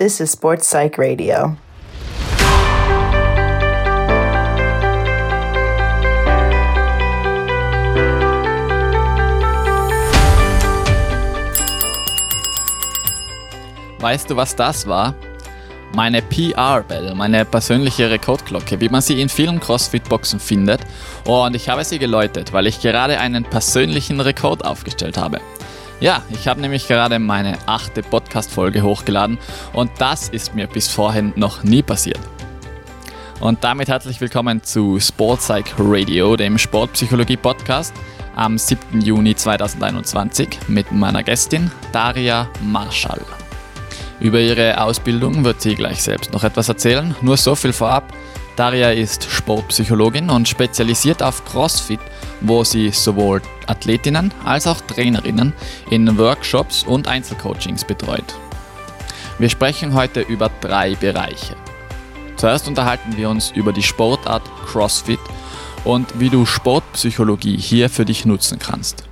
This 0.00 0.18
is 0.18 0.32
Sports 0.32 0.66
Psych 0.66 0.98
Radio. 0.98 1.54
Weißt 13.98 14.30
du, 14.30 14.36
was 14.36 14.56
das 14.56 14.86
war? 14.86 15.14
Meine 15.94 16.22
PR-Bell, 16.22 17.14
meine 17.14 17.44
persönliche 17.44 18.08
Rekordglocke, 18.08 18.80
wie 18.80 18.88
man 18.88 19.02
sie 19.02 19.20
in 19.20 19.28
vielen 19.28 19.60
CrossFit-Boxen 19.60 20.40
findet. 20.40 20.80
Und 21.26 21.54
ich 21.54 21.68
habe 21.68 21.84
sie 21.84 21.98
geläutet, 21.98 22.54
weil 22.54 22.66
ich 22.66 22.80
gerade 22.80 23.20
einen 23.20 23.44
persönlichen 23.44 24.18
Rekord 24.20 24.64
aufgestellt 24.64 25.18
habe. 25.18 25.42
Ja, 26.00 26.22
ich 26.30 26.48
habe 26.48 26.62
nämlich 26.62 26.88
gerade 26.88 27.18
meine 27.18 27.58
achte 27.66 28.02
Podcast-Folge 28.02 28.82
hochgeladen 28.82 29.36
und 29.74 29.90
das 29.98 30.30
ist 30.30 30.54
mir 30.54 30.66
bis 30.66 30.88
vorhin 30.88 31.34
noch 31.36 31.62
nie 31.62 31.82
passiert. 31.82 32.18
Und 33.38 33.62
damit 33.64 33.88
herzlich 33.88 34.18
willkommen 34.18 34.62
zu 34.62 34.98
Sportpsych 34.98 35.74
Radio, 35.78 36.36
dem 36.36 36.56
Sportpsychologie-Podcast 36.56 37.92
am 38.34 38.56
7. 38.56 39.02
Juni 39.02 39.34
2021 39.34 40.48
mit 40.68 40.90
meiner 40.90 41.22
Gästin 41.22 41.70
Daria 41.92 42.48
Marschall. 42.62 43.20
Über 44.20 44.40
ihre 44.40 44.82
Ausbildung 44.82 45.44
wird 45.44 45.60
sie 45.60 45.74
gleich 45.74 46.02
selbst 46.02 46.32
noch 46.32 46.44
etwas 46.44 46.70
erzählen. 46.70 47.14
Nur 47.20 47.36
so 47.36 47.54
viel 47.54 47.74
vorab. 47.74 48.10
Daria 48.60 48.90
ist 48.90 49.24
Sportpsychologin 49.24 50.28
und 50.28 50.46
spezialisiert 50.46 51.22
auf 51.22 51.42
CrossFit, 51.46 51.98
wo 52.42 52.62
sie 52.62 52.90
sowohl 52.90 53.40
Athletinnen 53.66 54.34
als 54.44 54.66
auch 54.66 54.82
Trainerinnen 54.82 55.54
in 55.88 56.18
Workshops 56.18 56.82
und 56.82 57.08
Einzelcoachings 57.08 57.86
betreut. 57.86 58.34
Wir 59.38 59.48
sprechen 59.48 59.94
heute 59.94 60.20
über 60.20 60.50
drei 60.60 60.94
Bereiche. 60.94 61.56
Zuerst 62.36 62.68
unterhalten 62.68 63.16
wir 63.16 63.30
uns 63.30 63.50
über 63.50 63.72
die 63.72 63.82
Sportart 63.82 64.42
CrossFit 64.66 65.20
und 65.84 66.20
wie 66.20 66.28
du 66.28 66.44
Sportpsychologie 66.44 67.56
hier 67.56 67.88
für 67.88 68.04
dich 68.04 68.26
nutzen 68.26 68.58
kannst. 68.58 69.09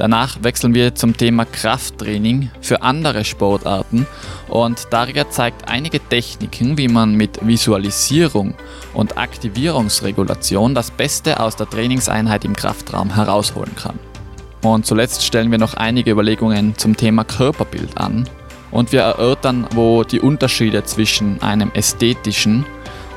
Danach 0.00 0.42
wechseln 0.42 0.72
wir 0.72 0.94
zum 0.94 1.14
Thema 1.14 1.44
Krafttraining 1.44 2.50
für 2.62 2.80
andere 2.80 3.22
Sportarten 3.22 4.06
und 4.48 4.86
Daria 4.88 5.28
zeigt 5.28 5.68
einige 5.68 6.00
Techniken, 6.00 6.78
wie 6.78 6.88
man 6.88 7.16
mit 7.16 7.46
Visualisierung 7.46 8.54
und 8.94 9.18
Aktivierungsregulation 9.18 10.74
das 10.74 10.90
Beste 10.90 11.38
aus 11.38 11.54
der 11.56 11.68
Trainingseinheit 11.68 12.46
im 12.46 12.56
Kraftraum 12.56 13.14
herausholen 13.14 13.76
kann. 13.76 13.98
Und 14.62 14.86
zuletzt 14.86 15.22
stellen 15.22 15.50
wir 15.50 15.58
noch 15.58 15.74
einige 15.74 16.12
Überlegungen 16.12 16.78
zum 16.78 16.96
Thema 16.96 17.24
Körperbild 17.24 17.98
an 17.98 18.26
und 18.70 18.92
wir 18.92 19.02
erörtern, 19.02 19.66
wo 19.74 20.02
die 20.02 20.20
Unterschiede 20.20 20.82
zwischen 20.82 21.42
einem 21.42 21.72
ästhetischen 21.74 22.64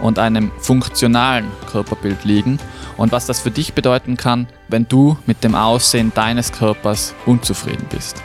und 0.03 0.19
einem 0.19 0.51
funktionalen 0.59 1.49
Körperbild 1.71 2.25
liegen 2.25 2.59
und 2.97 3.13
was 3.13 3.25
das 3.25 3.39
für 3.39 3.51
dich 3.51 3.73
bedeuten 3.73 4.17
kann, 4.17 4.47
wenn 4.67 4.85
du 4.87 5.17
mit 5.25 5.45
dem 5.45 5.55
Aussehen 5.55 6.11
deines 6.13 6.51
Körpers 6.51 7.15
unzufrieden 7.25 7.87
bist. 7.89 8.21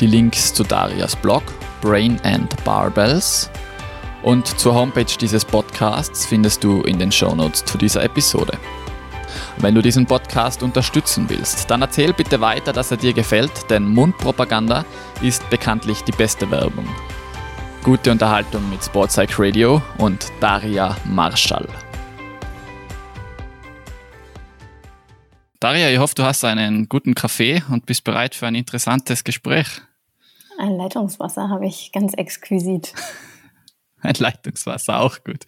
Die 0.00 0.08
Links 0.08 0.52
zu 0.52 0.64
Darias 0.64 1.14
Blog 1.14 1.44
Brain 1.80 2.20
and 2.24 2.52
Barbells 2.64 3.48
und 4.24 4.48
zur 4.58 4.74
Homepage 4.74 5.16
dieses 5.20 5.44
Podcasts 5.44 6.26
findest 6.26 6.64
du 6.64 6.82
in 6.82 6.98
den 6.98 7.12
Shownotes 7.12 7.64
zu 7.64 7.78
dieser 7.78 8.02
Episode. 8.02 8.58
Wenn 9.58 9.76
du 9.76 9.82
diesen 9.82 10.04
Podcast 10.04 10.64
unterstützen 10.64 11.26
willst, 11.28 11.70
dann 11.70 11.82
erzähl 11.82 12.12
bitte 12.12 12.40
weiter, 12.40 12.72
dass 12.72 12.90
er 12.90 12.96
dir 12.96 13.12
gefällt, 13.12 13.70
denn 13.70 13.84
Mundpropaganda 13.84 14.84
ist 15.22 15.48
bekanntlich 15.48 16.02
die 16.02 16.12
beste 16.12 16.50
Werbung. 16.50 16.88
Gute 17.86 18.10
Unterhaltung 18.10 18.68
mit 18.68 18.82
Sportpsych 18.82 19.38
Radio 19.38 19.80
und 19.98 20.32
Daria 20.40 20.96
Marschall. 21.04 21.68
Daria, 25.60 25.90
ich 25.90 25.98
hoffe, 26.00 26.16
du 26.16 26.24
hast 26.24 26.44
einen 26.44 26.88
guten 26.88 27.14
Kaffee 27.14 27.62
und 27.70 27.86
bist 27.86 28.02
bereit 28.02 28.34
für 28.34 28.48
ein 28.48 28.56
interessantes 28.56 29.22
Gespräch. 29.22 29.68
Ein 30.58 30.76
Leitungswasser 30.76 31.48
habe 31.48 31.68
ich 31.68 31.92
ganz 31.92 32.12
exquisit. 32.14 32.92
Ein 34.02 34.14
Leitungswasser, 34.18 35.00
auch 35.00 35.22
gut. 35.24 35.44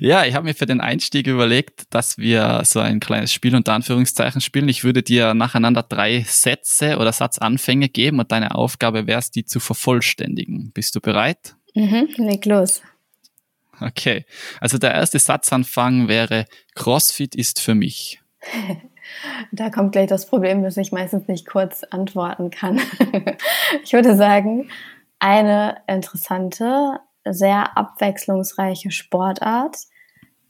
Ja, 0.00 0.24
ich 0.24 0.34
habe 0.34 0.46
mir 0.46 0.54
für 0.54 0.66
den 0.66 0.80
Einstieg 0.80 1.26
überlegt, 1.26 1.94
dass 1.94 2.18
wir 2.18 2.62
so 2.64 2.80
ein 2.80 3.00
kleines 3.00 3.32
Spiel 3.32 3.54
unter 3.54 3.74
Anführungszeichen 3.74 4.40
spielen. 4.40 4.68
Ich 4.68 4.82
würde 4.82 5.02
dir 5.02 5.34
nacheinander 5.34 5.82
drei 5.82 6.24
Sätze 6.26 6.96
oder 6.98 7.12
Satzanfänge 7.12 7.88
geben 7.88 8.18
und 8.18 8.32
deine 8.32 8.54
Aufgabe 8.54 9.06
wäre 9.06 9.20
es, 9.20 9.30
die 9.30 9.44
zu 9.44 9.60
vervollständigen. 9.60 10.72
Bist 10.74 10.94
du 10.96 11.00
bereit? 11.00 11.56
Mhm, 11.76 12.08
leg 12.16 12.44
los. 12.46 12.82
Okay, 13.80 14.24
also 14.60 14.78
der 14.78 14.94
erste 14.94 15.18
Satzanfang 15.18 16.08
wäre, 16.08 16.46
CrossFit 16.74 17.34
ist 17.34 17.60
für 17.60 17.74
mich. 17.74 18.20
Da 19.52 19.70
kommt 19.70 19.92
gleich 19.92 20.08
das 20.08 20.26
Problem, 20.26 20.64
dass 20.64 20.76
ich 20.76 20.90
meistens 20.90 21.28
nicht 21.28 21.46
kurz 21.46 21.84
antworten 21.84 22.50
kann. 22.50 22.80
ich 23.84 23.92
würde 23.92 24.16
sagen, 24.16 24.68
eine 25.20 25.76
interessante, 25.86 26.98
sehr 27.24 27.78
abwechslungsreiche 27.78 28.90
Sportart, 28.90 29.76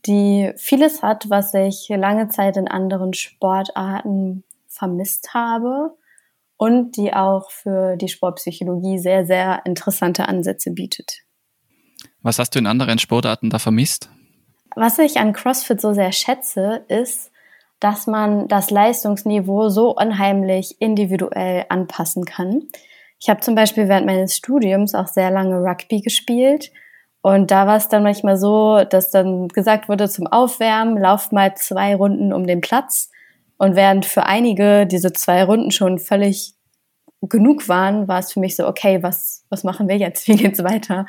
die 0.06 0.52
vieles 0.56 1.02
hat, 1.02 1.28
was 1.28 1.52
ich 1.52 1.86
lange 1.90 2.28
Zeit 2.28 2.56
in 2.56 2.66
anderen 2.66 3.12
Sportarten 3.12 4.42
vermisst 4.68 5.34
habe 5.34 5.94
und 6.56 6.96
die 6.96 7.12
auch 7.12 7.50
für 7.50 7.96
die 7.96 8.08
Sportpsychologie 8.08 8.98
sehr, 8.98 9.26
sehr 9.26 9.62
interessante 9.64 10.28
Ansätze 10.28 10.70
bietet. 10.70 11.22
Was 12.22 12.38
hast 12.38 12.54
du 12.54 12.58
in 12.58 12.66
anderen 12.66 12.98
Sportarten 12.98 13.50
da 13.50 13.58
vermisst? 13.58 14.10
Was 14.74 14.98
ich 14.98 15.18
an 15.18 15.32
CrossFit 15.32 15.80
so 15.80 15.92
sehr 15.94 16.12
schätze, 16.12 16.84
ist, 16.88 17.30
dass 17.80 18.06
man 18.06 18.48
das 18.48 18.70
Leistungsniveau 18.70 19.68
so 19.68 19.94
unheimlich 19.94 20.80
individuell 20.80 21.66
anpassen 21.68 22.24
kann. 22.24 22.62
Ich 23.18 23.28
habe 23.28 23.40
zum 23.40 23.54
Beispiel 23.54 23.88
während 23.88 24.06
meines 24.06 24.36
Studiums 24.36 24.94
auch 24.94 25.06
sehr 25.06 25.30
lange 25.30 25.62
Rugby 25.62 26.00
gespielt. 26.00 26.70
Und 27.22 27.50
da 27.50 27.66
war 27.66 27.76
es 27.76 27.88
dann 27.88 28.02
manchmal 28.02 28.36
so, 28.36 28.84
dass 28.84 29.10
dann 29.10 29.48
gesagt 29.48 29.88
wurde 29.88 30.08
zum 30.08 30.26
Aufwärmen, 30.26 30.96
lauf 31.00 31.32
mal 31.32 31.54
zwei 31.56 31.94
Runden 31.96 32.32
um 32.32 32.46
den 32.46 32.60
Platz. 32.60 33.10
Und 33.58 33.76
während 33.76 34.06
für 34.06 34.24
einige 34.24 34.86
diese 34.86 35.12
zwei 35.12 35.44
Runden 35.44 35.70
schon 35.70 35.98
völlig 35.98 36.54
genug 37.22 37.68
waren, 37.68 38.08
war 38.08 38.18
es 38.18 38.32
für 38.32 38.40
mich 38.40 38.56
so, 38.56 38.66
okay, 38.66 39.02
was, 39.02 39.44
was 39.48 39.64
machen 39.64 39.88
wir 39.88 39.96
jetzt? 39.96 40.28
Wie 40.28 40.36
geht's 40.36 40.62
weiter? 40.62 41.06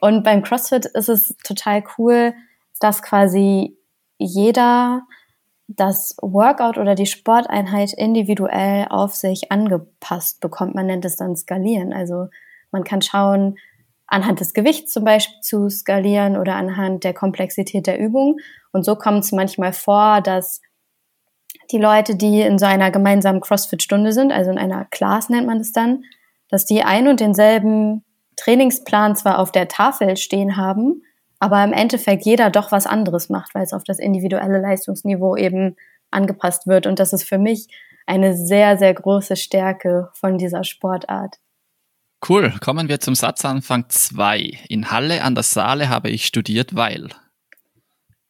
Und 0.00 0.22
beim 0.22 0.42
CrossFit 0.42 0.86
ist 0.86 1.08
es 1.08 1.36
total 1.44 1.82
cool, 1.98 2.34
dass 2.80 3.02
quasi 3.02 3.76
jeder 4.18 5.02
das 5.66 6.16
Workout 6.22 6.78
oder 6.78 6.94
die 6.94 7.06
Sporteinheit 7.06 7.92
individuell 7.92 8.86
auf 8.88 9.14
sich 9.14 9.52
angepasst 9.52 10.40
bekommt. 10.40 10.74
Man 10.74 10.86
nennt 10.86 11.04
es 11.04 11.16
dann 11.16 11.36
skalieren. 11.36 11.92
Also 11.92 12.28
man 12.70 12.84
kann 12.84 13.02
schauen, 13.02 13.58
anhand 14.06 14.40
des 14.40 14.54
Gewichts 14.54 14.92
zum 14.92 15.04
Beispiel 15.04 15.40
zu 15.42 15.68
skalieren 15.68 16.36
oder 16.36 16.56
anhand 16.56 17.04
der 17.04 17.12
Komplexität 17.12 17.86
der 17.86 17.98
Übung. 18.00 18.38
Und 18.72 18.84
so 18.84 18.96
kommt 18.96 19.24
es 19.24 19.32
manchmal 19.32 19.74
vor, 19.74 20.22
dass 20.22 20.62
die 21.70 21.78
Leute, 21.78 22.16
die 22.16 22.40
in 22.40 22.58
so 22.58 22.66
einer 22.66 22.90
gemeinsamen 22.90 23.40
CrossFit-Stunde 23.40 24.12
sind, 24.12 24.32
also 24.32 24.50
in 24.50 24.58
einer 24.58 24.86
Class 24.86 25.28
nennt 25.28 25.46
man 25.46 25.60
es 25.60 25.72
dann, 25.72 26.04
dass 26.48 26.64
die 26.64 26.82
ein 26.82 27.08
und 27.08 27.20
denselben 27.20 28.04
Trainingsplan 28.36 29.16
zwar 29.16 29.38
auf 29.38 29.52
der 29.52 29.68
Tafel 29.68 30.16
stehen 30.16 30.56
haben, 30.56 31.02
aber 31.38 31.62
im 31.62 31.72
Endeffekt 31.72 32.24
jeder 32.24 32.50
doch 32.50 32.72
was 32.72 32.86
anderes 32.86 33.28
macht, 33.28 33.54
weil 33.54 33.64
es 33.64 33.72
auf 33.72 33.84
das 33.84 33.98
individuelle 33.98 34.60
Leistungsniveau 34.60 35.36
eben 35.36 35.76
angepasst 36.10 36.66
wird. 36.66 36.86
Und 36.86 36.98
das 36.98 37.12
ist 37.12 37.24
für 37.24 37.38
mich 37.38 37.68
eine 38.06 38.34
sehr, 38.34 38.78
sehr 38.78 38.94
große 38.94 39.36
Stärke 39.36 40.08
von 40.14 40.38
dieser 40.38 40.64
Sportart. 40.64 41.36
Cool, 42.26 42.52
kommen 42.60 42.88
wir 42.88 42.98
zum 42.98 43.14
Satzanfang 43.14 43.84
2. 43.88 44.58
In 44.68 44.90
Halle 44.90 45.22
an 45.22 45.34
der 45.34 45.44
Saale 45.44 45.88
habe 45.88 46.10
ich 46.10 46.24
studiert, 46.24 46.74
weil 46.74 47.08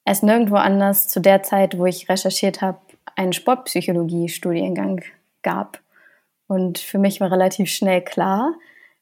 es 0.05 0.23
nirgendwo 0.23 0.57
anders 0.57 1.07
zu 1.07 1.21
der 1.21 1.43
Zeit, 1.43 1.79
wo 1.79 1.87
ich 1.87 2.09
recherchiert 2.09 2.61
habe, 2.61 2.81
einen 3.17 3.33
Sportpsychologie-Studiengang 3.33 5.03
gab. 5.43 5.81
Und 6.47 6.79
für 6.79 6.99
mich 6.99 7.21
war 7.21 7.31
relativ 7.31 7.69
schnell 7.69 8.03
klar, 8.03 8.55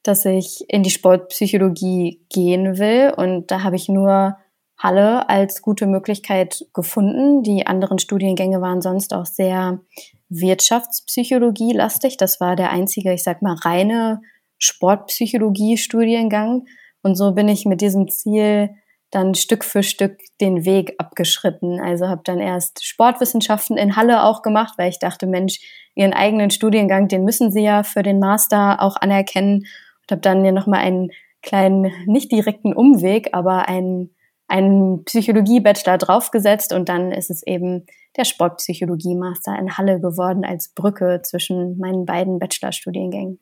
dass 0.03 0.25
ich 0.25 0.65
in 0.69 0.83
die 0.83 0.91
Sportpsychologie 0.91 2.21
gehen 2.29 2.79
will. 2.79 3.13
Und 3.17 3.51
da 3.51 3.63
habe 3.63 3.77
ich 3.77 3.89
nur 3.89 4.37
Halle 4.79 5.29
als 5.29 5.63
gute 5.63 5.87
Möglichkeit 5.87 6.67
gefunden. 6.75 7.43
Die 7.43 7.67
anderen 7.67 7.99
Studiengänge 7.99 8.61
waren 8.61 8.83
sonst 8.83 9.15
auch 9.15 9.27
sehr 9.27 9.81
Wirtschaftspsychologie-lastig. 10.29 12.17
Das 12.17 12.41
war 12.41 12.57
der 12.57 12.71
einzige, 12.71 13.13
ich 13.13 13.23
sag 13.23 13.43
mal, 13.43 13.55
reine 13.55 14.23
Sportpsychologie-Studiengang. 14.59 16.67
Und 17.03 17.15
so 17.15 17.33
bin 17.33 17.49
ich 17.49 17.65
mit 17.65 17.81
diesem 17.81 18.09
Ziel 18.09 18.71
dann 19.17 19.35
Stück 19.35 19.65
für 19.65 19.83
Stück 19.83 20.19
den 20.43 20.67
Weg 20.67 20.95
abgeschritten. 20.99 21.81
Also 21.81 22.07
habe 22.07 22.21
dann 22.25 22.39
erst 22.39 22.85
Sportwissenschaften 22.85 23.79
in 23.79 23.97
Halle 23.97 24.23
auch 24.23 24.43
gemacht, 24.43 24.75
weil 24.77 24.91
ich 24.91 24.99
dachte, 24.99 25.27
Mensch, 25.27 25.59
ihren 25.95 26.13
eigenen 26.13 26.51
Studiengang, 26.51 27.09
den 27.09 27.25
müssen 27.25 27.51
sie 27.51 27.63
ja 27.63 27.83
für 27.83 28.03
den 28.03 28.19
Master 28.19 28.83
auch 28.83 28.97
anerkennen 28.97 29.61
und 30.03 30.11
habe 30.11 30.21
dann 30.21 30.45
ja 30.45 30.53
nochmal 30.53 30.81
einen 30.81 31.11
kleinen, 31.41 31.91
nicht 32.05 32.31
direkten 32.31 32.75
Umweg, 32.75 33.31
aber 33.33 33.69
einen, 33.69 34.15
einen 34.49 35.05
Psychologie-Bachelor 35.05 35.97
draufgesetzt 35.97 36.75
und 36.75 36.91
dann 36.91 37.11
ist 37.11 37.31
es 37.31 37.43
eben 37.47 37.87
der 38.19 38.25
Sportpsychologie-Master 38.25 39.59
in 39.59 39.79
Halle 39.79 39.99
geworden 39.99 40.45
als 40.45 40.69
Brücke 40.69 41.23
zwischen 41.23 41.79
meinen 41.79 42.05
beiden 42.05 42.39
Bachelorstudiengängen. 42.39 43.39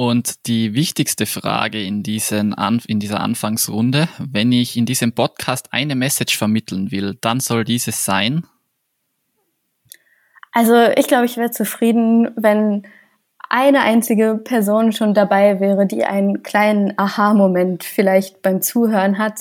Und 0.00 0.46
die 0.46 0.74
wichtigste 0.74 1.26
Frage 1.26 1.82
in, 1.82 2.04
diesen 2.04 2.54
in 2.86 3.00
dieser 3.00 3.18
Anfangsrunde, 3.18 4.08
wenn 4.20 4.52
ich 4.52 4.76
in 4.76 4.86
diesem 4.86 5.12
Podcast 5.12 5.72
eine 5.72 5.96
Message 5.96 6.38
vermitteln 6.38 6.92
will, 6.92 7.18
dann 7.20 7.40
soll 7.40 7.64
dieses 7.64 8.04
sein. 8.04 8.46
Also 10.52 10.76
ich 10.96 11.08
glaube, 11.08 11.24
ich 11.24 11.36
wäre 11.36 11.50
zufrieden, 11.50 12.30
wenn 12.36 12.86
eine 13.48 13.80
einzige 13.80 14.36
Person 14.36 14.92
schon 14.92 15.14
dabei 15.14 15.58
wäre, 15.58 15.84
die 15.84 16.04
einen 16.04 16.44
kleinen 16.44 16.96
Aha-Moment 16.96 17.82
vielleicht 17.82 18.40
beim 18.40 18.62
Zuhören 18.62 19.18
hat 19.18 19.40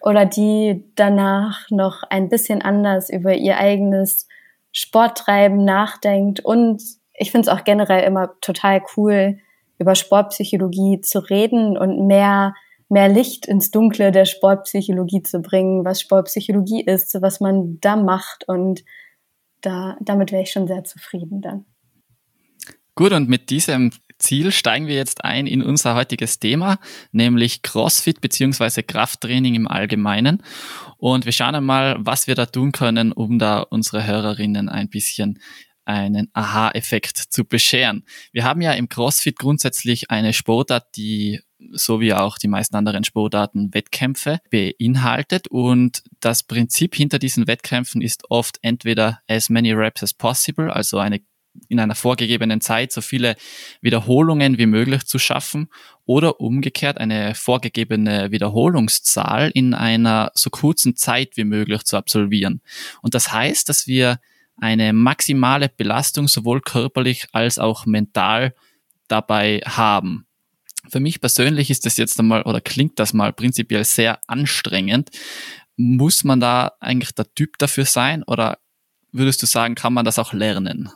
oder 0.00 0.24
die 0.24 0.84
danach 0.94 1.68
noch 1.70 2.04
ein 2.04 2.28
bisschen 2.28 2.62
anders 2.62 3.10
über 3.10 3.34
ihr 3.34 3.58
eigenes 3.58 4.28
Sporttreiben 4.70 5.64
nachdenkt. 5.64 6.38
Und 6.38 6.80
ich 7.12 7.32
finde 7.32 7.50
es 7.50 7.56
auch 7.56 7.64
generell 7.64 8.04
immer 8.04 8.38
total 8.40 8.80
cool, 8.96 9.40
über 9.78 9.94
Sportpsychologie 9.94 11.00
zu 11.00 11.18
reden 11.18 11.76
und 11.76 12.06
mehr, 12.06 12.54
mehr 12.88 13.08
Licht 13.08 13.46
ins 13.46 13.70
Dunkle 13.70 14.12
der 14.12 14.24
Sportpsychologie 14.24 15.22
zu 15.22 15.40
bringen, 15.40 15.84
was 15.84 16.00
Sportpsychologie 16.00 16.82
ist, 16.82 17.16
was 17.20 17.40
man 17.40 17.78
da 17.80 17.96
macht 17.96 18.48
und 18.48 18.84
da, 19.60 19.96
damit 20.00 20.32
wäre 20.32 20.42
ich 20.42 20.52
schon 20.52 20.66
sehr 20.66 20.84
zufrieden 20.84 21.40
dann. 21.40 21.64
Gut, 22.94 23.12
und 23.12 23.28
mit 23.28 23.50
diesem 23.50 23.90
Ziel 24.18 24.50
steigen 24.52 24.86
wir 24.86 24.94
jetzt 24.94 25.24
ein 25.24 25.46
in 25.46 25.62
unser 25.62 25.94
heutiges 25.94 26.38
Thema, 26.38 26.78
nämlich 27.12 27.60
CrossFit 27.60 28.22
beziehungsweise 28.22 28.82
Krafttraining 28.82 29.54
im 29.54 29.68
Allgemeinen. 29.68 30.42
Und 30.96 31.26
wir 31.26 31.32
schauen 31.32 31.54
einmal, 31.54 31.96
was 31.98 32.26
wir 32.26 32.34
da 32.34 32.46
tun 32.46 32.72
können, 32.72 33.12
um 33.12 33.38
da 33.38 33.60
unsere 33.60 34.06
Hörerinnen 34.06 34.70
ein 34.70 34.88
bisschen 34.88 35.40
einen 35.86 36.28
Aha-Effekt 36.32 37.16
zu 37.16 37.44
bescheren. 37.44 38.04
Wir 38.32 38.44
haben 38.44 38.60
ja 38.60 38.72
im 38.72 38.88
CrossFit 38.88 39.38
grundsätzlich 39.38 40.10
eine 40.10 40.32
Sportart, 40.32 40.96
die 40.96 41.40
so 41.72 42.00
wie 42.00 42.12
auch 42.12 42.38
die 42.38 42.48
meisten 42.48 42.76
anderen 42.76 43.04
Sportarten 43.04 43.72
Wettkämpfe 43.72 44.40
beinhaltet 44.50 45.48
und 45.48 46.02
das 46.20 46.42
Prinzip 46.42 46.94
hinter 46.94 47.18
diesen 47.18 47.46
Wettkämpfen 47.46 48.02
ist 48.02 48.30
oft 48.30 48.58
entweder 48.62 49.20
as 49.26 49.48
many 49.48 49.72
reps 49.72 50.02
as 50.02 50.12
possible, 50.12 50.70
also 50.70 50.98
eine 50.98 51.20
in 51.68 51.80
einer 51.80 51.94
vorgegebenen 51.94 52.60
Zeit 52.60 52.92
so 52.92 53.00
viele 53.00 53.34
Wiederholungen 53.80 54.58
wie 54.58 54.66
möglich 54.66 55.04
zu 55.04 55.18
schaffen 55.18 55.68
oder 56.04 56.40
umgekehrt 56.40 56.98
eine 56.98 57.34
vorgegebene 57.34 58.30
Wiederholungszahl 58.30 59.50
in 59.54 59.72
einer 59.72 60.32
so 60.34 60.50
kurzen 60.50 60.96
Zeit 60.96 61.36
wie 61.36 61.44
möglich 61.44 61.84
zu 61.84 61.96
absolvieren. 61.96 62.60
Und 63.02 63.14
das 63.14 63.32
heißt, 63.32 63.68
dass 63.70 63.86
wir 63.86 64.20
eine 64.58 64.92
maximale 64.92 65.68
Belastung 65.68 66.28
sowohl 66.28 66.60
körperlich 66.60 67.28
als 67.32 67.58
auch 67.58 67.86
mental 67.86 68.54
dabei 69.08 69.60
haben. 69.66 70.26
Für 70.88 71.00
mich 71.00 71.20
persönlich 71.20 71.70
ist 71.70 71.84
das 71.84 71.96
jetzt 71.96 72.18
einmal 72.20 72.42
oder 72.42 72.60
klingt 72.60 72.98
das 72.98 73.12
mal 73.12 73.32
prinzipiell 73.32 73.84
sehr 73.84 74.20
anstrengend. 74.26 75.10
Muss 75.76 76.24
man 76.24 76.40
da 76.40 76.72
eigentlich 76.80 77.14
der 77.14 77.32
Typ 77.34 77.58
dafür 77.58 77.84
sein 77.84 78.22
oder 78.22 78.58
würdest 79.12 79.42
du 79.42 79.46
sagen, 79.46 79.74
kann 79.74 79.92
man 79.92 80.04
das 80.04 80.18
auch 80.18 80.32
lernen? 80.32 80.90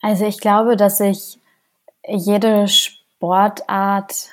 Also 0.00 0.26
ich 0.26 0.38
glaube, 0.38 0.76
dass 0.76 0.98
sich 0.98 1.38
jede 2.06 2.68
Sportart 2.68 4.28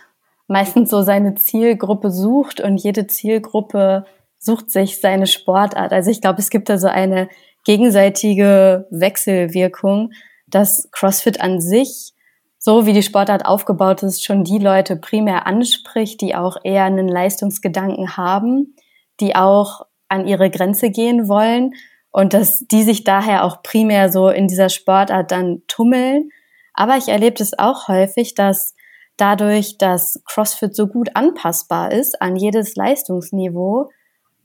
meistens 0.47 0.89
so 0.89 1.01
seine 1.01 1.35
Zielgruppe 1.35 2.11
sucht 2.11 2.61
und 2.61 2.77
jede 2.77 3.07
Zielgruppe 3.07 4.05
sucht 4.37 4.69
sich 4.69 4.99
seine 4.99 5.25
Sportart. 5.25 5.91
Also 5.91 6.11
ich 6.11 6.21
glaube, 6.21 6.39
es 6.39 6.49
gibt 6.49 6.69
da 6.69 6.77
so 6.77 6.87
eine 6.87 7.29
gegenseitige 7.63 8.87
Wechselwirkung, 8.91 10.11
dass 10.47 10.89
CrossFit 10.91 11.41
an 11.41 11.61
sich, 11.61 12.13
so 12.57 12.85
wie 12.85 12.93
die 12.93 13.03
Sportart 13.03 13.45
aufgebaut 13.45 14.03
ist, 14.03 14.23
schon 14.23 14.43
die 14.43 14.59
Leute 14.59 14.95
primär 14.95 15.47
anspricht, 15.47 16.21
die 16.21 16.35
auch 16.35 16.57
eher 16.63 16.85
einen 16.85 17.07
Leistungsgedanken 17.07 18.15
haben, 18.15 18.75
die 19.19 19.35
auch 19.35 19.81
an 20.07 20.27
ihre 20.27 20.49
Grenze 20.49 20.89
gehen 20.89 21.27
wollen 21.27 21.73
und 22.11 22.33
dass 22.33 22.59
die 22.67 22.83
sich 22.83 23.03
daher 23.03 23.43
auch 23.43 23.63
primär 23.63 24.11
so 24.11 24.29
in 24.29 24.47
dieser 24.47 24.69
Sportart 24.69 25.31
dann 25.31 25.63
tummeln. 25.67 26.29
Aber 26.73 26.97
ich 26.97 27.07
erlebe 27.07 27.41
es 27.41 27.57
auch 27.57 27.87
häufig, 27.87 28.35
dass 28.35 28.75
dadurch, 29.17 29.77
dass 29.77 30.21
CrossFit 30.25 30.75
so 30.75 30.87
gut 30.87 31.15
anpassbar 31.15 31.91
ist 31.91 32.21
an 32.21 32.35
jedes 32.35 32.75
Leistungsniveau, 32.75 33.89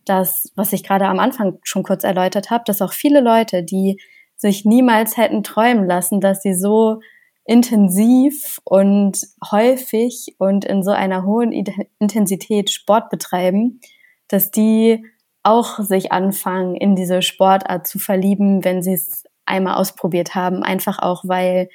dass, 0.09 0.53
was 0.57 0.73
ich 0.73 0.83
gerade 0.83 1.07
am 1.07 1.19
Anfang 1.19 1.59
schon 1.63 1.83
kurz 1.83 2.05
erläutert 2.05 2.51
habe, 2.51 2.65
dass 2.67 2.83
auch 2.83 2.93
viele 2.93 3.21
Leute, 3.21 3.63
die 3.63 4.01
sich 4.37 4.65
niemals 4.65 5.17
hätten 5.17 5.43
träumen 5.43 5.87
lassen, 5.87 6.21
dass 6.21 6.43
sie 6.43 6.55
so 6.55 7.01
intensiv 7.45 8.61
und 8.65 9.19
häufig 9.51 10.37
und 10.39 10.65
in 10.65 10.83
so 10.83 10.91
einer 10.91 11.25
hohen 11.25 11.53
Intensität 11.99 12.71
Sport 12.71 13.11
betreiben, 13.11 13.81
dass 14.29 14.51
die 14.51 15.05
auch 15.43 15.79
sich 15.79 16.13
anfangen, 16.13 16.77
in 16.77 16.95
diese 16.95 17.23
Sportart 17.23 17.87
zu 17.87 17.99
verlieben, 17.99 18.65
wenn 18.65 18.83
sie 18.83 18.93
es 18.93 19.25
einmal 19.47 19.77
ausprobiert 19.77 20.35
haben. 20.35 20.63
Einfach 20.63 20.99
auch, 20.99 21.25
weil 21.27 21.69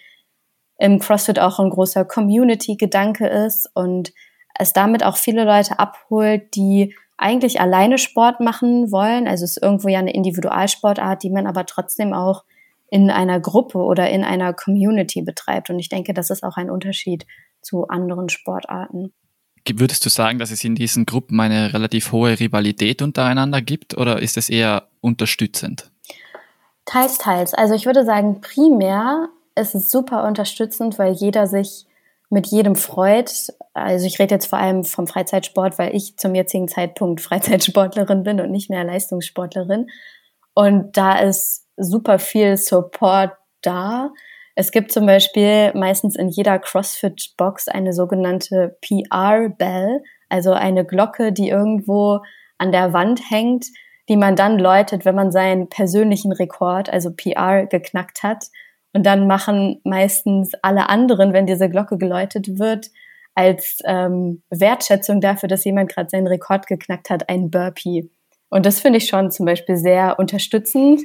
im 0.77 0.99
CrossFit 0.99 1.39
auch 1.39 1.59
ein 1.59 1.71
großer 1.71 2.05
Community-Gedanke 2.05 3.27
ist 3.27 3.69
und 3.73 4.13
es 4.57 4.73
damit 4.73 5.03
auch 5.03 5.17
viele 5.17 5.43
Leute 5.43 5.79
abholt, 5.79 6.55
die 6.55 6.95
eigentlich 7.23 7.61
alleine 7.61 7.97
Sport 7.97 8.41
machen 8.41 8.91
wollen. 8.91 9.27
Also 9.27 9.45
es 9.45 9.57
ist 9.57 9.63
irgendwo 9.63 9.87
ja 9.87 9.99
eine 9.99 10.13
Individualsportart, 10.13 11.23
die 11.23 11.29
man 11.29 11.47
aber 11.47 11.65
trotzdem 11.65 12.13
auch 12.13 12.43
in 12.91 13.09
einer 13.09 13.39
Gruppe 13.39 13.79
oder 13.79 14.09
in 14.09 14.23
einer 14.23 14.53
Community 14.53 15.21
betreibt. 15.21 15.69
Und 15.69 15.79
ich 15.79 15.89
denke, 15.89 16.13
das 16.13 16.29
ist 16.29 16.43
auch 16.43 16.57
ein 16.57 16.69
Unterschied 16.69 17.25
zu 17.61 17.87
anderen 17.87 18.29
Sportarten. 18.29 19.13
Würdest 19.67 20.05
du 20.05 20.09
sagen, 20.09 20.37
dass 20.37 20.51
es 20.51 20.63
in 20.65 20.75
diesen 20.75 21.05
Gruppen 21.05 21.39
eine 21.39 21.73
relativ 21.73 22.11
hohe 22.11 22.37
Rivalität 22.39 23.01
untereinander 23.01 23.61
gibt 23.61 23.97
oder 23.97 24.21
ist 24.21 24.35
es 24.35 24.49
eher 24.49 24.89
unterstützend? 24.99 25.89
Teils, 26.85 27.17
teils. 27.17 27.53
Also 27.53 27.73
ich 27.73 27.85
würde 27.85 28.03
sagen, 28.03 28.41
primär 28.41 29.29
ist 29.55 29.73
es 29.73 29.89
super 29.89 30.27
unterstützend, 30.27 30.99
weil 30.99 31.13
jeder 31.13 31.47
sich 31.47 31.85
mit 32.33 32.47
jedem 32.47 32.75
freut. 32.75 33.53
Also 33.73 34.07
ich 34.07 34.19
rede 34.19 34.35
jetzt 34.35 34.47
vor 34.47 34.59
allem 34.59 34.83
vom 34.83 35.07
Freizeitsport, 35.07 35.77
weil 35.77 35.95
ich 35.95 36.17
zum 36.17 36.33
jetzigen 36.33 36.67
Zeitpunkt 36.67 37.21
Freizeitsportlerin 37.21 38.23
bin 38.23 38.41
und 38.41 38.51
nicht 38.51 38.69
mehr 38.69 38.83
Leistungssportlerin. 38.83 39.87
Und 40.55 40.97
da 40.97 41.19
ist 41.19 41.67
super 41.77 42.19
viel 42.19 42.57
Support 42.57 43.33
da. 43.61 44.11
Es 44.55 44.71
gibt 44.71 44.91
zum 44.91 45.05
Beispiel 45.05 45.71
meistens 45.73 46.15
in 46.15 46.29
jeder 46.29 46.59
CrossFit-Box 46.59 47.67
eine 47.67 47.93
sogenannte 47.93 48.77
PR-Bell, 48.81 50.01
also 50.29 50.51
eine 50.53 50.85
Glocke, 50.85 51.31
die 51.31 51.49
irgendwo 51.49 52.19
an 52.57 52.71
der 52.71 52.93
Wand 52.93 53.21
hängt, 53.29 53.65
die 54.09 54.17
man 54.17 54.35
dann 54.35 54.59
läutet, 54.59 55.05
wenn 55.05 55.15
man 55.15 55.31
seinen 55.31 55.69
persönlichen 55.69 56.31
Rekord, 56.31 56.89
also 56.89 57.11
PR, 57.11 57.65
geknackt 57.67 58.21
hat. 58.21 58.45
Und 58.93 59.05
dann 59.05 59.27
machen 59.27 59.81
meistens 59.83 60.53
alle 60.61 60.89
anderen, 60.89 61.33
wenn 61.33 61.45
diese 61.45 61.69
Glocke 61.69 61.97
geläutet 61.97 62.59
wird, 62.59 62.91
als 63.35 63.79
ähm, 63.85 64.43
Wertschätzung 64.49 65.19
dafür, 65.19 65.49
dass 65.49 65.65
jemand 65.65 65.91
gerade 65.91 66.09
seinen 66.09 66.27
Rekord 66.27 66.67
geknackt 66.67 67.09
hat, 67.09 67.29
ein 67.29 67.49
Burpee. 67.49 68.09
Und 68.49 68.65
das 68.67 68.79
finde 68.79 68.97
ich 68.97 69.07
schon 69.07 69.31
zum 69.31 69.47
Beispiel 69.47 69.77
sehr 69.77 70.19
unterstützend. 70.19 71.01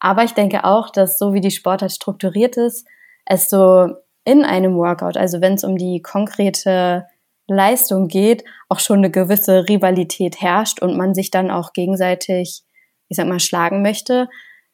Aber 0.00 0.24
ich 0.24 0.32
denke 0.32 0.64
auch, 0.64 0.90
dass 0.90 1.18
so 1.18 1.34
wie 1.34 1.40
die 1.40 1.50
Sportart 1.50 1.92
strukturiert 1.92 2.56
ist, 2.56 2.86
es 3.26 3.50
so 3.50 3.88
in 4.24 4.44
einem 4.44 4.76
Workout, 4.76 5.16
also 5.16 5.40
wenn 5.40 5.54
es 5.54 5.64
um 5.64 5.76
die 5.76 6.00
konkrete 6.00 7.06
Leistung 7.46 8.08
geht, 8.08 8.44
auch 8.68 8.78
schon 8.78 8.98
eine 8.98 9.10
gewisse 9.10 9.68
Rivalität 9.68 10.40
herrscht 10.40 10.80
und 10.80 10.96
man 10.96 11.14
sich 11.14 11.30
dann 11.30 11.50
auch 11.50 11.72
gegenseitig, 11.72 12.62
ich 13.08 13.16
sag 13.16 13.26
mal, 13.26 13.40
schlagen 13.40 13.82
möchte. 13.82 14.28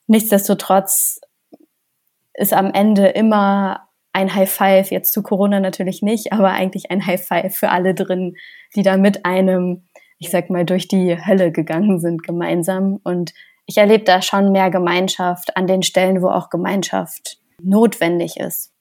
Nichtsdestotrotz 0.07 1.21
ist 2.35 2.53
am 2.53 2.73
Ende 2.73 3.09
immer 3.09 3.89
ein 4.13 4.35
High 4.35 4.51
Five, 4.51 4.91
jetzt 4.91 5.13
zu 5.13 5.23
Corona 5.23 5.61
natürlich 5.61 6.03
nicht, 6.03 6.33
aber 6.33 6.51
eigentlich 6.51 6.91
ein 6.91 7.07
High 7.07 7.25
Five 7.25 7.55
für 7.55 7.71
alle 7.71 7.95
drin, 7.95 8.37
die 8.75 8.83
da 8.83 8.97
mit 8.97 9.25
einem, 9.25 9.89
ich 10.19 10.31
sag 10.31 10.51
mal, 10.51 10.65
durch 10.65 10.89
die 10.89 11.17
Hölle 11.27 11.51
gegangen 11.51 11.99
sind 11.99 12.23
gemeinsam. 12.23 13.01
Und 13.03 13.33
ich 13.67 13.79
erlebe 13.79 14.05
da 14.05 14.23
schon 14.23 14.53
mehr 14.53 14.71
Gemeinschaft 14.71 15.57
an 15.57 15.67
den 15.67 15.83
Stellen, 15.83 16.23
wo 16.23 16.29
auch 16.29 16.51
Gemeinschaft 16.51 17.39
notwendig 17.63 18.37
ist. 18.37 18.74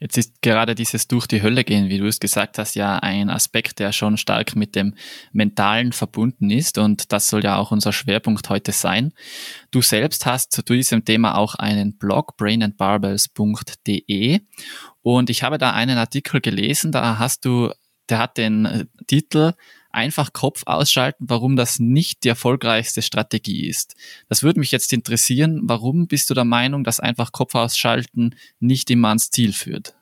Jetzt 0.00 0.16
ist 0.16 0.40
gerade 0.40 0.74
dieses 0.74 1.08
durch 1.08 1.26
die 1.26 1.42
Hölle 1.42 1.62
gehen, 1.62 1.90
wie 1.90 1.98
du 1.98 2.06
es 2.06 2.20
gesagt 2.20 2.56
hast, 2.56 2.74
ja 2.74 2.98
ein 2.98 3.28
Aspekt, 3.28 3.78
der 3.78 3.92
schon 3.92 4.16
stark 4.16 4.56
mit 4.56 4.74
dem 4.74 4.94
Mentalen 5.32 5.92
verbunden 5.92 6.50
ist 6.50 6.78
und 6.78 7.12
das 7.12 7.28
soll 7.28 7.44
ja 7.44 7.58
auch 7.58 7.70
unser 7.70 7.92
Schwerpunkt 7.92 8.48
heute 8.48 8.72
sein. 8.72 9.12
Du 9.70 9.82
selbst 9.82 10.24
hast 10.24 10.52
zu 10.52 10.62
diesem 10.62 11.04
Thema 11.04 11.36
auch 11.36 11.54
einen 11.54 11.98
Blog, 11.98 12.38
brainandbarbells.de 12.38 14.40
und 15.02 15.28
ich 15.28 15.42
habe 15.42 15.58
da 15.58 15.72
einen 15.72 15.98
Artikel 15.98 16.40
gelesen, 16.40 16.92
da 16.92 17.18
hast 17.18 17.44
du, 17.44 17.70
der 18.08 18.18
hat 18.18 18.38
den 18.38 18.88
Titel 19.06 19.52
einfach 19.92 20.32
Kopf 20.32 20.62
ausschalten, 20.66 21.26
warum 21.28 21.56
das 21.56 21.78
nicht 21.78 22.24
die 22.24 22.28
erfolgreichste 22.28 23.02
Strategie 23.02 23.68
ist. 23.68 23.96
Das 24.28 24.42
würde 24.42 24.60
mich 24.60 24.72
jetzt 24.72 24.92
interessieren, 24.92 25.60
warum 25.64 26.06
bist 26.06 26.30
du 26.30 26.34
der 26.34 26.44
Meinung, 26.44 26.84
dass 26.84 27.00
einfach 27.00 27.32
Kopf 27.32 27.54
ausschalten 27.54 28.34
nicht 28.60 28.90
immer 28.90 29.08
ans 29.08 29.30
Ziel 29.30 29.52
führt? 29.52 29.94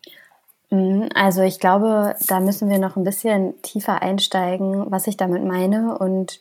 Mhm, 0.70 1.08
also 1.14 1.42
ich 1.42 1.60
glaube, 1.60 2.14
da 2.26 2.40
müssen 2.40 2.68
wir 2.68 2.78
noch 2.78 2.96
ein 2.96 3.04
bisschen 3.04 3.60
tiefer 3.62 4.02
einsteigen, 4.02 4.90
was 4.90 5.06
ich 5.06 5.16
damit 5.16 5.44
meine 5.44 5.98
und 5.98 6.40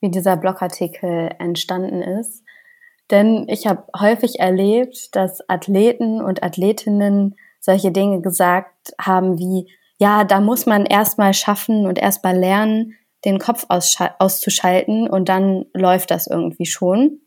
wie 0.00 0.10
dieser 0.10 0.36
Blogartikel 0.36 1.30
entstanden 1.38 2.02
ist. 2.02 2.42
Denn 3.10 3.46
ich 3.48 3.66
habe 3.66 3.84
häufig 3.98 4.38
erlebt, 4.38 5.14
dass 5.16 5.48
Athleten 5.48 6.20
und 6.20 6.42
Athletinnen 6.42 7.36
solche 7.60 7.90
Dinge 7.90 8.20
gesagt 8.20 8.94
haben 9.00 9.38
wie, 9.38 9.68
ja, 9.98 10.24
da 10.24 10.40
muss 10.40 10.64
man 10.64 10.86
erstmal 10.86 11.34
schaffen 11.34 11.86
und 11.86 11.98
erstmal 11.98 12.36
lernen, 12.36 12.94
den 13.24 13.38
Kopf 13.38 13.66
auszuschalten 13.68 15.10
und 15.10 15.28
dann 15.28 15.66
läuft 15.74 16.12
das 16.12 16.28
irgendwie 16.28 16.66
schon. 16.66 17.20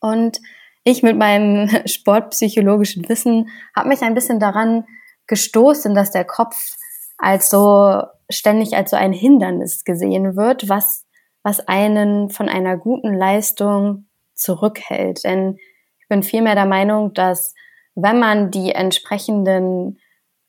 Und 0.00 0.40
ich 0.82 1.02
mit 1.02 1.18
meinem 1.18 1.68
sportpsychologischen 1.86 3.08
Wissen 3.08 3.48
habe 3.76 3.88
mich 3.88 4.00
ein 4.02 4.14
bisschen 4.14 4.40
daran 4.40 4.84
gestoßen, 5.26 5.94
dass 5.94 6.10
der 6.10 6.24
Kopf 6.24 6.76
als 7.18 7.50
so 7.50 8.02
ständig 8.30 8.74
als 8.74 8.90
so 8.90 8.96
ein 8.96 9.12
Hindernis 9.12 9.84
gesehen 9.84 10.36
wird, 10.36 10.70
was, 10.70 11.04
was 11.42 11.60
einen 11.68 12.30
von 12.30 12.48
einer 12.48 12.78
guten 12.78 13.12
Leistung 13.12 14.06
zurückhält. 14.34 15.24
Denn 15.24 15.58
ich 16.00 16.08
bin 16.08 16.22
vielmehr 16.22 16.54
der 16.54 16.66
Meinung, 16.66 17.12
dass 17.12 17.54
wenn 17.94 18.18
man 18.18 18.50
die 18.50 18.72
entsprechenden 18.72 19.98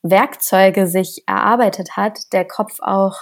Werkzeuge 0.02 0.86
sich 0.86 1.24
erarbeitet 1.26 1.96
hat, 1.96 2.32
der 2.32 2.46
Kopf 2.46 2.78
auch 2.80 3.16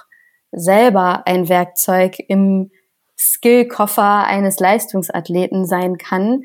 selber 0.52 1.26
ein 1.26 1.48
Werkzeug 1.48 2.16
im 2.28 2.70
Skillkoffer 3.16 4.24
eines 4.24 4.58
Leistungsathleten 4.60 5.66
sein 5.66 5.98
kann, 5.98 6.42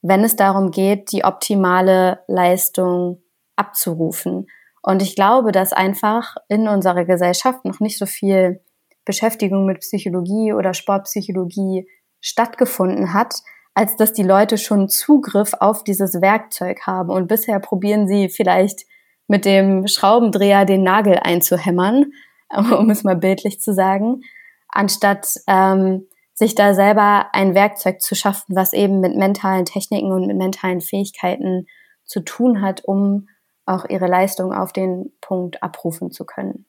wenn 0.00 0.24
es 0.24 0.36
darum 0.36 0.70
geht, 0.70 1.12
die 1.12 1.24
optimale 1.24 2.20
Leistung 2.26 3.22
abzurufen. 3.56 4.46
Und 4.82 5.02
ich 5.02 5.14
glaube, 5.14 5.52
dass 5.52 5.72
einfach 5.72 6.36
in 6.48 6.68
unserer 6.68 7.04
Gesellschaft 7.04 7.64
noch 7.64 7.80
nicht 7.80 7.98
so 7.98 8.06
viel 8.06 8.62
Beschäftigung 9.04 9.66
mit 9.66 9.80
Psychologie 9.80 10.52
oder 10.52 10.74
Sportpsychologie 10.74 11.88
stattgefunden 12.20 13.12
hat, 13.12 13.34
als 13.74 13.96
dass 13.96 14.12
die 14.12 14.22
Leute 14.22 14.58
schon 14.58 14.88
Zugriff 14.88 15.52
auf 15.58 15.84
dieses 15.84 16.20
Werkzeug 16.22 16.86
haben. 16.86 17.10
Und 17.10 17.26
bisher 17.26 17.60
probieren 17.60 18.08
sie 18.08 18.28
vielleicht 18.28 18.86
mit 19.28 19.44
dem 19.44 19.86
Schraubendreher 19.86 20.64
den 20.64 20.82
Nagel 20.82 21.18
einzuhämmern, 21.18 22.12
um 22.56 22.90
es 22.90 23.04
mal 23.04 23.16
bildlich 23.16 23.60
zu 23.60 23.74
sagen, 23.74 24.22
anstatt 24.68 25.34
ähm, 25.46 26.06
sich 26.34 26.54
da 26.54 26.74
selber 26.74 27.28
ein 27.32 27.54
Werkzeug 27.54 28.02
zu 28.02 28.14
schaffen, 28.14 28.54
was 28.54 28.72
eben 28.72 29.00
mit 29.00 29.16
mentalen 29.16 29.64
Techniken 29.64 30.12
und 30.12 30.26
mit 30.26 30.36
mentalen 30.36 30.80
Fähigkeiten 30.80 31.66
zu 32.04 32.20
tun 32.20 32.60
hat, 32.60 32.84
um 32.84 33.28
auch 33.64 33.88
ihre 33.88 34.06
Leistung 34.06 34.52
auf 34.52 34.72
den 34.72 35.12
Punkt 35.20 35.62
abrufen 35.62 36.10
zu 36.12 36.24
können. 36.24 36.66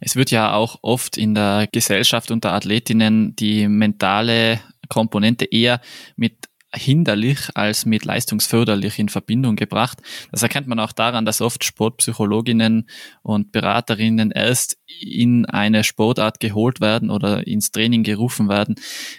Es 0.00 0.16
wird 0.16 0.30
ja 0.30 0.52
auch 0.52 0.80
oft 0.82 1.16
in 1.16 1.34
der 1.34 1.68
Gesellschaft 1.70 2.30
unter 2.30 2.52
Athletinnen 2.52 3.36
die 3.36 3.68
mentale 3.68 4.60
Komponente 4.88 5.46
eher 5.46 5.80
mit 6.16 6.48
hinderlich 6.74 7.50
als 7.54 7.84
mit 7.84 8.04
leistungsförderlich 8.04 8.98
in 8.98 9.08
Verbindung 9.08 9.56
gebracht. 9.56 9.98
Das 10.30 10.42
erkennt 10.42 10.66
man 10.66 10.80
auch 10.80 10.92
daran, 10.92 11.24
dass 11.24 11.40
oft 11.40 11.64
Sportpsychologinnen 11.64 12.88
und 13.22 13.52
Beraterinnen 13.52 14.30
erst 14.30 14.78
in 15.00 15.46
eine 15.46 15.84
Sportart 15.84 16.40
geholt 16.40 16.80
werden 16.80 17.10
oder 17.10 17.46
ins 17.46 17.72
Training 17.72 18.02
gerufen 18.04 18.48
werden, 18.48 18.76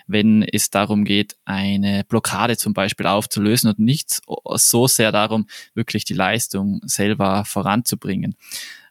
wenn 0.08 0.44
es 0.44 0.70
darum 0.70 1.06
geht, 1.06 1.36
eine 1.46 2.04
Blockade 2.04 2.58
zum 2.58 2.74
Beispiel 2.74 3.08
aufzulösen 3.08 3.70
und 3.70 3.80
nicht 3.80 4.22
so 4.56 4.88
sehr 4.88 5.12
darum, 5.12 5.48
wirklich 5.74 6.06
die 6.06 6.14
Leistung 6.14 6.82
selber 6.84 7.46
voranzubringen. 7.46 8.36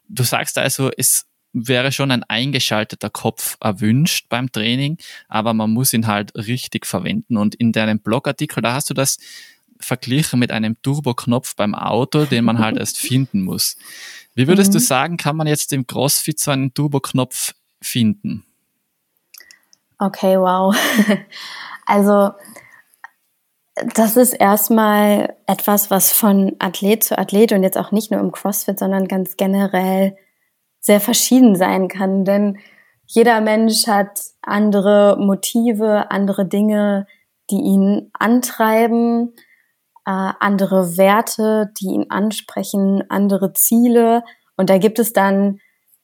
Du 0.07 0.23
sagst 0.23 0.57
also, 0.57 0.91
es 0.95 1.25
wäre 1.53 1.91
schon 1.91 2.11
ein 2.11 2.23
eingeschalteter 2.23 3.09
Kopf 3.09 3.57
erwünscht 3.61 4.27
beim 4.29 4.51
Training, 4.51 4.97
aber 5.27 5.53
man 5.53 5.71
muss 5.71 5.93
ihn 5.93 6.07
halt 6.07 6.35
richtig 6.35 6.85
verwenden. 6.85 7.37
Und 7.37 7.55
in 7.55 7.71
deinem 7.71 7.99
Blogartikel, 7.99 8.61
da 8.61 8.73
hast 8.73 8.89
du 8.89 8.93
das 8.93 9.19
verglichen 9.79 10.39
mit 10.39 10.51
einem 10.51 10.81
Turbo-Knopf 10.81 11.55
beim 11.55 11.75
Auto, 11.75 12.25
den 12.25 12.43
man 12.45 12.59
halt 12.59 12.77
erst 12.79 12.97
finden 12.97 13.43
muss. 13.43 13.77
Wie 14.33 14.47
würdest 14.47 14.71
mhm. 14.71 14.73
du 14.73 14.79
sagen, 14.79 15.17
kann 15.17 15.37
man 15.37 15.47
jetzt 15.47 15.71
im 15.73 15.85
CrossFit 15.85 16.39
so 16.39 16.51
einen 16.51 16.73
Turbo-Knopf 16.73 17.53
finden? 17.81 18.45
Okay, 19.99 20.37
wow. 20.37 20.75
Also 21.85 22.31
das 23.75 24.15
ist 24.15 24.33
erstmal 24.33 25.35
etwas, 25.47 25.91
was 25.91 26.13
von 26.13 26.55
Athlet 26.59 27.03
zu 27.03 27.17
Athlet 27.17 27.51
und 27.51 27.63
jetzt 27.63 27.77
auch 27.77 27.91
nicht 27.91 28.11
nur 28.11 28.21
im 28.21 28.31
CrossFit, 28.31 28.79
sondern 28.79 29.07
ganz 29.07 29.35
generell 29.35 30.15
sehr 30.83 30.99
verschieden 30.99 31.55
sein 31.55 31.87
kann, 31.87 32.25
denn 32.25 32.59
jeder 33.05 33.41
Mensch 33.41 33.87
hat 33.87 34.19
andere 34.41 35.17
Motive, 35.19 36.11
andere 36.11 36.45
Dinge, 36.45 37.07
die 37.49 37.61
ihn 37.61 38.11
antreiben, 38.13 39.33
äh, 40.05 40.31
andere 40.39 40.97
Werte, 40.97 41.71
die 41.79 41.87
ihn 41.87 42.09
ansprechen, 42.09 43.03
andere 43.09 43.53
Ziele. 43.53 44.23
Und 44.57 44.69
da 44.69 44.77
gibt 44.77 44.99
es 44.99 45.13
dann 45.13 45.59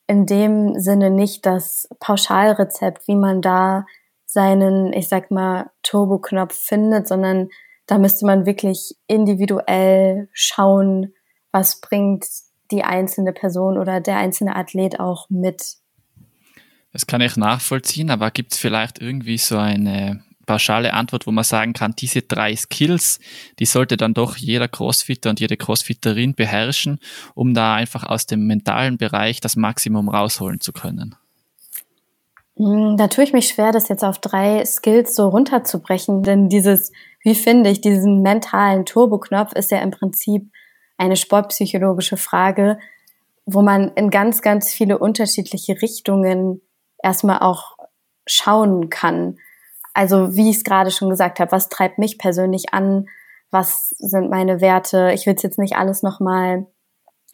in 0.07 0.25
dem 0.25 0.79
Sinne 0.79 1.09
nicht 1.09 1.45
das 1.45 1.88
Pauschalrezept, 2.00 3.07
wie 3.07 3.15
man 3.15 3.41
da 3.41 3.86
seinen, 4.25 4.93
ich 4.93 5.09
sag 5.09 5.31
mal, 5.31 5.71
Turboknopf 5.83 6.55
findet, 6.55 7.07
sondern 7.07 7.50
da 7.86 7.98
müsste 7.98 8.25
man 8.25 8.45
wirklich 8.45 8.95
individuell 9.07 10.29
schauen, 10.31 11.13
was 11.51 11.81
bringt 11.81 12.25
die 12.71 12.83
einzelne 12.83 13.33
Person 13.33 13.77
oder 13.77 13.99
der 13.99 14.17
einzelne 14.17 14.55
Athlet 14.55 14.99
auch 14.99 15.29
mit. 15.29 15.77
Das 16.91 17.05
kann 17.05 17.21
ich 17.21 17.38
nachvollziehen, 17.38 18.09
aber 18.09 18.31
gibt 18.31 18.53
es 18.53 18.59
vielleicht 18.59 18.99
irgendwie 18.99 19.38
so 19.38 19.57
eine 19.57 20.23
pauschale 20.49 20.95
Antwort, 20.95 21.27
wo 21.27 21.31
man 21.31 21.43
sagen 21.43 21.73
kann, 21.73 21.93
diese 21.95 22.23
drei 22.23 22.55
Skills, 22.55 23.19
die 23.59 23.65
sollte 23.65 23.97
dann 23.97 24.15
doch 24.15 24.35
jeder 24.35 24.67
Crossfitter 24.67 25.29
und 25.29 25.39
jede 25.39 25.57
Crossfitterin 25.57 26.33
beherrschen, 26.33 26.97
um 27.35 27.53
da 27.53 27.75
einfach 27.75 28.03
aus 28.03 28.25
dem 28.25 28.47
mentalen 28.47 28.97
Bereich 28.97 29.41
das 29.41 29.55
Maximum 29.55 30.09
rausholen 30.09 30.59
zu 30.59 30.73
können? 30.73 31.13
Hm, 32.57 32.97
da 32.97 33.07
tue 33.09 33.25
ich 33.25 33.33
mich 33.33 33.49
schwer, 33.49 33.71
das 33.71 33.89
jetzt 33.89 34.03
auf 34.03 34.17
drei 34.17 34.65
Skills 34.65 35.15
so 35.15 35.29
runterzubrechen, 35.29 36.23
denn 36.23 36.49
dieses, 36.49 36.91
wie 37.23 37.35
finde 37.35 37.69
ich, 37.69 37.81
diesen 37.81 38.23
mentalen 38.23 38.85
Turboknopf 38.85 39.53
ist 39.53 39.69
ja 39.69 39.77
im 39.81 39.91
Prinzip 39.91 40.51
eine 40.99 41.15
sportpsychologische 41.15 42.17
Frage, 42.17 42.77
wo 43.45 43.61
man 43.61 43.91
in 43.95 44.09
ganz, 44.09 44.41
ganz 44.41 44.71
viele 44.71 44.99
unterschiedliche 44.99 45.81
Richtungen 45.81 46.61
erstmal 47.01 47.39
auch 47.39 47.77
schauen 48.27 48.89
kann. 48.89 49.37
Also 49.93 50.35
wie 50.35 50.49
ich 50.49 50.57
es 50.57 50.63
gerade 50.63 50.91
schon 50.91 51.09
gesagt 51.09 51.39
habe, 51.39 51.51
was 51.51 51.69
treibt 51.69 51.97
mich 51.97 52.17
persönlich 52.17 52.73
an? 52.73 53.07
Was 53.49 53.89
sind 53.97 54.29
meine 54.29 54.61
Werte? 54.61 55.11
Ich 55.13 55.25
will 55.25 55.33
es 55.33 55.41
jetzt 55.41 55.57
nicht 55.57 55.77
alles 55.77 56.03
nochmal 56.03 56.67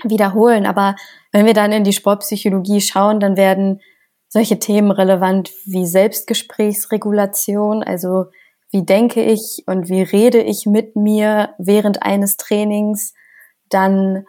wiederholen, 0.04 0.66
aber 0.66 0.96
wenn 1.32 1.46
wir 1.46 1.54
dann 1.54 1.72
in 1.72 1.84
die 1.84 1.94
Sportpsychologie 1.94 2.82
schauen, 2.82 3.20
dann 3.20 3.38
werden 3.38 3.82
solche 4.28 4.60
Themen 4.60 4.92
relevant 4.92 5.52
wie 5.66 5.86
Selbstgesprächsregulation, 5.86 7.84
also 7.84 8.26
wie 8.72 8.86
denke 8.86 9.24
ich 9.24 9.64
und 9.66 9.90
wie 9.90 10.02
rede 10.02 10.42
ich 10.42 10.66
mit 10.66 10.96
mir 10.96 11.56
während 11.58 12.04
eines 12.04 12.36
Trainings, 12.36 13.14
dann 13.70 14.26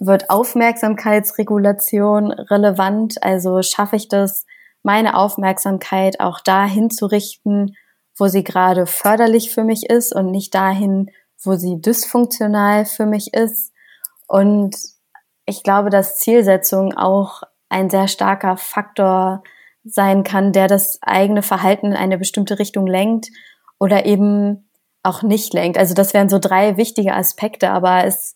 wird 0.00 0.30
Aufmerksamkeitsregulation 0.30 2.32
relevant. 2.32 3.22
Also 3.22 3.62
schaffe 3.62 3.96
ich 3.96 4.08
das, 4.08 4.44
meine 4.82 5.16
Aufmerksamkeit 5.16 6.20
auch 6.20 6.40
dahin 6.40 6.90
zu 6.90 7.06
richten, 7.06 7.74
wo 8.16 8.28
sie 8.28 8.44
gerade 8.44 8.86
förderlich 8.86 9.50
für 9.50 9.64
mich 9.64 9.88
ist 9.88 10.14
und 10.14 10.30
nicht 10.30 10.54
dahin, 10.54 11.10
wo 11.42 11.54
sie 11.54 11.80
dysfunktional 11.80 12.84
für 12.84 13.06
mich 13.06 13.34
ist. 13.34 13.72
Und 14.26 14.76
ich 15.46 15.62
glaube, 15.62 15.90
dass 15.90 16.16
Zielsetzung 16.16 16.94
auch 16.94 17.42
ein 17.68 17.90
sehr 17.90 18.08
starker 18.08 18.56
Faktor 18.56 19.42
sein 19.84 20.24
kann, 20.24 20.52
der 20.52 20.68
das 20.68 20.98
eigene 21.00 21.42
Verhalten 21.42 21.86
in 21.86 21.94
eine 21.94 22.18
bestimmte 22.18 22.58
Richtung 22.58 22.86
lenkt 22.86 23.28
oder 23.78 24.06
eben 24.06 24.68
auch 25.02 25.22
nicht 25.22 25.54
lenkt. 25.54 25.78
Also 25.78 25.94
das 25.94 26.12
wären 26.12 26.28
so 26.28 26.38
drei 26.38 26.76
wichtige 26.76 27.14
Aspekte, 27.14 27.70
aber 27.70 28.04
es 28.04 28.34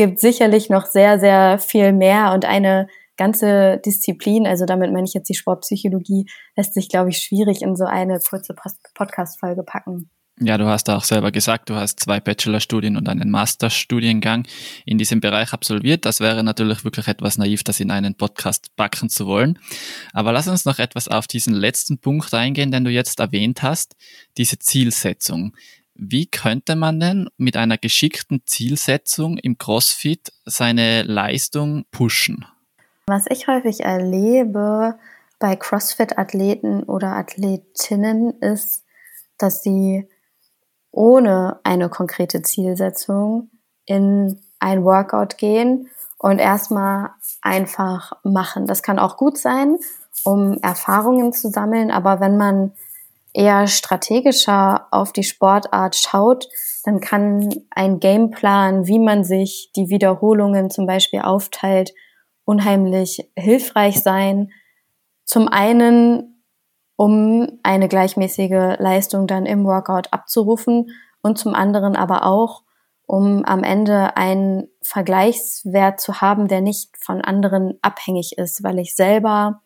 gibt 0.00 0.18
sicherlich 0.18 0.70
noch 0.70 0.86
sehr, 0.86 1.20
sehr 1.20 1.58
viel 1.58 1.92
mehr 1.92 2.32
und 2.32 2.46
eine 2.46 2.86
ganze 3.18 3.76
Disziplin, 3.84 4.46
also 4.46 4.64
damit 4.64 4.90
meine 4.94 5.04
ich 5.06 5.12
jetzt 5.12 5.28
die 5.28 5.34
Sportpsychologie, 5.34 6.24
lässt 6.56 6.72
sich, 6.72 6.88
glaube 6.88 7.10
ich, 7.10 7.18
schwierig 7.18 7.60
in 7.60 7.76
so 7.76 7.84
eine 7.84 8.18
kurze 8.18 8.54
Podcast-Folge 8.94 9.62
packen. 9.62 10.08
Ja, 10.42 10.56
du 10.56 10.64
hast 10.64 10.88
auch 10.88 11.04
selber 11.04 11.30
gesagt, 11.32 11.68
du 11.68 11.74
hast 11.74 12.00
zwei 12.00 12.18
Bachelorstudien 12.18 12.96
und 12.96 13.10
einen 13.10 13.30
Masterstudiengang 13.30 14.46
in 14.86 14.96
diesem 14.96 15.20
Bereich 15.20 15.52
absolviert. 15.52 16.06
Das 16.06 16.20
wäre 16.20 16.42
natürlich 16.42 16.82
wirklich 16.82 17.08
etwas 17.08 17.36
naiv, 17.36 17.62
das 17.62 17.78
in 17.78 17.90
einen 17.90 18.14
Podcast 18.14 18.74
backen 18.76 19.10
zu 19.10 19.26
wollen. 19.26 19.58
Aber 20.14 20.32
lass 20.32 20.48
uns 20.48 20.64
noch 20.64 20.78
etwas 20.78 21.08
auf 21.08 21.26
diesen 21.26 21.52
letzten 21.52 21.98
Punkt 21.98 22.32
eingehen, 22.32 22.70
den 22.70 22.84
du 22.84 22.90
jetzt 22.90 23.20
erwähnt 23.20 23.62
hast, 23.62 23.96
diese 24.38 24.58
Zielsetzung. 24.58 25.54
Wie 26.02 26.24
könnte 26.24 26.76
man 26.76 26.98
denn 26.98 27.28
mit 27.36 27.58
einer 27.58 27.76
geschickten 27.76 28.40
Zielsetzung 28.46 29.36
im 29.36 29.58
CrossFit 29.58 30.32
seine 30.46 31.02
Leistung 31.02 31.84
pushen? 31.90 32.46
Was 33.08 33.26
ich 33.28 33.48
häufig 33.48 33.80
erlebe 33.80 34.98
bei 35.38 35.56
CrossFit-Athleten 35.56 36.84
oder 36.84 37.08
Athletinnen 37.16 38.30
ist, 38.40 38.82
dass 39.36 39.62
sie 39.62 40.08
ohne 40.90 41.60
eine 41.64 41.90
konkrete 41.90 42.40
Zielsetzung 42.40 43.50
in 43.84 44.40
ein 44.58 44.82
Workout 44.84 45.36
gehen 45.36 45.90
und 46.16 46.38
erstmal 46.38 47.10
einfach 47.42 48.12
machen. 48.22 48.64
Das 48.64 48.82
kann 48.82 48.98
auch 48.98 49.18
gut 49.18 49.36
sein, 49.36 49.76
um 50.24 50.56
Erfahrungen 50.62 51.34
zu 51.34 51.50
sammeln, 51.50 51.90
aber 51.90 52.20
wenn 52.20 52.38
man 52.38 52.72
eher 53.32 53.66
strategischer 53.66 54.86
auf 54.90 55.12
die 55.12 55.22
Sportart 55.22 55.96
schaut, 55.96 56.48
dann 56.84 57.00
kann 57.00 57.50
ein 57.70 58.00
Gameplan, 58.00 58.86
wie 58.86 58.98
man 58.98 59.24
sich 59.24 59.70
die 59.76 59.88
Wiederholungen 59.88 60.70
zum 60.70 60.86
Beispiel 60.86 61.20
aufteilt, 61.20 61.92
unheimlich 62.44 63.30
hilfreich 63.36 64.00
sein. 64.02 64.50
Zum 65.24 65.48
einen 65.48 66.42
um 66.96 67.60
eine 67.62 67.88
gleichmäßige 67.88 68.76
Leistung 68.78 69.26
dann 69.26 69.46
im 69.46 69.64
Workout 69.64 70.12
abzurufen 70.12 70.90
und 71.22 71.38
zum 71.38 71.54
anderen 71.54 71.96
aber 71.96 72.26
auch, 72.26 72.62
um 73.06 73.44
am 73.44 73.62
Ende 73.62 74.16
einen 74.16 74.68
Vergleichswert 74.82 76.00
zu 76.00 76.20
haben, 76.20 76.46
der 76.46 76.60
nicht 76.60 76.90
von 76.98 77.22
anderen 77.22 77.78
abhängig 77.80 78.36
ist, 78.36 78.62
weil 78.62 78.78
ich 78.78 78.94
selber 78.94 79.62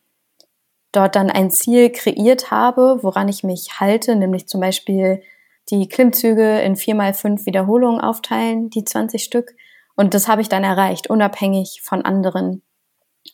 dort 0.95 1.15
dann 1.15 1.29
ein 1.29 1.51
Ziel 1.51 1.89
kreiert 1.91 2.51
habe, 2.51 2.99
woran 3.01 3.27
ich 3.27 3.43
mich 3.43 3.79
halte, 3.79 4.15
nämlich 4.15 4.47
zum 4.47 4.61
Beispiel 4.61 5.21
die 5.69 5.87
Klimmzüge 5.89 6.59
in 6.61 6.75
vier 6.75 6.95
mal 6.95 7.13
fünf 7.13 7.45
Wiederholungen 7.45 8.01
aufteilen, 8.01 8.69
die 8.69 8.83
20 8.83 9.23
Stück. 9.23 9.55
Und 9.95 10.13
das 10.13 10.27
habe 10.27 10.41
ich 10.41 10.49
dann 10.49 10.63
erreicht, 10.63 11.09
unabhängig 11.09 11.81
von 11.83 12.03
anderen. 12.03 12.61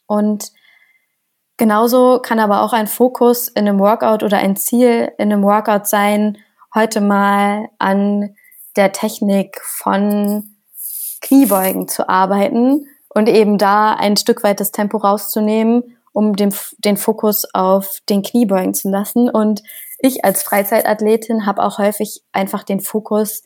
Und 0.08 0.52
Genauso 1.62 2.18
kann 2.18 2.40
aber 2.40 2.64
auch 2.64 2.74
ein 2.74 2.88
Fokus 2.88 3.48
in 3.48 3.68
einem 3.68 3.78
Workout 3.78 4.24
oder 4.24 4.40
ein 4.40 4.56
Ziel 4.56 5.12
in 5.20 5.32
einem 5.32 5.44
Workout 5.44 5.86
sein, 5.86 6.40
heute 6.74 7.02
mal 7.02 7.70
an 7.78 8.36
der 8.76 8.94
Technik 8.94 9.62
von 9.62 10.56
Kniebeugen 11.22 11.88
zu 11.88 12.10
arbeiten 12.10 12.88
und 13.10 13.30
eben 13.30 13.60
da 13.60 13.94
ein 13.94 14.18
Stück 14.18 14.44
weit 14.44 14.60
das 14.60 14.72
Tempo 14.72 14.98
rauszunehmen, 14.98 15.98
um 16.14 16.36
den, 16.36 16.54
den 16.80 16.98
Fokus 16.98 17.46
auf 17.54 18.00
den 18.10 18.22
Kniebeugen 18.22 18.74
zu 18.74 18.90
lassen. 18.90 19.30
Und 19.30 19.62
ich 20.00 20.26
als 20.26 20.44
Freizeitathletin 20.44 21.46
habe 21.46 21.64
auch 21.64 21.78
häufig 21.78 22.22
einfach 22.32 22.64
den 22.64 22.80
Fokus, 22.80 23.44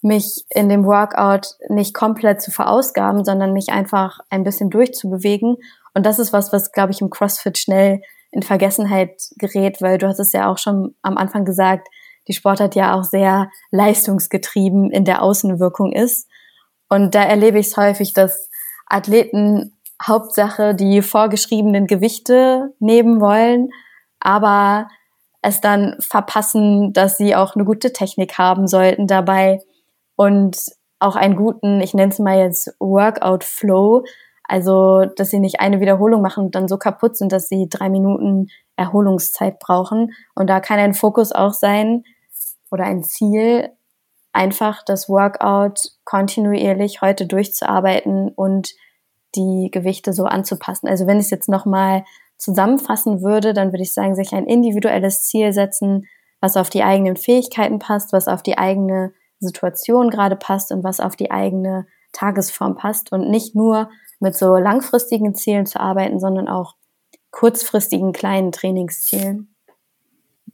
mich 0.00 0.44
in 0.50 0.68
dem 0.68 0.84
Workout 0.84 1.56
nicht 1.68 1.92
komplett 1.92 2.40
zu 2.40 2.52
verausgaben, 2.52 3.24
sondern 3.24 3.52
mich 3.52 3.70
einfach 3.70 4.20
ein 4.30 4.44
bisschen 4.44 4.70
durchzubewegen 4.70 5.56
und 5.98 6.06
das 6.06 6.20
ist 6.20 6.32
was, 6.32 6.52
was, 6.52 6.70
glaube 6.70 6.92
ich, 6.92 7.00
im 7.00 7.10
CrossFit 7.10 7.58
schnell 7.58 8.02
in 8.30 8.44
Vergessenheit 8.44 9.20
gerät, 9.36 9.82
weil 9.82 9.98
du 9.98 10.06
hast 10.06 10.20
es 10.20 10.30
ja 10.30 10.48
auch 10.48 10.58
schon 10.58 10.94
am 11.02 11.16
Anfang 11.16 11.44
gesagt, 11.44 11.88
die 12.28 12.34
Sportart 12.34 12.76
ja 12.76 12.94
auch 12.94 13.02
sehr 13.02 13.50
leistungsgetrieben 13.72 14.92
in 14.92 15.04
der 15.04 15.22
Außenwirkung 15.22 15.92
ist. 15.92 16.28
Und 16.88 17.16
da 17.16 17.24
erlebe 17.24 17.58
ich 17.58 17.66
es 17.66 17.76
häufig, 17.76 18.12
dass 18.12 18.48
Athleten 18.86 19.77
Hauptsache 20.02 20.74
die 20.74 21.02
vorgeschriebenen 21.02 21.86
Gewichte 21.86 22.74
nehmen 22.78 23.20
wollen, 23.20 23.70
aber 24.20 24.88
es 25.42 25.60
dann 25.60 25.96
verpassen, 26.00 26.92
dass 26.92 27.16
sie 27.16 27.34
auch 27.34 27.54
eine 27.54 27.64
gute 27.64 27.92
Technik 27.92 28.38
haben 28.38 28.66
sollten 28.66 29.06
dabei 29.06 29.60
und 30.16 30.56
auch 30.98 31.16
einen 31.16 31.36
guten, 31.36 31.80
ich 31.80 31.94
nenne 31.94 32.12
es 32.12 32.18
mal 32.18 32.38
jetzt 32.38 32.74
Workout 32.80 33.44
Flow, 33.44 34.04
also, 34.48 35.04
dass 35.04 35.28
sie 35.28 35.40
nicht 35.40 35.60
eine 35.60 35.78
Wiederholung 35.78 36.22
machen 36.22 36.46
und 36.46 36.54
dann 36.54 36.68
so 36.68 36.78
kaputt 36.78 37.18
sind, 37.18 37.32
dass 37.32 37.48
sie 37.48 37.68
drei 37.68 37.90
Minuten 37.90 38.48
Erholungszeit 38.76 39.58
brauchen. 39.58 40.14
Und 40.34 40.48
da 40.48 40.60
kann 40.60 40.78
ein 40.78 40.94
Fokus 40.94 41.32
auch 41.32 41.52
sein 41.52 42.04
oder 42.70 42.84
ein 42.84 43.04
Ziel, 43.04 43.68
einfach 44.32 44.82
das 44.86 45.08
Workout 45.08 45.80
kontinuierlich 46.04 47.02
heute 47.02 47.26
durchzuarbeiten 47.26 48.30
und 48.30 48.70
die 49.34 49.70
Gewichte 49.70 50.12
so 50.12 50.24
anzupassen. 50.24 50.88
Also 50.88 51.06
wenn 51.06 51.18
ich 51.18 51.26
es 51.26 51.30
jetzt 51.30 51.48
nochmal 51.48 52.04
zusammenfassen 52.36 53.22
würde, 53.22 53.52
dann 53.52 53.72
würde 53.72 53.82
ich 53.82 53.92
sagen, 53.92 54.14
sich 54.14 54.32
ein 54.32 54.46
individuelles 54.46 55.24
Ziel 55.24 55.52
setzen, 55.52 56.06
was 56.40 56.56
auf 56.56 56.70
die 56.70 56.84
eigenen 56.84 57.16
Fähigkeiten 57.16 57.78
passt, 57.78 58.12
was 58.12 58.28
auf 58.28 58.42
die 58.42 58.58
eigene 58.58 59.12
Situation 59.40 60.10
gerade 60.10 60.36
passt 60.36 60.72
und 60.72 60.84
was 60.84 61.00
auf 61.00 61.16
die 61.16 61.30
eigene 61.30 61.86
Tagesform 62.12 62.76
passt 62.76 63.12
und 63.12 63.28
nicht 63.28 63.54
nur 63.54 63.90
mit 64.20 64.36
so 64.36 64.56
langfristigen 64.56 65.34
Zielen 65.34 65.66
zu 65.66 65.80
arbeiten, 65.80 66.18
sondern 66.18 66.48
auch 66.48 66.74
kurzfristigen 67.30 68.12
kleinen 68.12 68.52
Trainingszielen. 68.52 69.54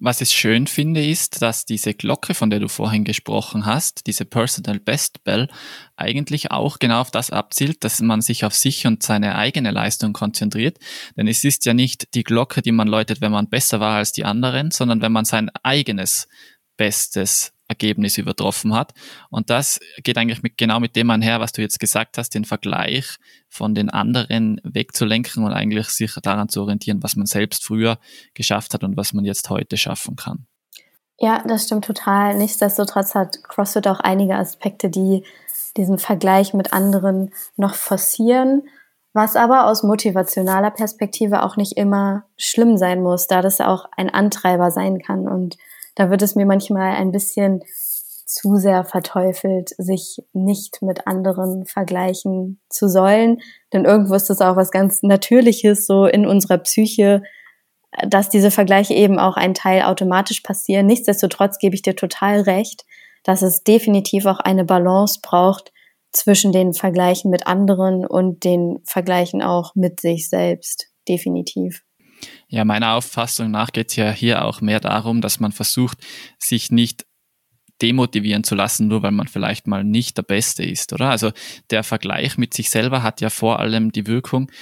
Was 0.01 0.21
ich 0.21 0.31
schön 0.31 0.67
finde, 0.67 1.05
ist, 1.05 1.41
dass 1.41 1.67
diese 1.67 1.95
Glocke, 1.95 2.35
von 2.35 2.51
der 2.51 2.61
du 2.61 2.69
vorhin 2.69 3.05
gesprochen 3.05 3.65
hast, 3.65 4.07
diese 4.07 4.25
Personal 4.25 4.81
Best 4.81 5.25
Bell, 5.25 5.49
eigentlich 5.97 6.51
auch 6.51 6.79
genau 6.79 7.01
auf 7.01 7.11
das 7.11 7.31
abzielt, 7.31 7.85
dass 7.85 8.01
man 8.01 8.21
sich 8.21 8.45
auf 8.45 8.55
sich 8.55 8.87
und 8.87 9.03
seine 9.03 9.37
eigene 9.37 9.71
Leistung 9.71 10.13
konzentriert. 10.13 10.79
Denn 11.17 11.29
es 11.29 11.45
ist 11.45 11.65
ja 11.65 11.75
nicht 11.75 12.15
die 12.15 12.25
Glocke, 12.25 12.61
die 12.61 12.73
man 12.73 12.89
läutet, 12.89 13.21
wenn 13.21 13.33
man 13.33 13.49
besser 13.49 13.81
war 13.81 13.97
als 13.97 14.13
die 14.13 14.25
anderen, 14.25 14.71
sondern 14.73 15.01
wenn 15.01 15.13
man 15.13 15.25
sein 15.25 15.51
eigenes 15.63 16.29
Bestes 16.77 17.54
Ergebnis 17.69 18.19
übertroffen 18.19 18.75
hat. 18.75 18.93
Und 19.31 19.51
das 19.51 19.81
geht 20.03 20.19
eigentlich 20.19 20.43
mit, 20.43 20.59
genau 20.59 20.81
mit 20.81 20.97
dem 20.97 21.11
einher, 21.11 21.41
was 21.41 21.53
du 21.53 21.63
jetzt 21.63 21.81
gesagt 21.81 22.19
hast, 22.19 22.35
den 22.35 22.45
Vergleich 22.45 23.17
von 23.49 23.75
den 23.75 23.91
anderen 23.91 24.61
wegzulenken 24.65 25.45
und 25.45 25.53
eigentlich 25.53 25.89
sich 25.89 26.15
daran 26.23 26.49
zu 26.49 26.63
orientieren, 26.63 27.03
was 27.03 27.17
man 27.17 27.27
selbst 27.27 27.65
früher 27.65 27.99
geschafft 28.35 28.75
hat 28.75 28.85
und 28.85 28.97
was 28.97 29.13
man 29.13 29.25
jetzt 29.25 29.49
heute 29.51 29.77
schaffen 29.77 30.17
kann. 30.17 30.47
Ja, 31.19 31.43
das 31.47 31.65
stimmt 31.65 31.85
total. 31.85 32.37
Nichtsdestotrotz 32.37 33.15
hat 33.15 33.43
CrossFit 33.45 33.87
auch 33.87 34.01
einige 34.01 34.37
Aspekte, 34.37 34.91
die 34.91 35.25
diesen 35.77 35.99
Vergleich 35.99 36.55
mit 36.55 36.73
anderen 36.73 37.33
noch 37.57 37.75
forcieren, 37.75 38.63
was 39.13 39.37
aber 39.37 39.67
aus 39.69 39.83
motivationaler 39.85 40.71
Perspektive 40.71 41.45
auch 41.45 41.57
nicht 41.57 41.77
immer 41.77 42.25
schlimm 42.37 42.77
sein 42.77 43.03
muss, 43.03 43.27
da 43.27 43.43
das 43.43 43.61
auch 43.61 43.87
ein 43.97 44.11
Antreiber 44.11 44.71
sein 44.71 45.01
kann 45.01 45.29
und 45.29 45.57
da 45.95 46.11
wird 46.11 46.23
es 46.23 46.35
mir 46.35 46.47
manchmal 46.47 46.97
ein 46.97 47.13
bisschen 47.13 47.63
zu 48.27 48.57
sehr 48.57 48.85
verteufelt, 48.85 49.71
sich 49.79 50.23
nicht 50.33 50.83
mit 50.83 51.07
anderen 51.07 51.67
vergleichen 51.67 52.61
zu 52.69 52.89
sollen. 52.89 53.41
Denn 53.73 53.85
irgendwo 53.85 54.15
ist 54.15 54.31
das 54.31 54.41
auch 54.41 54.57
was 54.57 54.71
ganz 54.71 55.03
Natürliches 55.03 55.87
so 55.87 56.07
in 56.07 56.27
unserer 56.27 56.59
Psyche, 56.59 57.23
dass 58.09 58.29
diese 58.29 58.51
Vergleiche 58.51 58.95
eben 58.95 59.19
auch 59.19 59.37
ein 59.37 59.55
Teil 59.55 59.83
automatisch 59.83 60.41
passieren. 60.41 60.87
Nichtsdestotrotz 60.87 61.59
gebe 61.59 61.75
ich 61.75 61.83
dir 61.83 61.95
total 61.95 62.41
recht, 62.41 62.85
dass 63.23 63.43
es 63.43 63.63
definitiv 63.63 64.27
auch 64.27 64.41
eine 64.41 64.65
Balance 64.65 65.21
braucht 65.23 65.73
zwischen 66.11 66.53
den 66.53 66.73
Vergleichen 66.73 67.31
mit 67.31 67.47
anderen 67.47 68.07
und 68.07 68.45
den 68.45 68.81
Vergleichen 68.85 69.43
auch 69.43 69.75
mit 69.75 70.01
sich 70.01 70.29
selbst. 70.29 70.89
Definitiv. 71.09 71.84
Ja, 72.55 72.65
meiner 72.65 72.95
Auffassung 72.95 73.51
nach 73.51 73.73
geht 73.73 73.91
es 73.91 73.97
ja 73.97 74.13
hier 74.13 74.45
auch 74.45 74.61
mehr 74.61 74.79
darum, 74.79 75.21
dass 75.21 75.41
man 75.41 75.51
versucht, 75.51 75.99
sich 76.39 76.71
nicht 76.71 77.05
demotivieren 77.83 78.45
zu 78.45 78.55
lassen, 78.55 78.87
nur 78.87 79.03
weil 79.03 79.11
man 79.11 79.27
vielleicht 79.27 79.67
mal 79.67 79.83
nicht 79.83 80.19
der 80.19 80.23
Beste 80.23 80.63
ist, 80.63 80.93
oder? 80.93 81.11
Also 81.11 81.33
der 81.71 81.83
Vergleich 81.83 82.39
mit 82.39 82.55
sich 82.55 82.71
selber 82.71 83.03
hat 83.03 83.21
ja 83.21 83.29
vor 83.29 83.59
allem 83.59 83.91
die 83.91 84.07
Wirkung 84.07 84.53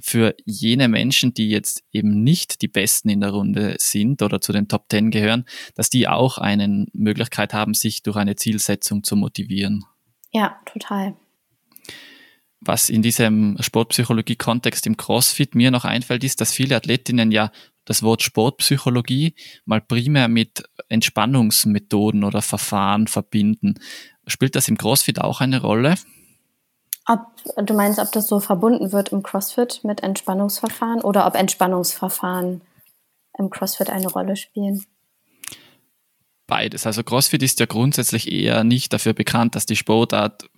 für 0.00 0.34
jene 0.46 0.88
Menschen, 0.88 1.32
die 1.32 1.48
jetzt 1.48 1.84
eben 1.92 2.24
nicht 2.24 2.60
die 2.60 2.66
Besten 2.66 3.08
in 3.08 3.20
der 3.20 3.30
Runde 3.30 3.76
sind 3.78 4.20
oder 4.20 4.40
zu 4.40 4.52
den 4.52 4.66
Top 4.66 4.88
Ten 4.88 5.12
gehören, 5.12 5.44
dass 5.76 5.90
die 5.90 6.08
auch 6.08 6.38
eine 6.38 6.86
Möglichkeit 6.92 7.54
haben, 7.54 7.72
sich 7.72 8.02
durch 8.02 8.16
eine 8.16 8.34
Zielsetzung 8.34 9.04
zu 9.04 9.14
motivieren. 9.14 9.84
Ja, 10.32 10.58
total 10.66 11.14
was 12.60 12.90
in 12.90 13.02
diesem 13.02 13.56
Sportpsychologie-Kontext 13.60 14.86
im 14.86 14.96
CrossFit 14.96 15.54
mir 15.54 15.70
noch 15.70 15.84
einfällt, 15.84 16.24
ist, 16.24 16.40
dass 16.40 16.52
viele 16.52 16.76
Athletinnen 16.76 17.30
ja 17.30 17.50
das 17.84 18.02
Wort 18.02 18.22
Sportpsychologie 18.22 19.34
mal 19.64 19.80
primär 19.80 20.28
mit 20.28 20.64
Entspannungsmethoden 20.88 22.24
oder 22.24 22.42
Verfahren 22.42 23.06
verbinden. 23.06 23.74
Spielt 24.26 24.56
das 24.56 24.68
im 24.68 24.76
CrossFit 24.76 25.20
auch 25.20 25.40
eine 25.40 25.62
Rolle? 25.62 25.94
Ob 27.06 27.66
du 27.66 27.72
meinst, 27.72 27.98
ob 27.98 28.12
das 28.12 28.26
so 28.26 28.40
verbunden 28.40 28.92
wird 28.92 29.12
im 29.12 29.22
CrossFit 29.22 29.80
mit 29.84 30.02
Entspannungsverfahren 30.02 31.00
oder 31.00 31.26
ob 31.26 31.34
Entspannungsverfahren 31.34 32.60
im 33.38 33.48
CrossFit 33.48 33.88
eine 33.88 34.08
Rolle 34.08 34.36
spielen? 34.36 34.84
Beides. 36.46 36.86
Also 36.86 37.02
CrossFit 37.02 37.42
ist 37.42 37.60
ja 37.60 37.66
grundsätzlich 37.66 38.30
eher 38.30 38.64
nicht 38.64 38.92
dafür 38.92 39.14
bekannt, 39.14 39.54
dass 39.54 39.64
die 39.64 39.76
Sportart 39.76 40.50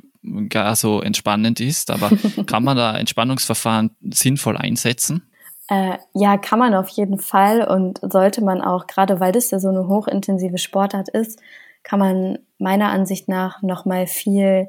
gar 0.49 0.77
so 0.77 1.01
entspannend 1.01 1.61
ist, 1.61 1.91
aber 1.91 2.11
kann 2.47 2.65
man 2.65 2.77
da 2.77 2.97
Entspannungsverfahren 2.97 3.91
sinnvoll 4.01 4.57
einsetzen? 4.57 5.31
Äh, 5.69 5.99
ja, 6.15 6.37
kann 6.37 6.59
man 6.59 6.75
auf 6.75 6.89
jeden 6.89 7.19
Fall 7.19 7.63
und 7.63 8.01
sollte 8.03 8.43
man 8.43 8.61
auch, 8.61 8.87
gerade 8.87 9.21
weil 9.21 9.33
das 9.33 9.51
ja 9.51 9.61
so 9.61 9.69
eine 9.69 9.87
hochintensive 9.87 10.59
Sportart 10.59 11.09
ist, 11.09 11.41
kann 11.83 12.01
man 12.01 12.39
meiner 12.59 12.91
Ansicht 12.91 13.29
nach 13.29 13.63
nochmal 13.63 14.07
viel 14.07 14.69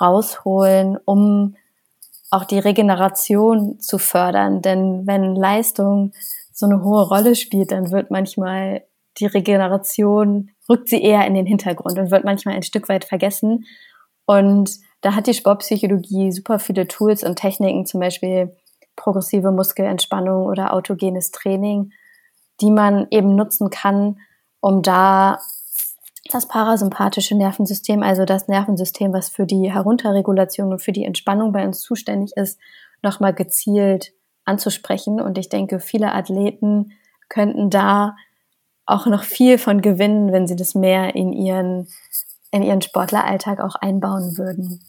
rausholen, 0.00 0.98
um 1.04 1.56
auch 2.30 2.44
die 2.44 2.58
Regeneration 2.58 3.78
zu 3.80 3.98
fördern. 3.98 4.62
Denn 4.62 5.06
wenn 5.06 5.34
Leistung 5.34 6.12
so 6.52 6.66
eine 6.66 6.82
hohe 6.82 7.06
Rolle 7.06 7.36
spielt, 7.36 7.72
dann 7.72 7.90
wird 7.90 8.10
manchmal 8.10 8.82
die 9.18 9.26
Regeneration, 9.26 10.50
rückt 10.68 10.88
sie 10.88 11.02
eher 11.02 11.26
in 11.26 11.34
den 11.34 11.46
Hintergrund 11.46 11.98
und 11.98 12.10
wird 12.10 12.24
manchmal 12.24 12.54
ein 12.54 12.62
Stück 12.62 12.88
weit 12.88 13.04
vergessen. 13.04 13.64
Und 14.26 14.70
da 15.00 15.14
hat 15.14 15.26
die 15.26 15.34
Sportpsychologie 15.34 16.32
super 16.32 16.58
viele 16.58 16.88
Tools 16.88 17.22
und 17.22 17.36
Techniken, 17.36 17.86
zum 17.86 18.00
Beispiel 18.00 18.56
progressive 18.96 19.52
Muskelentspannung 19.52 20.46
oder 20.46 20.72
autogenes 20.72 21.30
Training, 21.30 21.92
die 22.60 22.70
man 22.70 23.06
eben 23.10 23.36
nutzen 23.36 23.70
kann, 23.70 24.18
um 24.60 24.82
da 24.82 25.38
das 26.30 26.46
parasympathische 26.46 27.36
Nervensystem, 27.36 28.02
also 28.02 28.24
das 28.24 28.48
Nervensystem, 28.48 29.12
was 29.12 29.28
für 29.28 29.46
die 29.46 29.72
Herunterregulation 29.72 30.72
und 30.72 30.80
für 30.80 30.92
die 30.92 31.04
Entspannung 31.04 31.52
bei 31.52 31.64
uns 31.64 31.80
zuständig 31.80 32.36
ist, 32.36 32.58
nochmal 33.02 33.32
gezielt 33.32 34.12
anzusprechen. 34.44 35.20
Und 35.20 35.38
ich 35.38 35.48
denke, 35.48 35.80
viele 35.80 36.12
Athleten 36.12 36.92
könnten 37.28 37.70
da 37.70 38.16
auch 38.84 39.06
noch 39.06 39.22
viel 39.22 39.58
von 39.58 39.80
gewinnen, 39.80 40.32
wenn 40.32 40.46
sie 40.46 40.56
das 40.56 40.74
mehr 40.74 41.14
in 41.14 41.32
ihren, 41.32 41.88
in 42.50 42.62
ihren 42.62 42.82
Sportleralltag 42.82 43.60
auch 43.60 43.74
einbauen 43.76 44.36
würden. 44.38 44.80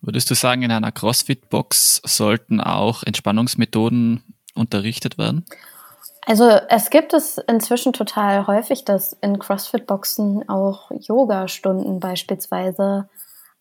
Würdest 0.00 0.30
du 0.30 0.34
sagen, 0.34 0.62
in 0.62 0.72
einer 0.72 0.92
CrossFit-Box 0.92 2.02
sollten 2.04 2.60
auch 2.60 3.04
Entspannungsmethoden 3.04 4.22
unterrichtet 4.54 5.16
werden? 5.16 5.46
Also 6.26 6.48
es 6.68 6.90
gibt 6.90 7.14
es 7.14 7.38
inzwischen 7.38 7.92
total 7.92 8.46
häufig, 8.46 8.84
dass 8.84 9.12
in 9.14 9.38
CrossFit-Boxen 9.38 10.48
auch 10.48 10.90
Yoga-Stunden 10.90 12.00
beispielsweise 12.00 13.08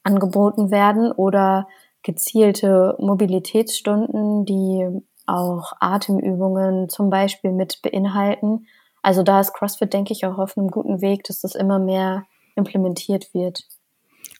angeboten 0.04 0.72
werden 0.72 1.12
oder 1.12 1.68
gezielte 2.04 2.96
Mobilitätsstunden, 3.00 4.46
die 4.46 4.88
auch 5.26 5.74
Atemübungen 5.80 6.90
zum 6.90 7.10
Beispiel 7.10 7.52
mit 7.52 7.82
beinhalten. 7.82 8.68
Also 9.02 9.24
da 9.24 9.40
ist 9.40 9.54
CrossFit, 9.54 9.94
denke 9.94 10.14
ich, 10.14 10.26
auch 10.26 10.38
auf 10.38 10.58
einem 10.58 10.70
guten 10.70 11.02
Weg, 11.02 11.24
dass 11.24 11.42
das 11.42 11.56
immer 11.56 11.80
mehr 11.80 12.26
implementiert 12.56 13.34
wird. 13.34 13.64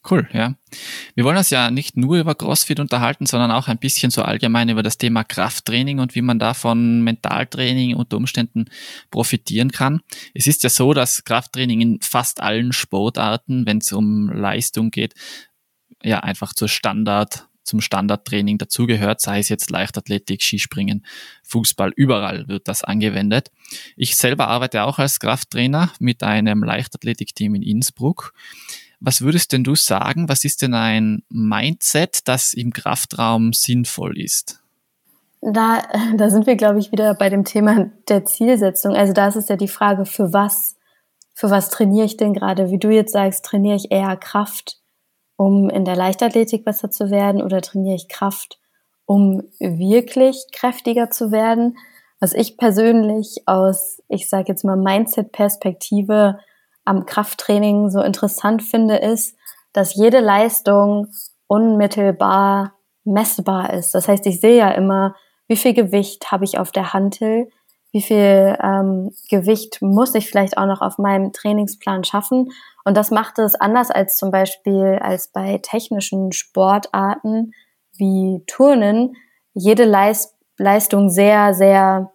Cool, 0.10 0.28
ja. 0.34 0.56
Wir 1.14 1.24
wollen 1.24 1.38
uns 1.38 1.52
ja 1.52 1.70
nicht 1.70 1.96
nur 1.96 2.18
über 2.18 2.34
CrossFit 2.34 2.80
unterhalten, 2.80 3.28
sondern 3.28 3.52
auch 3.52 3.68
ein 3.68 3.78
bisschen 3.78 4.10
so 4.10 4.24
allgemein 4.24 4.70
über 4.70 4.82
das 4.82 4.98
Thema 4.98 5.24
Krafttraining 5.24 6.00
und 6.00 6.16
wie 6.16 6.24
man 6.24 6.40
da 6.40 6.56
von 6.56 7.02
Mentaltraining 7.02 7.96
unter 7.96 8.18
Umständen 8.18 8.66
profitieren 9.12 9.72
kann. 9.72 10.02
Es 10.34 10.48
ist 10.48 10.64
ja 10.64 10.72
so, 10.72 10.94
dass 10.94 11.24
Krafttraining 11.24 11.82
in 11.82 12.02
fast 12.02 12.42
allen 12.42 12.74
Sportarten, 12.74 13.68
wenn 13.68 13.78
es 13.78 13.92
um 13.92 14.30
Leistung 14.30 14.90
geht, 14.90 15.14
ja 16.04 16.22
einfach 16.22 16.54
zur 16.54 16.68
Standard 16.68 17.48
zum 17.64 17.82
Standardtraining 17.82 18.58
dazugehört, 18.58 19.22
sei 19.22 19.40
es 19.40 19.50
jetzt 19.50 19.70
Leichtathletik, 19.70 20.42
Skispringen, 20.42 21.06
Fußball, 21.44 21.92
überall 21.96 22.48
wird 22.48 22.68
das 22.68 22.84
angewendet. 22.84 23.52
Ich 23.96 24.16
selber 24.16 24.48
arbeite 24.48 24.84
auch 24.84 25.00
als 25.00 25.20
Krafttrainer 25.20 25.92
mit 26.00 26.24
einem 26.24 26.64
Leichtathletikteam 26.64 27.56
in 27.56 27.64
Innsbruck. 27.64 28.34
Was 29.00 29.22
würdest 29.22 29.52
denn 29.52 29.64
du 29.64 29.76
sagen? 29.76 30.30
Was 30.30 30.46
ist 30.46 30.62
denn 30.62 30.76
ein 30.76 31.24
Mindset, 31.30 32.28
das 32.28 32.54
im 32.54 32.72
Kraftraum 32.72 33.52
sinnvoll 33.52 34.20
ist? 34.20 34.62
Da, 35.42 35.82
da 36.16 36.30
sind 36.30 36.46
wir, 36.46 36.56
glaube 36.56 36.80
ich, 36.80 36.92
wieder 36.92 37.16
bei 37.16 37.30
dem 37.30 37.44
Thema 37.44 37.90
der 38.08 38.26
Zielsetzung. 38.26 38.96
Also 38.96 39.12
da 39.12 39.28
ist 39.28 39.36
es 39.36 39.50
ja 39.50 39.56
die 39.56 39.68
Frage, 39.68 40.06
für 40.06 40.34
was, 40.34 40.76
für 41.34 41.50
was 41.50 41.70
trainiere 41.70 42.06
ich 42.06 42.16
denn 42.16 42.34
gerade? 42.34 42.70
Wie 42.70 42.78
du 42.78 42.92
jetzt 42.92 43.14
sagst, 43.14 43.44
trainiere 43.44 43.76
ich 43.76 43.92
eher 43.92 44.16
Kraft, 44.18 44.81
um 45.42 45.72
in 45.72 45.86
der 45.86 45.96
Leichtathletik 45.96 46.64
besser 46.64 46.92
zu 46.92 47.10
werden 47.10 47.42
oder 47.42 47.62
trainiere 47.62 47.96
ich 47.96 48.08
Kraft, 48.08 48.60
um 49.08 49.42
wirklich 49.58 50.46
kräftiger 50.54 51.10
zu 51.10 51.32
werden? 51.32 51.80
Was 52.20 52.36
ich 52.36 52.58
persönlich 52.58 53.42
aus, 53.48 54.04
ich 54.08 54.30
sage 54.30 54.50
jetzt 54.50 54.64
mal, 54.64 54.78
Mindset-Perspektive 54.78 56.38
am 56.86 57.08
Krafttraining 57.08 57.90
so 57.90 58.02
interessant 58.02 58.62
finde, 58.62 58.98
ist, 58.98 59.36
dass 59.74 59.96
jede 59.96 60.20
Leistung 60.20 61.08
unmittelbar 61.48 62.76
messbar 63.04 63.74
ist. 63.74 63.96
Das 63.96 64.08
heißt, 64.08 64.28
ich 64.28 64.42
sehe 64.42 64.58
ja 64.58 64.70
immer, 64.70 65.16
wie 65.48 65.56
viel 65.56 65.74
Gewicht 65.74 66.32
habe 66.32 66.46
ich 66.46 66.60
auf 66.60 66.72
der 66.72 66.94
Hantel, 66.94 67.50
wie 67.92 68.04
viel 68.04 68.56
ähm, 68.62 69.12
Gewicht 69.32 69.82
muss 69.82 70.14
ich 70.14 70.30
vielleicht 70.30 70.60
auch 70.60 70.68
noch 70.68 70.82
auf 70.82 71.00
meinem 71.00 71.34
Trainingsplan 71.34 72.04
schaffen. 72.04 72.52
Und 72.84 72.98
das 72.98 73.12
macht 73.12 73.40
es 73.40 73.56
anders 73.56 73.92
als 73.92 74.18
zum 74.18 74.32
Beispiel 74.32 75.00
als 75.02 75.28
bei 75.28 75.60
technischen 75.62 76.32
Sportarten 76.32 77.54
wie 77.94 78.44
Turnen, 78.48 79.16
jede 79.54 79.86
Leist 79.86 80.36
Leistung 80.62 81.10
sehr, 81.10 81.54
sehr 81.54 82.12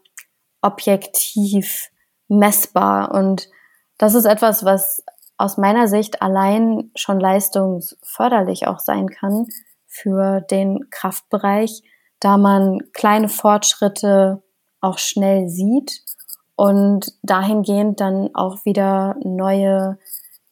objektiv 0.62 1.90
messbar. 2.28 3.12
Und 3.12 3.48
das 3.98 4.14
ist 4.14 4.24
etwas, 4.24 4.64
was 4.64 5.02
aus 5.36 5.58
meiner 5.58 5.88
Sicht 5.88 6.22
allein 6.22 6.90
schon 6.94 7.20
leistungsförderlich 7.20 8.66
auch 8.66 8.78
sein 8.78 9.08
kann 9.08 9.46
für 9.86 10.40
den 10.40 10.88
Kraftbereich, 10.90 11.82
da 12.20 12.38
man 12.38 12.80
kleine 12.92 13.28
Fortschritte 13.28 14.42
auch 14.80 14.98
schnell 14.98 15.48
sieht 15.48 16.02
und 16.54 17.12
dahingehend 17.22 18.00
dann 18.00 18.34
auch 18.34 18.64
wieder 18.64 19.16
neue 19.22 19.98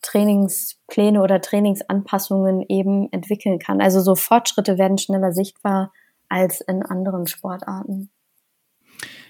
Trainingspläne 0.04 1.22
oder 1.22 1.40
Trainingsanpassungen 1.40 2.64
eben 2.68 3.10
entwickeln 3.10 3.58
kann. 3.58 3.80
Also 3.80 4.00
so 4.00 4.14
Fortschritte 4.14 4.78
werden 4.78 4.98
schneller 4.98 5.32
sichtbar 5.32 5.92
als 6.28 6.60
in 6.60 6.82
anderen 6.82 7.26
Sportarten. 7.26 8.10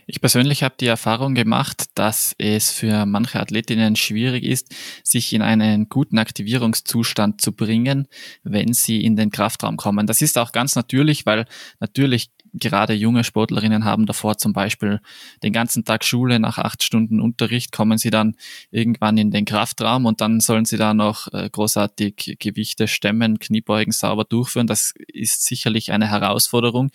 Ich 0.07 0.21
persönlich 0.21 0.63
habe 0.63 0.75
die 0.79 0.87
Erfahrung 0.87 1.35
gemacht, 1.35 1.85
dass 1.95 2.35
es 2.37 2.71
für 2.71 3.07
manche 3.07 3.41
Athletinnen 3.41 3.97
schwierig 3.97 4.45
ist, 4.45 4.75
sich 5.03 5.33
in 5.33 5.41
einen 5.41 5.89
guten 5.89 6.19
Aktivierungszustand 6.19 7.41
zu 7.41 7.53
bringen, 7.53 8.07
wenn 8.43 8.75
sie 8.75 9.03
in 9.03 9.17
den 9.17 9.31
Kraftraum 9.31 9.79
kommen. 9.79 10.07
Das 10.07 10.21
ist 10.21 10.37
auch 10.37 10.53
ganz 10.53 10.77
natürlich, 10.77 11.25
weil 11.25 11.47
natürlich 11.81 12.33
gerade 12.55 12.95
junge 12.95 13.25
Sportlerinnen 13.25 13.85
haben 13.85 14.07
davor 14.07 14.39
zum 14.39 14.53
Beispiel 14.53 15.01
den 15.43 15.53
ganzen 15.53 15.85
Tag 15.85 16.05
Schule, 16.05 16.39
nach 16.39 16.59
acht 16.59 16.83
Stunden 16.83 17.21
Unterricht 17.21 17.73
kommen 17.73 17.99
sie 17.99 18.11
dann 18.11 18.37
irgendwann 18.71 19.19
in 19.19 19.31
den 19.31 19.45
Kraftraum 19.45 20.07
und 20.07 20.21
dann 20.21 20.41
sollen 20.41 20.65
sie 20.65 20.77
da 20.77 20.95
noch 20.95 21.33
äh, 21.33 21.51
großartig 21.51 22.37
Gewichte 22.39 22.89
stemmen, 22.89 23.39
Kniebeugen 23.39 23.93
sauber 23.93 24.25
durchführen. 24.25 24.67
Das 24.67 24.95
ist 25.09 25.45
sicherlich 25.45 25.93
eine 25.93 26.09
Herausforderung. 26.09 26.91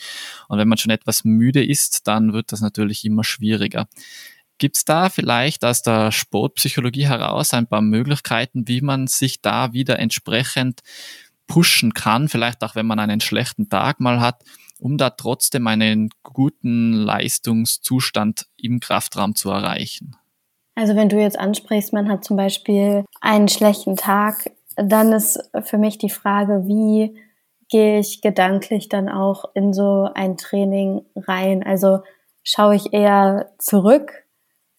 Und 0.47 0.57
wenn 0.57 0.67
man 0.67 0.77
schon 0.77 0.91
etwas 0.91 1.23
müde 1.23 1.63
ist, 1.63 2.07
dann 2.07 2.33
wird 2.33 2.51
das 2.51 2.61
natürlich 2.61 3.03
immer 3.05 3.23
schwieriger. 3.23 3.87
Gibt 4.57 4.77
es 4.77 4.85
da 4.85 5.09
vielleicht 5.09 5.63
aus 5.63 5.83
der 5.83 6.11
Sportpsychologie 6.11 7.07
heraus 7.07 7.53
ein 7.53 7.67
paar 7.67 7.81
Möglichkeiten, 7.81 8.67
wie 8.67 8.81
man 8.81 9.07
sich 9.07 9.41
da 9.41 9.73
wieder 9.73 9.99
entsprechend 9.99 10.81
pushen 11.47 11.93
kann, 11.93 12.29
vielleicht 12.29 12.63
auch 12.63 12.75
wenn 12.75 12.85
man 12.85 12.99
einen 12.99 13.21
schlechten 13.21 13.69
Tag 13.69 13.99
mal 13.99 14.21
hat, 14.21 14.43
um 14.79 14.97
da 14.97 15.09
trotzdem 15.09 15.67
einen 15.67 16.09
guten 16.23 16.93
Leistungszustand 16.93 18.47
im 18.57 18.79
Kraftraum 18.79 19.35
zu 19.35 19.49
erreichen? 19.49 20.15
Also 20.75 20.95
wenn 20.95 21.09
du 21.09 21.19
jetzt 21.19 21.37
ansprichst, 21.37 21.91
man 21.91 22.09
hat 22.09 22.23
zum 22.23 22.37
Beispiel 22.37 23.03
einen 23.21 23.49
schlechten 23.49 23.97
Tag, 23.97 24.51
dann 24.77 25.11
ist 25.11 25.39
für 25.63 25.77
mich 25.77 25.97
die 25.97 26.09
Frage, 26.09 26.63
wie 26.67 27.17
gehe 27.69 27.99
ich 27.99 28.21
gedanklich 28.21 28.89
dann 28.89 29.09
auch 29.09 29.45
in 29.53 29.73
so 29.73 30.09
ein 30.13 30.37
Training 30.37 31.05
rein? 31.15 31.63
Also 31.63 31.99
schaue 32.43 32.75
ich 32.75 32.93
eher 32.93 33.51
zurück, 33.59 34.25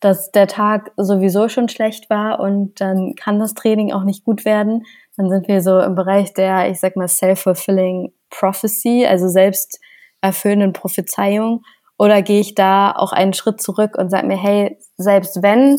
dass 0.01 0.31
der 0.33 0.47
Tag 0.47 0.93
sowieso 0.97 1.49
schon 1.49 1.69
schlecht 1.69 2.09
war 2.09 2.41
und 2.41 2.81
dann 2.81 3.15
kann 3.15 3.39
das 3.39 3.55
Training 3.55 3.93
auch 3.93 4.05
nicht 4.05 4.25
gut 4.25 4.45
werden. 4.45 4.87
Dann 5.17 5.29
sind 5.29 5.49
wir 5.49 5.61
so 5.61 5.79
im 5.81 5.95
Bereich 5.95 6.33
der, 6.33 6.71
ich 6.71 6.81
sag 6.81 6.97
mal, 6.97 7.09
self-fulfilling 7.09 8.13
prophecy, 8.31 9.07
also 9.07 9.29
selbst 9.29 9.79
erfüllenden 10.21 10.73
Prophezeiung? 10.73 11.63
Oder 11.99 12.23
gehe 12.23 12.41
ich 12.41 12.55
da 12.55 12.93
auch 12.93 13.13
einen 13.13 13.35
Schritt 13.35 13.61
zurück 13.61 13.97
und 13.99 14.11
sage 14.11 14.27
mir, 14.27 14.37
hey, 14.37 14.79
selbst 14.97 15.43
wenn 15.43 15.79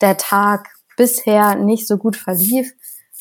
der 0.00 0.16
Tag 0.16 0.68
bisher 0.96 1.54
nicht 1.54 1.86
so 1.86 1.96
gut 1.96 2.16
verlief, 2.16 2.72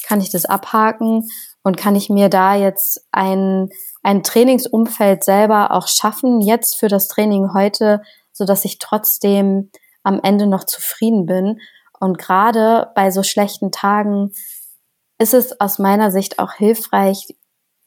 kann 0.04 0.22
ich 0.22 0.32
das 0.32 0.46
abhaken 0.46 1.28
Und 1.64 1.78
kann 1.78 1.96
ich 1.96 2.10
mir 2.10 2.30
da 2.30 2.56
jetzt 2.56 3.06
ein, 3.12 3.70
ein 4.02 4.24
Trainingsumfeld 4.24 5.24
selber 5.24 5.72
auch 5.72 5.88
schaffen, 5.88 6.42
jetzt 6.42 6.78
für 6.78 6.88
das 6.88 7.08
Training 7.08 7.54
heute, 7.54 8.02
so 8.32 8.46
dass 8.46 8.66
ich 8.66 8.80
trotzdem 8.80 9.70
am 10.04 10.22
Ende 10.24 10.48
noch 10.48 10.64
zufrieden 10.64 11.26
bin. 11.26 11.60
Und 12.00 12.18
gerade 12.18 12.92
bei 12.96 13.12
so 13.12 13.24
schlechten 13.24 13.72
Tagen 13.72 14.32
ist 15.20 15.34
es 15.34 15.60
aus 15.60 15.80
meiner 15.80 16.12
Sicht 16.12 16.40
auch 16.40 16.54
hilfreich, 16.54 17.28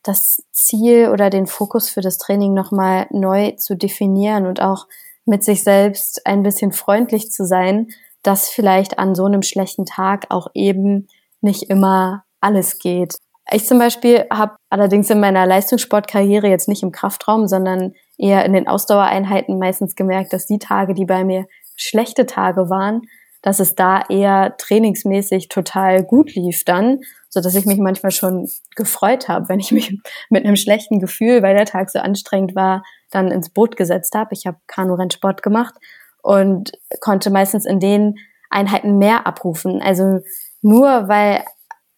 das 0.03 0.43
Ziel 0.53 1.11
oder 1.11 1.31
den 1.31 1.47
Fokus 1.47 1.89
für 1.89 2.01
das 2.01 2.19
Training 2.19 2.55
nochmal 2.55 3.07
neu 3.11 3.53
zu 3.53 3.77
definieren 3.77 4.47
und 4.47 4.61
auch 4.61 4.87
mit 5.25 5.45
sich 5.45 5.63
selbst 5.63 6.27
ein 6.27 6.43
bisschen 6.43 6.73
freundlich 6.73 7.31
zu 7.31 7.47
sein, 7.47 7.89
dass 8.23 8.49
vielleicht 8.49 8.99
an 8.99 9.15
so 9.15 9.25
einem 9.25 9.43
schlechten 9.43 9.87
Tag 9.87 10.27
auch 10.31 10.49
eben 10.55 11.09
nicht 11.41 11.71
immer 11.71 12.25
alles 12.41 12.79
geht. 12.79 13.17
Ich 13.51 13.67
zum 13.67 13.79
Beispiel 13.79 14.27
habe 14.33 14.57
allerdings 14.71 15.11
in 15.11 15.21
meiner 15.21 15.47
Leistungssportkarriere 15.47 16.49
jetzt 16.49 16.69
nicht 16.69 16.83
im 16.83 16.93
Kraftraum, 16.93 17.49
sondern 17.49 17.93
eher 18.17 18.45
in 18.45 18.53
den 18.53 18.69
Ausdauereinheiten 18.69 19.59
meistens 19.59 19.97
gemerkt, 19.97 20.33
dass 20.33 20.47
die 20.47 20.59
Tage, 20.59 20.95
die 20.95 21.05
bei 21.05 21.25
mir 21.25 21.47
schlechte 21.77 22.27
Tage 22.27 22.71
waren, 22.71 23.03
dass 23.43 23.59
es 23.59 23.75
da 23.75 24.05
eher 24.09 24.57
trainingsmäßig 24.57 25.49
total 25.49 26.05
gut 26.05 26.35
lief 26.35 26.65
dann, 26.65 27.01
so 27.33 27.41
dass 27.41 27.55
ich 27.55 27.65
mich 27.65 27.79
manchmal 27.79 28.13
schon 28.13 28.47
gefreut 28.77 29.29
habe, 29.29 29.49
wenn 29.49 29.59
ich 29.59 29.73
mich 29.73 29.99
mit 30.31 30.45
einem 30.45 30.57
schlechten 30.57 31.01
Gefühl, 31.01 31.43
weil 31.43 31.57
der 31.57 31.65
Tag 31.65 31.91
so 31.91 31.99
anstrengend 31.99 32.55
war, 32.55 32.85
dann 33.11 33.31
ins 33.31 33.49
Boot 33.49 33.77
gesetzt 33.77 34.15
habe. 34.15 34.35
Ich 34.35 34.47
habe 34.47 34.59
Kanu-Rennsport 34.67 35.43
gemacht 35.43 35.75
und 36.23 36.73
konnte 37.01 37.31
meistens 37.31 37.65
in 37.65 37.81
den 37.81 38.17
Einheiten 38.51 38.99
mehr 38.99 39.27
abrufen. 39.27 39.81
Also 39.81 40.21
nur 40.61 41.09
weil 41.09 41.43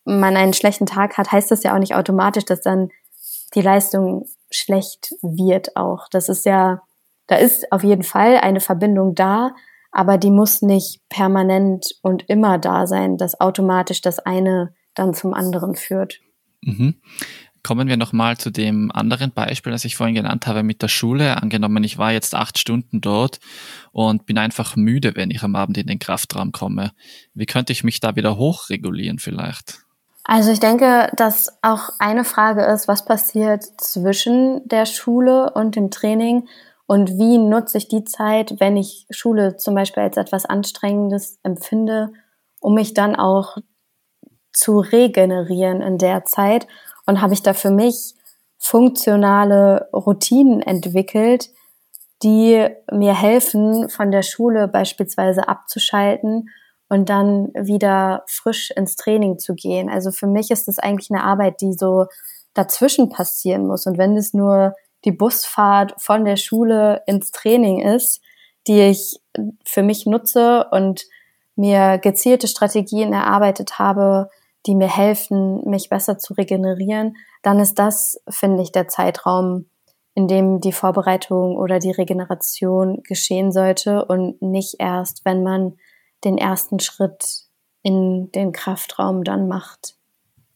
man 0.05 0.37
einen 0.37 0.55
schlechten 0.55 0.87
Tag 0.87 1.19
hat, 1.19 1.33
heißt 1.33 1.51
das 1.51 1.65
ja 1.65 1.75
auch 1.75 1.81
nicht 1.81 1.97
automatisch, 1.97 2.45
dass 2.45 2.61
dann 2.61 2.91
die 3.57 3.63
Leistung 3.63 4.27
schlecht 4.53 5.15
wird 5.21 5.77
auch. 5.77 6.07
Das 6.13 6.29
ist 6.29 6.45
ja, 6.45 6.83
da 7.27 7.37
ist 7.37 7.73
auf 7.73 7.83
jeden 7.83 8.05
Fall 8.05 8.37
eine 8.37 8.61
Verbindung 8.61 9.17
da, 9.17 9.51
aber 9.91 10.17
die 10.17 10.31
muss 10.31 10.63
nicht 10.63 11.01
permanent 11.09 11.87
und 12.03 12.29
immer 12.29 12.59
da 12.59 12.87
sein, 12.87 13.17
dass 13.17 13.41
automatisch 13.41 14.01
das 14.01 14.21
eine 14.21 14.73
dann 14.95 15.15
zum 15.15 15.35
anderen 15.35 15.75
führt. 15.75 16.21
Mhm. 16.63 16.95
Kommen 17.63 17.89
wir 17.89 17.97
nochmal 17.97 18.37
zu 18.37 18.51
dem 18.51 18.93
anderen 18.93 19.33
Beispiel, 19.33 19.73
das 19.73 19.87
ich 19.87 19.97
vorhin 19.97 20.15
genannt 20.15 20.47
habe 20.47 20.63
mit 20.63 20.83
der 20.83 20.89
Schule. 20.89 21.41
Angenommen, 21.41 21.83
ich 21.83 21.97
war 21.97 22.13
jetzt 22.13 22.35
acht 22.35 22.59
Stunden 22.59 23.01
dort 23.01 23.41
und 23.91 24.27
bin 24.27 24.37
einfach 24.37 24.77
müde, 24.77 25.17
wenn 25.17 25.31
ich 25.31 25.43
am 25.43 25.57
Abend 25.57 25.79
in 25.79 25.87
den 25.87 25.99
Kraftraum 25.99 26.53
komme. 26.53 26.93
Wie 27.33 27.47
könnte 27.47 27.73
ich 27.73 27.83
mich 27.83 28.01
da 28.01 28.17
wieder 28.17 28.37
hochregulieren 28.37 29.19
vielleicht? 29.19 29.79
Also 30.25 30.53
ich 30.53 30.61
denke, 30.61 31.11
dass 31.17 31.59
auch 31.63 31.91
eine 31.99 32.25
Frage 32.25 32.65
ist, 32.65 32.89
was 32.89 33.05
passiert 33.05 33.65
zwischen 33.79 34.67
der 34.69 34.85
Schule 34.85 35.51
und 35.53 35.77
dem 35.77 35.91
Training 35.91 36.49
und 36.87 37.19
wie 37.19 37.39
nutze 37.39 37.79
ich 37.79 37.89
die 37.89 38.05
Zeit, 38.05 38.57
wenn 38.59 38.77
ich 38.77 39.07
Schule 39.11 39.57
zum 39.57 39.75
Beispiel 39.75 40.03
als 40.03 40.17
etwas 40.17 40.45
Anstrengendes 40.45 41.39
empfinde, 41.43 42.13
um 42.61 42.75
mich 42.75 42.95
dann 42.95 43.17
auch 43.17 43.57
zu 44.55 44.79
regenerieren 44.79 45.83
in 45.83 45.99
der 45.99 46.25
Zeit 46.25 46.67
und 47.07 47.21
habe 47.21 47.35
ich 47.35 47.43
da 47.43 47.53
für 47.53 47.71
mich 47.71 48.15
funktionale 48.59 49.89
Routinen 49.93 50.63
entwickelt, 50.63 51.51
die 52.23 52.67
mir 52.91 53.15
helfen, 53.15 53.91
von 53.91 54.11
der 54.11 54.23
Schule 54.23 54.69
beispielsweise 54.69 55.49
abzuschalten 55.49 56.49
und 56.89 57.11
dann 57.11 57.49
wieder 57.55 58.25
frisch 58.27 58.71
ins 58.71 58.97
Training 58.97 59.39
zu 59.39 59.55
gehen. 59.55 59.91
Also 59.91 60.13
für 60.13 60.27
mich 60.27 60.51
ist 60.51 60.69
das 60.69 60.79
eigentlich 60.79 61.11
eine 61.11 61.25
Arbeit, 61.25 61.61
die 61.61 61.75
so 61.75 62.07
dazwischen 62.55 63.11
passieren 63.11 63.67
muss. 63.67 63.85
Und 63.87 63.99
wenn 63.99 64.17
es 64.17 64.33
nur 64.33 64.75
die 65.05 65.13
Busfahrt 65.13 65.95
von 65.99 66.25
der 66.25 66.37
Schule 66.37 67.03
ins 67.07 67.31
Training 67.31 67.81
ist, 67.81 68.23
die 68.67 68.81
ich 68.81 69.21
für 69.65 69.83
mich 69.83 70.07
nutze 70.07 70.67
und 70.71 71.05
mir 71.57 71.99
gezielte 71.99 72.49
Strategien 72.49 73.13
erarbeitet 73.13 73.79
habe, 73.79 74.31
die 74.67 74.75
mir 74.75 74.89
helfen, 74.89 75.69
mich 75.69 75.89
besser 75.89 76.19
zu 76.19 76.35
regenerieren, 76.35 77.17
dann 77.43 77.61
ist 77.61 77.79
das, 77.79 78.21
finde 78.29 78.63
ich, 78.63 78.73
der 78.73 78.89
Zeitraum, 78.89 79.67
in 80.15 80.29
dem 80.29 80.61
die 80.61 80.73
Vorbereitung 80.73 81.57
oder 81.57 81.79
die 81.79 81.91
Regeneration 81.91 83.03
geschehen 83.03 83.53
sollte 83.53 84.05
und 84.05 84.41
nicht 84.41 84.77
erst, 84.79 85.25
wenn 85.25 85.43
man 85.43 85.77
den 86.25 86.39
ersten 86.39 86.81
Schritt 86.81 87.45
in 87.83 88.31
den 88.33 88.53
Kraftraum 88.53 89.25
dann 89.25 89.49
macht. 89.49 89.97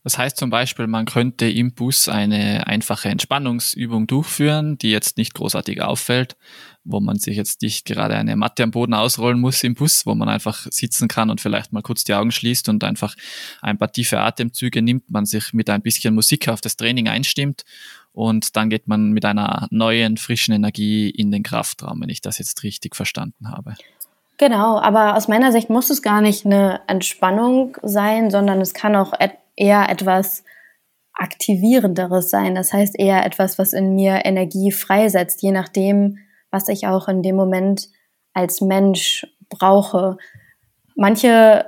Das 0.08 0.16
heißt 0.16 0.38
zum 0.38 0.48
Beispiel, 0.48 0.86
man 0.86 1.04
könnte 1.04 1.50
im 1.50 1.74
Bus 1.74 2.08
eine 2.08 2.66
einfache 2.66 3.10
Entspannungsübung 3.10 4.06
durchführen, 4.06 4.78
die 4.78 4.90
jetzt 4.90 5.18
nicht 5.18 5.34
großartig 5.34 5.82
auffällt, 5.82 6.34
wo 6.82 6.98
man 6.98 7.18
sich 7.18 7.36
jetzt 7.36 7.60
nicht 7.60 7.84
gerade 7.84 8.16
eine 8.16 8.34
Matte 8.34 8.62
am 8.62 8.70
Boden 8.70 8.94
ausrollen 8.94 9.38
muss 9.38 9.62
im 9.64 9.74
Bus, 9.74 10.06
wo 10.06 10.14
man 10.14 10.30
einfach 10.30 10.66
sitzen 10.70 11.08
kann 11.08 11.28
und 11.28 11.42
vielleicht 11.42 11.74
mal 11.74 11.82
kurz 11.82 12.04
die 12.04 12.14
Augen 12.14 12.30
schließt 12.30 12.70
und 12.70 12.84
einfach 12.84 13.16
ein 13.60 13.76
paar 13.76 13.92
tiefe 13.92 14.18
Atemzüge 14.20 14.80
nimmt, 14.80 15.10
man 15.10 15.26
sich 15.26 15.52
mit 15.52 15.68
ein 15.68 15.82
bisschen 15.82 16.14
Musik 16.14 16.48
auf 16.48 16.62
das 16.62 16.76
Training 16.76 17.08
einstimmt 17.08 17.66
und 18.12 18.56
dann 18.56 18.70
geht 18.70 18.88
man 18.88 19.10
mit 19.10 19.26
einer 19.26 19.68
neuen, 19.70 20.16
frischen 20.16 20.54
Energie 20.54 21.10
in 21.10 21.30
den 21.30 21.42
Kraftraum, 21.42 22.00
wenn 22.00 22.08
ich 22.08 22.22
das 22.22 22.38
jetzt 22.38 22.62
richtig 22.62 22.96
verstanden 22.96 23.50
habe. 23.50 23.74
Genau, 24.38 24.78
aber 24.78 25.16
aus 25.16 25.28
meiner 25.28 25.52
Sicht 25.52 25.68
muss 25.68 25.90
es 25.90 26.00
gar 26.00 26.22
nicht 26.22 26.46
eine 26.46 26.80
Entspannung 26.86 27.76
sein, 27.82 28.30
sondern 28.30 28.62
es 28.62 28.72
kann 28.72 28.96
auch 28.96 29.12
eher 29.58 29.88
etwas 29.88 30.44
aktivierenderes 31.12 32.30
sein. 32.30 32.54
Das 32.54 32.72
heißt 32.72 32.98
eher 32.98 33.26
etwas, 33.26 33.58
was 33.58 33.72
in 33.72 33.94
mir 33.94 34.24
Energie 34.24 34.70
freisetzt, 34.70 35.42
je 35.42 35.50
nachdem, 35.50 36.18
was 36.50 36.68
ich 36.68 36.86
auch 36.86 37.08
in 37.08 37.22
dem 37.22 37.36
Moment 37.36 37.88
als 38.32 38.60
Mensch 38.60 39.26
brauche. 39.48 40.16
Manche, 40.94 41.66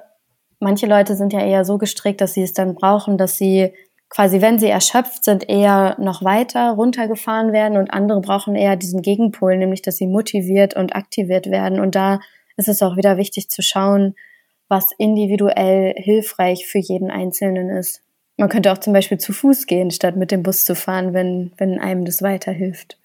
manche 0.61 0.87
Leute 0.87 1.17
sind 1.17 1.33
ja 1.33 1.45
eher 1.45 1.65
so 1.65 1.79
gestrickt, 1.79 2.21
dass 2.21 2.35
sie 2.35 2.43
es 2.43 2.53
dann 2.53 2.75
brauchen, 2.75 3.19
dass 3.19 3.37
sie 3.37 3.75
quasi, 4.09 4.41
wenn 4.41 4.59
sie 4.59 4.69
erschöpft 4.69 5.25
sind, 5.25 5.49
eher 5.49 5.97
noch 5.99 6.23
weiter 6.23 6.73
runtergefahren 6.73 7.53
werden 7.53 7.77
und 7.77 7.93
andere 7.93 8.21
brauchen 8.21 8.57
eher 8.57 8.77
diesen 8.77 9.03
Gegenpol, 9.03 9.57
nämlich 9.57 9.83
dass 9.83 9.97
sie 9.97 10.07
motiviert 10.07 10.75
und 10.75 10.95
aktiviert 10.95 11.51
werden. 11.51 11.81
Und 11.81 11.95
da 11.95 12.21
ist 12.57 12.69
es 12.69 12.83
auch 12.83 12.97
wieder 12.97 13.17
wichtig 13.17 13.51
zu 13.51 13.63
schauen, 13.63 14.15
was 14.71 14.93
individuell 14.97 15.95
hilfreich 15.97 16.67
für 16.67 16.79
jeden 16.79 17.11
Einzelnen 17.11 17.69
ist. 17.69 18.03
Man 18.37 18.49
könnte 18.49 18.73
auch 18.73 18.79
zum 18.79 18.95
Beispiel 18.95 19.19
zu 19.19 19.35
Fuß 19.35 19.67
gehen, 19.67 19.91
statt 19.91 20.17
mit 20.17 20.31
dem 20.31 20.43
Bus 20.43 20.65
zu 20.65 20.75
fahren, 20.75 21.13
wenn, 21.13 21.53
wenn 21.59 21.79
einem 21.79 22.07
das 22.07 22.23
weiterhilft. 22.23 22.97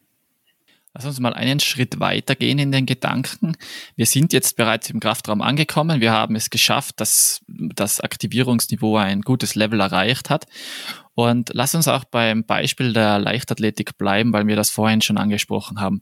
Lass 0.94 1.06
uns 1.06 1.20
mal 1.20 1.34
einen 1.34 1.60
Schritt 1.60 2.00
weitergehen 2.00 2.58
in 2.58 2.72
den 2.72 2.86
Gedanken. 2.86 3.58
Wir 3.98 4.06
sind 4.06 4.32
jetzt 4.32 4.56
bereits 4.56 4.90
im 4.90 5.02
Kraftraum 5.02 5.42
angekommen. 5.42 6.00
Wir 6.00 6.14
haben 6.14 6.38
es 6.38 6.50
geschafft, 6.50 7.02
dass 7.02 7.42
das 7.48 8.00
Aktivierungsniveau 8.00 8.96
ein 8.96 9.20
gutes 9.22 9.56
Level 9.56 9.82
erreicht 9.82 10.30
hat. 10.30 10.46
Und 11.14 11.50
lass 11.54 11.76
uns 11.76 11.90
auch 11.90 12.06
beim 12.06 12.46
Beispiel 12.46 12.94
der 12.94 13.20
Leichtathletik 13.20 13.98
bleiben, 13.98 14.32
weil 14.32 14.48
wir 14.48 14.56
das 14.56 14.70
vorhin 14.70 15.02
schon 15.02 15.18
angesprochen 15.18 15.82
haben. 15.82 16.02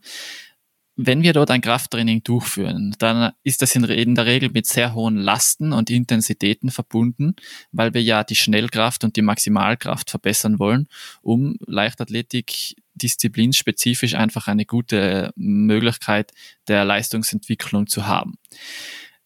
Wenn 0.95 1.23
wir 1.23 1.33
dort 1.33 1.49
ein 1.49 1.61
Krafttraining 1.61 2.23
durchführen, 2.23 2.95
dann 2.99 3.33
ist 3.43 3.63
das 3.63 3.75
in 3.75 4.15
der 4.15 4.25
Regel 4.27 4.51
mit 4.51 4.67
sehr 4.67 4.93
hohen 4.93 5.17
Lasten 5.17 5.73
und 5.73 5.89
Intensitäten 5.89 6.69
verbunden, 6.69 7.35
weil 7.71 7.95
wir 7.95 8.03
ja 8.03 8.23
die 8.23 8.35
Schnellkraft 8.35 9.03
und 9.03 9.15
die 9.15 9.23
Maximalkraft 9.23 10.11
verbessern 10.11 10.59
wollen, 10.59 10.87
um 11.23 11.57
Leichtathletik 11.65 12.75
disziplinspezifisch 12.93 14.13
einfach 14.13 14.47
eine 14.47 14.65
gute 14.65 15.31
Möglichkeit 15.35 16.31
der 16.67 16.85
Leistungsentwicklung 16.85 17.87
zu 17.87 18.05
haben. 18.05 18.35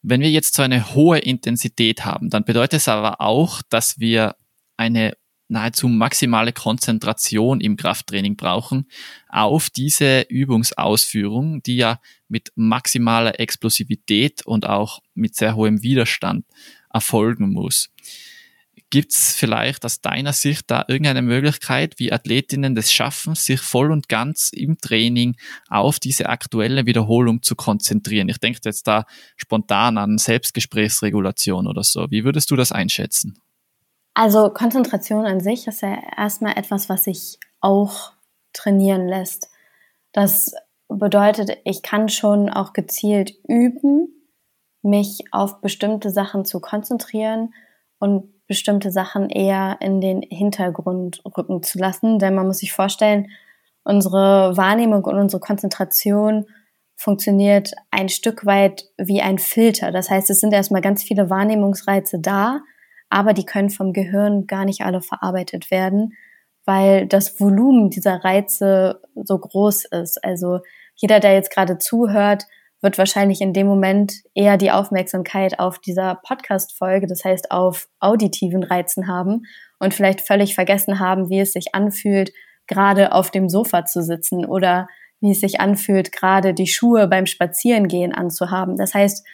Wenn 0.01 0.21
wir 0.21 0.31
jetzt 0.31 0.53
so 0.53 0.61
eine 0.61 0.93
hohe 0.93 1.19
Intensität 1.19 2.05
haben, 2.05 2.29
dann 2.29 2.45
bedeutet 2.45 2.79
es 2.79 2.87
aber 2.87 3.19
auch, 3.19 3.61
dass 3.67 3.99
wir 3.99 4.37
eine 4.77 5.17
nahezu 5.47 5.87
maximale 5.87 6.53
Konzentration 6.53 7.61
im 7.61 7.77
Krafttraining 7.77 8.35
brauchen 8.35 8.87
auf 9.29 9.69
diese 9.69 10.21
Übungsausführung, 10.21 11.63
die 11.63 11.77
ja 11.77 11.99
mit 12.27 12.51
maximaler 12.55 13.39
Explosivität 13.39 14.45
und 14.45 14.67
auch 14.67 14.99
mit 15.13 15.35
sehr 15.35 15.55
hohem 15.55 15.83
Widerstand 15.83 16.45
erfolgen 16.91 17.51
muss. 17.51 17.89
Gibt 18.89 19.11
es 19.11 19.35
vielleicht 19.35 19.83
aus 19.83 19.99
deiner 19.99 20.31
Sicht 20.31 20.71
da 20.71 20.85
irgendeine 20.87 21.21
Möglichkeit, 21.21 21.95
wie 21.97 22.13
Athletinnen 22.13 22.73
das 22.73 22.93
schaffen, 22.93 23.35
sich 23.35 23.59
voll 23.59 23.91
und 23.91 24.07
ganz 24.07 24.49
im 24.53 24.77
Training 24.77 25.35
auf 25.67 25.99
diese 25.99 26.29
aktuelle 26.29 26.85
Wiederholung 26.85 27.41
zu 27.41 27.55
konzentrieren? 27.55 28.29
Ich 28.29 28.37
denke 28.37 28.61
jetzt 28.63 28.87
da 28.87 29.03
spontan 29.35 29.97
an 29.97 30.17
Selbstgesprächsregulation 30.17 31.67
oder 31.67 31.83
so. 31.83 32.07
Wie 32.09 32.23
würdest 32.23 32.49
du 32.49 32.55
das 32.55 32.71
einschätzen? 32.71 33.37
Also 34.19 34.49
Konzentration 34.49 35.27
an 35.27 35.41
sich 35.41 35.67
ist 35.67 35.83
ja 35.83 35.95
erstmal 36.17 36.57
etwas, 36.57 36.89
was 36.89 37.03
sich 37.03 37.37
auch 37.61 38.13
trainieren 38.51 39.07
lässt. 39.07 39.51
Das 40.11 40.55
bedeutet, 40.87 41.55
ich 41.65 41.83
kann 41.83 42.09
schon 42.09 42.49
auch 42.49 42.73
gezielt 42.73 43.35
üben, 43.47 44.07
mich 44.81 45.25
auf 45.29 45.61
bestimmte 45.61 46.09
Sachen 46.09 46.45
zu 46.45 46.59
konzentrieren 46.59 47.53
und 47.99 48.33
bestimmte 48.47 48.89
Sachen 48.89 49.29
eher 49.29 49.77
in 49.81 50.01
den 50.01 50.23
Hintergrund 50.23 51.21
rücken 51.37 51.61
zu 51.61 51.77
lassen. 51.77 52.17
Denn 52.17 52.33
man 52.33 52.47
muss 52.47 52.57
sich 52.57 52.73
vorstellen, 52.73 53.29
unsere 53.83 54.57
Wahrnehmung 54.57 55.03
und 55.03 55.15
unsere 55.19 55.41
Konzentration 55.41 56.47
funktioniert 56.95 57.73
ein 57.91 58.09
Stück 58.09 58.47
weit 58.47 58.89
wie 58.97 59.21
ein 59.21 59.37
Filter. 59.37 59.91
Das 59.91 60.09
heißt, 60.09 60.31
es 60.31 60.39
sind 60.39 60.53
erstmal 60.53 60.81
ganz 60.81 61.03
viele 61.03 61.29
Wahrnehmungsreize 61.29 62.17
da, 62.17 62.61
aber 63.09 63.33
die 63.33 63.45
können 63.45 63.69
vom 63.69 63.93
Gehirn 63.93 64.47
gar 64.47 64.65
nicht 64.65 64.81
alle 64.81 65.01
verarbeitet 65.01 65.71
werden, 65.71 66.13
weil 66.65 67.07
das 67.07 67.39
Volumen 67.39 67.89
dieser 67.89 68.23
Reize 68.23 69.01
so 69.15 69.37
groß 69.37 69.85
ist. 69.85 70.23
Also 70.23 70.59
jeder, 70.95 71.19
der 71.19 71.33
jetzt 71.33 71.51
gerade 71.51 71.77
zuhört, 71.77 72.45
wird 72.81 72.97
wahrscheinlich 72.97 73.41
in 73.41 73.53
dem 73.53 73.67
Moment 73.67 74.21
eher 74.35 74.57
die 74.57 74.71
Aufmerksamkeit 74.71 75.59
auf 75.59 75.79
dieser 75.79 76.15
Podcast-Folge, 76.15 77.07
das 77.07 77.23
heißt 77.25 77.51
auf 77.51 77.87
auditiven 77.99 78.63
Reizen 78.63 79.07
haben 79.07 79.43
und 79.79 79.93
vielleicht 79.93 80.21
völlig 80.21 80.53
vergessen 80.53 80.99
haben, 80.99 81.29
wie 81.29 81.39
es 81.39 81.53
sich 81.53 81.73
anfühlt, 81.73 82.31
gerade 82.67 83.13
auf 83.13 83.31
dem 83.31 83.49
Sofa 83.49 83.85
zu 83.85 84.03
sitzen 84.03 84.45
oder 84.45 84.87
wie 85.19 85.31
es 85.31 85.39
sich 85.39 85.59
anfühlt, 85.59 86.11
gerade 86.11 86.53
die 86.53 86.67
Schuhe 86.67 87.07
beim 87.07 87.25
Spazierengehen 87.25 88.13
anzuhaben. 88.13 88.75
Das 88.75 88.93
heißt, 88.93 89.25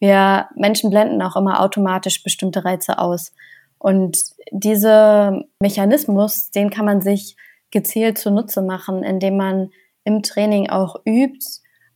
wir 0.00 0.48
Menschen 0.56 0.90
blenden 0.90 1.22
auch 1.22 1.36
immer 1.36 1.60
automatisch 1.60 2.22
bestimmte 2.22 2.64
Reize 2.64 2.98
aus. 2.98 3.32
Und 3.78 4.18
dieser 4.50 5.42
Mechanismus, 5.60 6.50
den 6.50 6.70
kann 6.70 6.84
man 6.84 7.00
sich 7.00 7.36
gezielt 7.70 8.18
zunutze 8.18 8.62
machen, 8.62 9.04
indem 9.04 9.36
man 9.36 9.70
im 10.04 10.22
Training 10.22 10.70
auch 10.70 10.96
übt, 11.06 11.46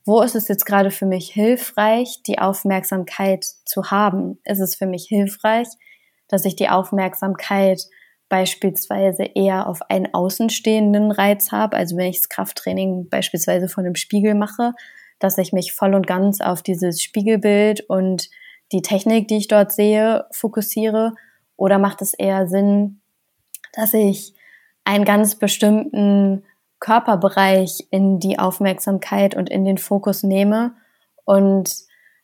wo 0.06 0.20
ist 0.20 0.34
es 0.34 0.48
jetzt 0.48 0.66
gerade 0.66 0.90
für 0.90 1.06
mich 1.06 1.30
hilfreich, 1.32 2.22
die 2.26 2.38
Aufmerksamkeit 2.38 3.44
zu 3.64 3.90
haben? 3.90 4.38
Ist 4.44 4.60
es 4.60 4.76
für 4.76 4.86
mich 4.86 5.06
hilfreich, 5.08 5.68
dass 6.28 6.44
ich 6.44 6.56
die 6.56 6.68
Aufmerksamkeit 6.68 7.82
beispielsweise 8.28 9.24
eher 9.34 9.66
auf 9.66 9.80
einen 9.88 10.12
außenstehenden 10.12 11.10
Reiz 11.10 11.52
habe, 11.52 11.76
also 11.76 11.96
wenn 11.96 12.10
ich 12.10 12.18
das 12.18 12.28
Krafttraining 12.28 13.08
beispielsweise 13.08 13.68
von 13.68 13.84
einem 13.84 13.94
Spiegel 13.94 14.34
mache, 14.34 14.72
dass 15.18 15.38
ich 15.38 15.52
mich 15.52 15.72
voll 15.72 15.94
und 15.94 16.06
ganz 16.06 16.40
auf 16.40 16.62
dieses 16.62 17.02
Spiegelbild 17.02 17.88
und 17.88 18.28
die 18.72 18.82
Technik, 18.82 19.28
die 19.28 19.36
ich 19.36 19.48
dort 19.48 19.72
sehe, 19.72 20.26
fokussiere? 20.32 21.14
Oder 21.56 21.78
macht 21.78 22.02
es 22.02 22.14
eher 22.14 22.48
Sinn, 22.48 23.00
dass 23.74 23.94
ich 23.94 24.34
einen 24.84 25.04
ganz 25.04 25.36
bestimmten 25.36 26.44
Körperbereich 26.80 27.86
in 27.90 28.18
die 28.18 28.38
Aufmerksamkeit 28.38 29.34
und 29.34 29.48
in 29.48 29.64
den 29.64 29.78
Fokus 29.78 30.22
nehme 30.22 30.74
und 31.24 31.70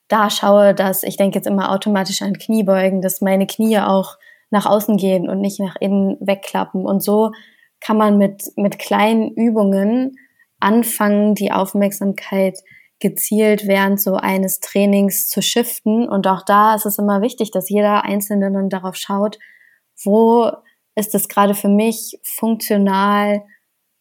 da 0.08 0.28
schaue, 0.28 0.74
dass 0.74 1.02
ich 1.02 1.16
denke 1.16 1.38
jetzt 1.38 1.46
immer 1.46 1.70
automatisch 1.70 2.22
an 2.22 2.36
Kniebeugen, 2.36 3.00
dass 3.00 3.20
meine 3.20 3.46
Knie 3.46 3.78
auch 3.78 4.16
nach 4.50 4.66
außen 4.66 4.96
gehen 4.96 5.28
und 5.28 5.40
nicht 5.40 5.60
nach 5.60 5.76
innen 5.78 6.16
wegklappen. 6.20 6.84
Und 6.84 7.02
so 7.02 7.30
kann 7.80 7.96
man 7.96 8.18
mit, 8.18 8.42
mit 8.56 8.78
kleinen 8.78 9.30
Übungen 9.30 10.16
anfangen, 10.58 11.34
die 11.36 11.52
Aufmerksamkeit 11.52 12.58
gezielt 13.00 13.66
während 13.66 14.00
so 14.00 14.14
eines 14.14 14.60
Trainings 14.60 15.28
zu 15.28 15.42
shiften. 15.42 16.08
Und 16.08 16.26
auch 16.26 16.44
da 16.44 16.74
ist 16.74 16.86
es 16.86 16.98
immer 16.98 17.22
wichtig, 17.22 17.50
dass 17.50 17.70
jeder 17.70 18.04
Einzelne 18.04 18.52
dann 18.52 18.68
darauf 18.68 18.96
schaut, 18.96 19.38
wo 20.04 20.50
ist 20.94 21.14
es 21.14 21.28
gerade 21.28 21.54
für 21.54 21.68
mich 21.68 22.18
funktional 22.22 23.42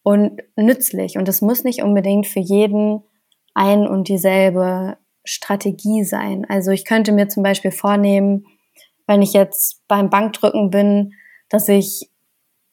und 0.03 0.41
nützlich. 0.55 1.17
Und 1.17 1.27
es 1.29 1.41
muss 1.41 1.63
nicht 1.63 1.81
unbedingt 1.81 2.27
für 2.27 2.39
jeden 2.39 3.03
ein 3.53 3.87
und 3.87 4.07
dieselbe 4.07 4.97
Strategie 5.23 6.03
sein. 6.03 6.45
Also 6.47 6.71
ich 6.71 6.85
könnte 6.85 7.11
mir 7.11 7.29
zum 7.29 7.43
Beispiel 7.43 7.71
vornehmen, 7.71 8.45
wenn 9.07 9.21
ich 9.21 9.33
jetzt 9.33 9.81
beim 9.87 10.09
Bankdrücken 10.09 10.69
bin, 10.69 11.13
dass 11.49 11.67
ich 11.67 12.09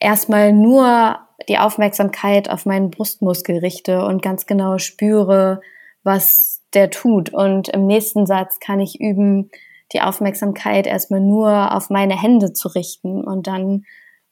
erstmal 0.01 0.53
nur 0.53 1.19
die 1.49 1.59
Aufmerksamkeit 1.59 2.51
auf 2.51 2.67
meinen 2.67 2.91
Brustmuskel 2.91 3.59
richte 3.59 4.05
und 4.05 4.23
ganz 4.23 4.47
genau 4.47 4.79
spüre, 4.79 5.61
was 6.07 6.63
der 6.73 6.91
tut. 6.91 7.31
Und 7.31 7.69
im 7.69 7.87
nächsten 7.87 8.27
Satz 8.27 8.61
kann 8.61 8.81
ich 8.81 9.01
üben, 9.01 9.51
die 9.93 10.01
Aufmerksamkeit 10.01 10.87
erstmal 10.87 11.21
nur 11.21 11.75
auf 11.75 11.91
meine 11.91 12.21
Hände 12.21 12.53
zu 12.53 12.69
richten. 12.69 13.23
Und 13.23 13.47
dann 13.47 13.85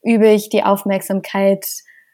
übe 0.03 0.29
ich 0.29 0.49
die 0.49 0.63
Aufmerksamkeit 0.63 1.67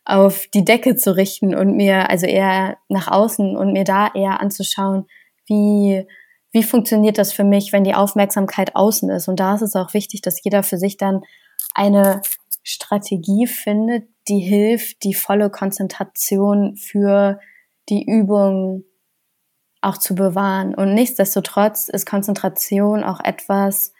auf 0.05 0.47
die 0.53 0.65
Decke 0.65 0.97
zu 0.97 1.15
richten 1.15 1.55
und 1.55 1.77
mir, 1.77 2.11
also 2.11 2.27
eher 2.27 2.79
nach 2.89 3.09
außen 3.09 3.57
und 3.57 3.73
mir 3.73 3.85
da 3.85 4.11
eher 4.15 4.41
anzuschauen, 4.41 5.07
wie 5.47 6.07
wie 6.53 6.63
funktioniert 6.65 7.17
das 7.17 7.33
für 7.33 7.45
mich, 7.45 7.73
wenn 7.73 7.85
die 7.85 7.95
Aufmerksamkeit 7.95 8.75
außen 8.75 9.09
ist? 9.11 9.29
Und 9.29 9.39
da 9.39 9.55
ist 9.55 9.63
es 9.63 9.77
auch 9.77 9.95
wichtig, 9.95 10.21
dass 10.21 10.43
jeder 10.43 10.63
für 10.63 10.79
sich 10.79 10.97
dann 10.97 11.23
eine 11.75 12.23
Strategie 12.65 13.47
findet, 13.47 14.09
die 14.29 14.41
hilft, 14.41 15.05
die 15.05 15.15
volle 15.15 15.51
Konzentration 15.51 16.77
für 16.77 17.39
die 17.89 18.05
Übung 18.05 18.85
auch 19.81 19.99
zu 19.99 20.15
bewahren. 20.15 20.75
Und 20.75 20.95
nichtsdestotrotz 20.95 21.89
ist 21.89 22.07
Konzentration 22.07 23.03
auch 23.03 23.21
etwas, 23.21 23.93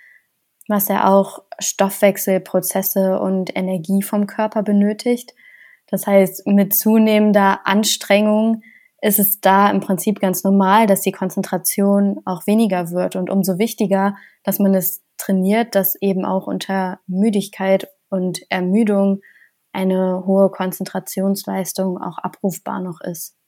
was 0.69 0.89
ja 0.89 1.09
auch 1.09 1.43
Stoffwechselprozesse 1.59 3.19
und 3.19 3.57
Energie 3.57 4.03
vom 4.03 4.27
Körper 4.27 4.63
benötigt. 4.63 5.35
Das 5.89 6.07
heißt, 6.07 6.47
mit 6.47 6.75
zunehmender 6.75 7.67
Anstrengung 7.67 8.63
ist 9.03 9.19
es 9.19 9.41
da 9.41 9.71
im 9.71 9.81
Prinzip 9.81 10.21
ganz 10.21 10.45
normal, 10.45 10.87
dass 10.87 11.01
die 11.01 11.13
Konzentration 11.13 12.21
auch 12.25 12.47
weniger 12.47 12.91
wird 12.91 13.17
und 13.17 13.31
umso 13.31 13.59
wichtiger, 13.59 14.15
dass 14.45 14.59
man 14.59 14.75
es 14.75 15.03
trainiert, 15.17 15.75
dass 15.75 15.97
eben 15.97 16.25
auch 16.25 16.47
unter 16.47 17.01
Müdigkeit 17.07 17.89
und 18.11 18.41
Ermüdung 18.51 19.21
eine 19.73 20.25
hohe 20.27 20.51
Konzentrationsleistung 20.51 21.99
auch 21.99 22.19
abrufbar 22.19 22.81
noch 22.81 23.01
ist. 23.01 23.40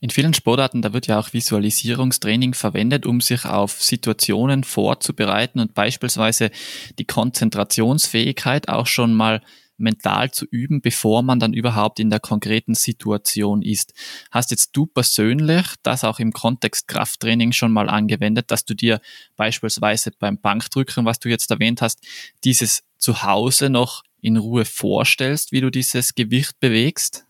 In 0.00 0.08
vielen 0.08 0.32
Sportarten, 0.32 0.80
da 0.80 0.94
wird 0.94 1.06
ja 1.08 1.20
auch 1.20 1.34
Visualisierungstraining 1.34 2.54
verwendet, 2.54 3.04
um 3.04 3.20
sich 3.20 3.44
auf 3.44 3.82
Situationen 3.82 4.64
vorzubereiten 4.64 5.60
und 5.60 5.74
beispielsweise 5.74 6.50
die 6.98 7.04
Konzentrationsfähigkeit 7.04 8.68
auch 8.68 8.86
schon 8.86 9.12
mal 9.12 9.42
mental 9.76 10.30
zu 10.30 10.46
üben, 10.50 10.80
bevor 10.80 11.22
man 11.22 11.38
dann 11.38 11.52
überhaupt 11.52 12.00
in 12.00 12.10
der 12.10 12.20
konkreten 12.20 12.74
Situation 12.74 13.62
ist. 13.62 13.92
Hast 14.30 14.50
jetzt 14.50 14.70
du 14.72 14.86
persönlich 14.86 15.66
das 15.82 16.04
auch 16.04 16.18
im 16.18 16.32
Kontext 16.32 16.86
Krafttraining 16.86 17.52
schon 17.52 17.72
mal 17.72 17.88
angewendet, 17.88 18.50
dass 18.50 18.64
du 18.64 18.74
dir 18.74 19.00
beispielsweise 19.36 20.12
beim 20.18 20.38
Bankdrücken, 20.38 21.04
was 21.04 21.18
du 21.18 21.28
jetzt 21.28 21.50
erwähnt 21.50 21.82
hast, 21.82 22.06
dieses 22.44 22.82
zu 22.98 23.22
Hause 23.22 23.70
noch 23.70 24.02
in 24.20 24.36
Ruhe 24.36 24.64
vorstellst, 24.64 25.52
wie 25.52 25.60
du 25.60 25.70
dieses 25.70 26.14
Gewicht 26.14 26.60
bewegst? 26.60 27.26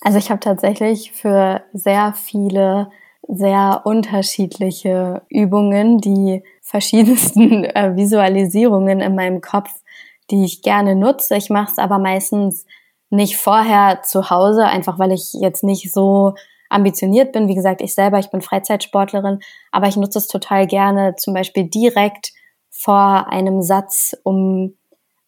Also 0.00 0.18
ich 0.18 0.30
habe 0.30 0.40
tatsächlich 0.40 1.12
für 1.12 1.62
sehr 1.72 2.14
viele 2.14 2.90
sehr 3.28 3.82
unterschiedliche 3.84 5.22
Übungen, 5.28 5.98
die 5.98 6.42
verschiedensten 6.62 7.64
äh, 7.64 7.96
Visualisierungen 7.96 9.00
in 9.00 9.14
meinem 9.14 9.40
Kopf 9.40 9.70
die 10.30 10.44
ich 10.44 10.62
gerne 10.62 10.94
nutze. 10.94 11.36
Ich 11.36 11.50
mache 11.50 11.72
es 11.72 11.78
aber 11.78 11.98
meistens 11.98 12.64
nicht 13.10 13.36
vorher 13.36 14.02
zu 14.02 14.30
Hause, 14.30 14.64
einfach 14.64 14.98
weil 14.98 15.12
ich 15.12 15.32
jetzt 15.34 15.64
nicht 15.64 15.92
so 15.92 16.34
ambitioniert 16.68 17.32
bin. 17.32 17.48
Wie 17.48 17.54
gesagt, 17.54 17.80
ich 17.80 17.94
selber, 17.94 18.18
ich 18.18 18.30
bin 18.30 18.40
Freizeitsportlerin, 18.40 19.40
aber 19.72 19.88
ich 19.88 19.96
nutze 19.96 20.18
es 20.18 20.28
total 20.28 20.66
gerne, 20.66 21.16
zum 21.16 21.34
Beispiel 21.34 21.68
direkt 21.68 22.32
vor 22.70 23.26
einem 23.28 23.62
Satz, 23.62 24.16
um 24.22 24.76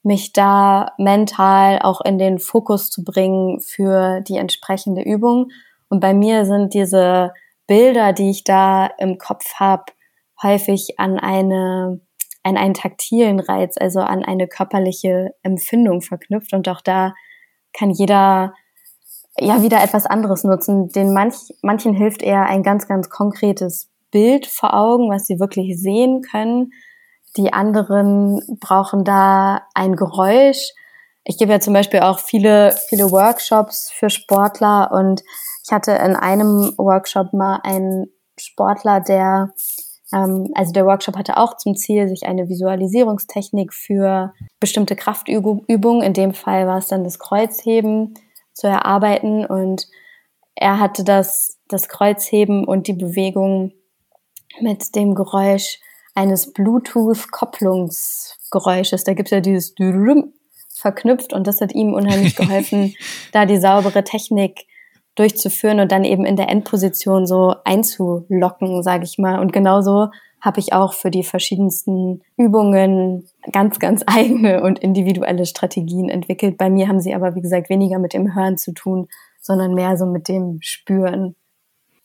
mich 0.03 0.33
da 0.33 0.93
mental 0.99 1.79
auch 1.81 2.01
in 2.01 2.19
den 2.19 2.39
Fokus 2.39 2.91
zu 2.91 3.05
bringen 3.05 3.61
für 3.61 4.21
die 4.21 4.37
entsprechende 4.37 5.03
Übung. 5.03 5.51
Und 5.89 6.01
bei 6.01 6.15
mir 6.15 6.45
sind 6.45 6.75
diese 6.75 7.33
Bilder, 7.67 8.13
die 8.13 8.31
ich 8.31 8.45
da 8.45 8.87
im 8.99 9.19
Kopf 9.19 9.55
habe, 9.55 9.85
häufig 10.43 10.99
an 10.99 11.19
eine 11.19 12.01
an 12.43 12.57
einen 12.57 12.75
taktilen 12.75 13.41
Reiz, 13.41 13.77
also 13.79 14.01
an 14.01 14.25
eine 14.25 14.49
körperliche 14.49 15.35
Empfindung 15.43 16.03
verknüpft. 16.03 16.53
Und 16.53 16.69
auch 16.69 16.81
da 16.81 17.15
kann 17.73 17.91
jeder 17.91 18.55
ja 19.39 19.63
wieder 19.63 19.83
etwas 19.83 20.07
anderes 20.07 20.45
nutzen. 20.45 20.89
Den 20.89 21.13
manch, 21.13 21.37
manchen 21.63 21.95
hilft 21.95 22.23
eher 22.23 22.47
ein 22.47 22.63
ganz, 22.63 22.89
ganz 22.89 23.11
konkretes 23.11 23.91
Bild 24.11 24.47
vor 24.47 24.75
Augen, 24.75 25.09
was 25.11 25.27
sie 25.27 25.39
wirklich 25.39 25.81
sehen 25.81 26.23
können. 26.23 26.73
Die 27.37 27.53
anderen 27.53 28.59
brauchen 28.61 29.05
da 29.05 29.63
ein 29.75 29.97
Geräusch. 29.97 30.73
Ich 31.25 31.39
gebe 31.39 31.53
ja 31.53 31.61
zum 31.61 31.73
Beispiel 31.73 32.01
auch 32.01 32.19
viele, 32.19 32.75
viele 32.89 33.11
Workshops 33.11 33.91
für 33.91 34.11
Sportler 34.11 34.91
und 34.93 35.23
ich 35.65 35.73
hatte 35.73 35.93
in 35.93 36.17
einem 36.17 36.75
Workshop 36.77 37.33
mal 37.33 37.61
einen 37.63 38.07
Sportler, 38.37 39.01
der 39.01 39.53
ähm, 40.13 40.51
also 40.55 40.73
der 40.73 40.85
Workshop 40.85 41.17
hatte 41.17 41.37
auch 41.37 41.57
zum 41.57 41.77
Ziel, 41.77 42.09
sich 42.09 42.27
eine 42.27 42.49
Visualisierungstechnik 42.49 43.73
für 43.73 44.35
bestimmte 44.61 44.97
Kraftübungen, 44.97 46.03
in 46.03 46.13
dem 46.13 46.35
Fall 46.35 46.67
war 46.67 46.79
es 46.79 46.89
dann 46.89 47.05
das 47.05 47.19
Kreuzheben, 47.19 48.15
zu 48.53 48.67
erarbeiten. 48.67 49.47
Und 49.47 49.89
er 50.55 50.79
hatte 50.79 51.05
das, 51.05 51.59
das 51.69 51.89
Kreuzheben 51.89 52.65
und 52.65 52.87
die 52.87 52.93
Bewegung 52.93 53.73
mit 54.61 54.95
dem 54.95 55.15
Geräusch 55.15 55.79
eines 56.15 56.53
Bluetooth-Kopplungsgeräusches. 56.53 59.05
Da 59.05 59.15
gibt 59.15 59.29
es 59.29 59.33
ja 59.33 59.41
dieses 59.41 59.75
verknüpft 60.83 61.33
und 61.33 61.47
das 61.47 61.61
hat 61.61 61.75
ihm 61.75 61.95
unheimlich 61.95 62.37
geholfen, 62.37 62.95
da 63.33 63.47
die 63.47 63.59
saubere 63.59 64.05
Technik 64.05 64.67
durchzuführen 65.15 65.81
und 65.81 65.93
dann 65.93 66.05
eben 66.05 66.25
in 66.25 66.37
der 66.37 66.49
Endposition 66.49 67.27
so 67.27 67.55
einzulocken, 67.65 68.83
sage 68.83 69.05
ich 69.05 69.19
mal. 69.19 69.41
Und 69.41 69.53
genauso 69.53 70.09
habe 70.41 70.59
ich 70.59 70.73
auch 70.73 70.93
für 70.93 71.11
die 71.11 71.23
verschiedensten 71.23 72.23
Übungen 72.37 73.29
ganz, 73.53 73.79
ganz 73.79 74.03
eigene 74.07 74.63
und 74.63 74.79
individuelle 74.79 75.47
Strategien 75.47 76.09
entwickelt. 76.09 76.59
Bei 76.59 76.69
mir 76.69 76.89
haben 76.89 77.01
sie 77.01 77.15
aber, 77.15 77.35
wie 77.35 77.43
gesagt, 77.43 77.71
weniger 77.71 77.99
mit 77.99 78.13
dem 78.13 78.35
Hören 78.35 78.59
zu 78.59 78.73
tun, 78.73 79.09
sondern 79.41 79.75
mehr 79.75 79.97
so 79.97 80.07
mit 80.07 80.29
dem 80.29 80.59
Spüren. 80.61 81.37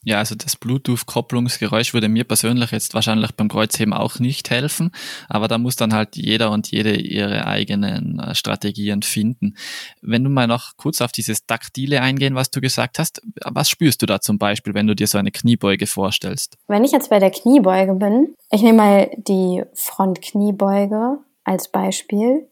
Ja, 0.04 0.20
also 0.20 0.36
das 0.36 0.56
Bluetooth-Kopplungsgeräusch 0.56 1.94
würde 1.94 2.08
mir 2.08 2.24
persönlich 2.24 2.72
jetzt 2.72 2.94
wahrscheinlich 2.94 3.32
beim 3.32 3.50
Kreuzheben 3.50 3.94
auch 3.94 4.20
nicht 4.20 4.50
helfen, 4.50 4.92
aber 5.28 5.48
da 5.48 5.58
muss 5.58 5.76
dann 5.76 5.94
halt 5.94 6.16
jeder 6.16 6.52
und 6.52 6.72
jede 6.72 6.96
ihre 6.96 7.48
eigenen 7.48 8.20
äh, 8.20 8.36
Strategien 8.36 9.02
finden. 9.02 9.56
Wenn 10.02 10.24
du 10.24 10.30
mal 10.30 10.48
noch 10.48 10.78
kurz 10.78 11.02
auf 11.02 11.12
dieses 11.12 11.46
Taktile 11.46 12.02
eingehen, 12.02 12.36
was 12.36 12.52
du 12.52 12.62
gesagt 12.62 13.00
hast, 13.00 13.22
was 13.44 13.70
spürst 13.70 14.02
du 14.02 14.06
da 14.06 14.22
zum 14.22 14.38
Beispiel, 14.38 14.74
wenn 14.74 14.88
du 14.88 14.96
dir 14.96 15.08
so 15.08 15.18
eine 15.18 15.32
Kniebeuge 15.32 15.88
vorstellst? 15.88 16.58
Wenn 16.68 16.84
ich 16.84 16.92
jetzt 16.92 17.10
bei 17.10 17.20
der 17.20 17.32
Kniebeuge 17.32 17.96
bin, 17.96 18.36
ich 18.52 18.62
nehme 18.62 18.78
mal 18.78 19.12
die 19.18 19.64
Frontkniebeuge 19.74 21.18
als 21.44 21.70
Beispiel, 21.70 22.48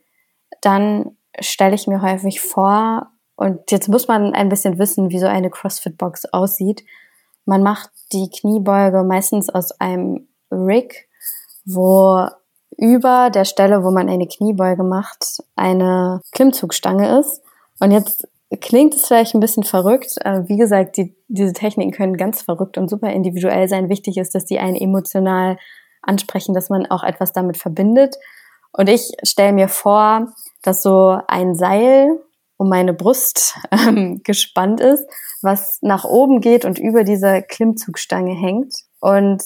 dann 0.61 1.11
stelle 1.39 1.75
ich 1.75 1.87
mir 1.87 2.01
häufig 2.01 2.41
vor, 2.41 3.11
und 3.37 3.69
jetzt 3.69 3.89
muss 3.89 4.07
man 4.07 4.33
ein 4.33 4.49
bisschen 4.49 4.79
wissen, 4.79 5.09
wie 5.09 5.19
so 5.19 5.27
eine 5.27 5.49
CrossFit-Box 5.49 6.25
aussieht 6.33 6.83
man 7.45 7.63
macht 7.63 7.89
die 8.11 8.29
Kniebeuge 8.29 9.03
meistens 9.03 9.49
aus 9.49 9.71
einem 9.79 10.27
Rig, 10.51 11.07
wo 11.65 12.27
über 12.77 13.29
der 13.29 13.45
Stelle, 13.45 13.83
wo 13.83 13.91
man 13.91 14.09
eine 14.09 14.27
Kniebeuge 14.27 14.83
macht, 14.83 15.43
eine 15.55 16.21
Klimmzugstange 16.31 17.19
ist. 17.19 17.41
Und 17.79 17.91
jetzt 17.91 18.27
klingt 18.61 18.93
es 18.93 19.05
vielleicht 19.05 19.33
ein 19.33 19.39
bisschen 19.39 19.63
verrückt. 19.63 20.15
Wie 20.47 20.57
gesagt, 20.57 20.97
die, 20.97 21.15
diese 21.27 21.53
Techniken 21.53 21.91
können 21.91 22.17
ganz 22.17 22.41
verrückt 22.41 22.77
und 22.77 22.89
super 22.89 23.11
individuell 23.11 23.67
sein. 23.67 23.89
Wichtig 23.89 24.17
ist, 24.17 24.35
dass 24.35 24.45
die 24.45 24.59
einen 24.59 24.75
emotional 24.75 25.57
ansprechen, 26.01 26.53
dass 26.53 26.69
man 26.69 26.85
auch 26.85 27.03
etwas 27.03 27.31
damit 27.31 27.57
verbindet. 27.57 28.15
Und 28.71 28.89
ich 28.89 29.11
stelle 29.23 29.53
mir 29.53 29.69
vor, 29.69 30.33
dass 30.61 30.81
so 30.81 31.17
ein 31.27 31.55
Seil 31.55 32.19
um 32.57 32.69
meine 32.69 32.93
Brust 32.93 33.57
ähm, 33.71 34.21
gespannt 34.23 34.79
ist, 34.79 35.05
was 35.41 35.79
nach 35.81 36.03
oben 36.03 36.41
geht 36.41 36.65
und 36.65 36.79
über 36.79 37.03
dieser 37.03 37.41
Klimmzugstange 37.41 38.33
hängt. 38.33 38.73
Und 38.99 39.43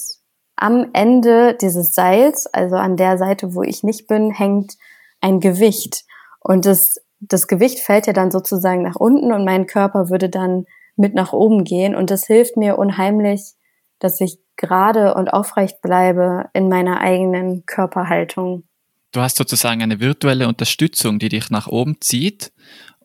am 0.56 0.90
Ende 0.92 1.56
dieses 1.60 1.94
Seils, 1.94 2.46
also 2.46 2.76
an 2.76 2.96
der 2.96 3.18
Seite, 3.18 3.54
wo 3.54 3.62
ich 3.62 3.82
nicht 3.82 4.06
bin, 4.06 4.30
hängt 4.30 4.74
ein 5.20 5.40
Gewicht. 5.40 6.04
Und 6.40 6.66
das, 6.66 6.96
das 7.20 7.46
Gewicht 7.46 7.80
fällt 7.80 8.06
ja 8.06 8.12
dann 8.12 8.30
sozusagen 8.30 8.82
nach 8.82 8.96
unten 8.96 9.32
und 9.32 9.44
mein 9.44 9.66
Körper 9.66 10.10
würde 10.10 10.28
dann 10.28 10.66
mit 10.96 11.14
nach 11.14 11.32
oben 11.32 11.64
gehen. 11.64 11.94
Und 11.94 12.10
das 12.10 12.26
hilft 12.26 12.56
mir 12.56 12.78
unheimlich, 12.78 13.54
dass 13.98 14.20
ich 14.20 14.38
gerade 14.56 15.14
und 15.14 15.32
aufrecht 15.32 15.80
bleibe 15.80 16.48
in 16.52 16.68
meiner 16.68 17.00
eigenen 17.00 17.64
Körperhaltung. 17.64 18.64
Du 19.12 19.20
hast 19.20 19.38
sozusagen 19.38 19.82
eine 19.82 19.98
virtuelle 19.98 20.46
Unterstützung, 20.46 21.18
die 21.18 21.30
dich 21.30 21.50
nach 21.50 21.66
oben 21.66 21.96
zieht 22.00 22.52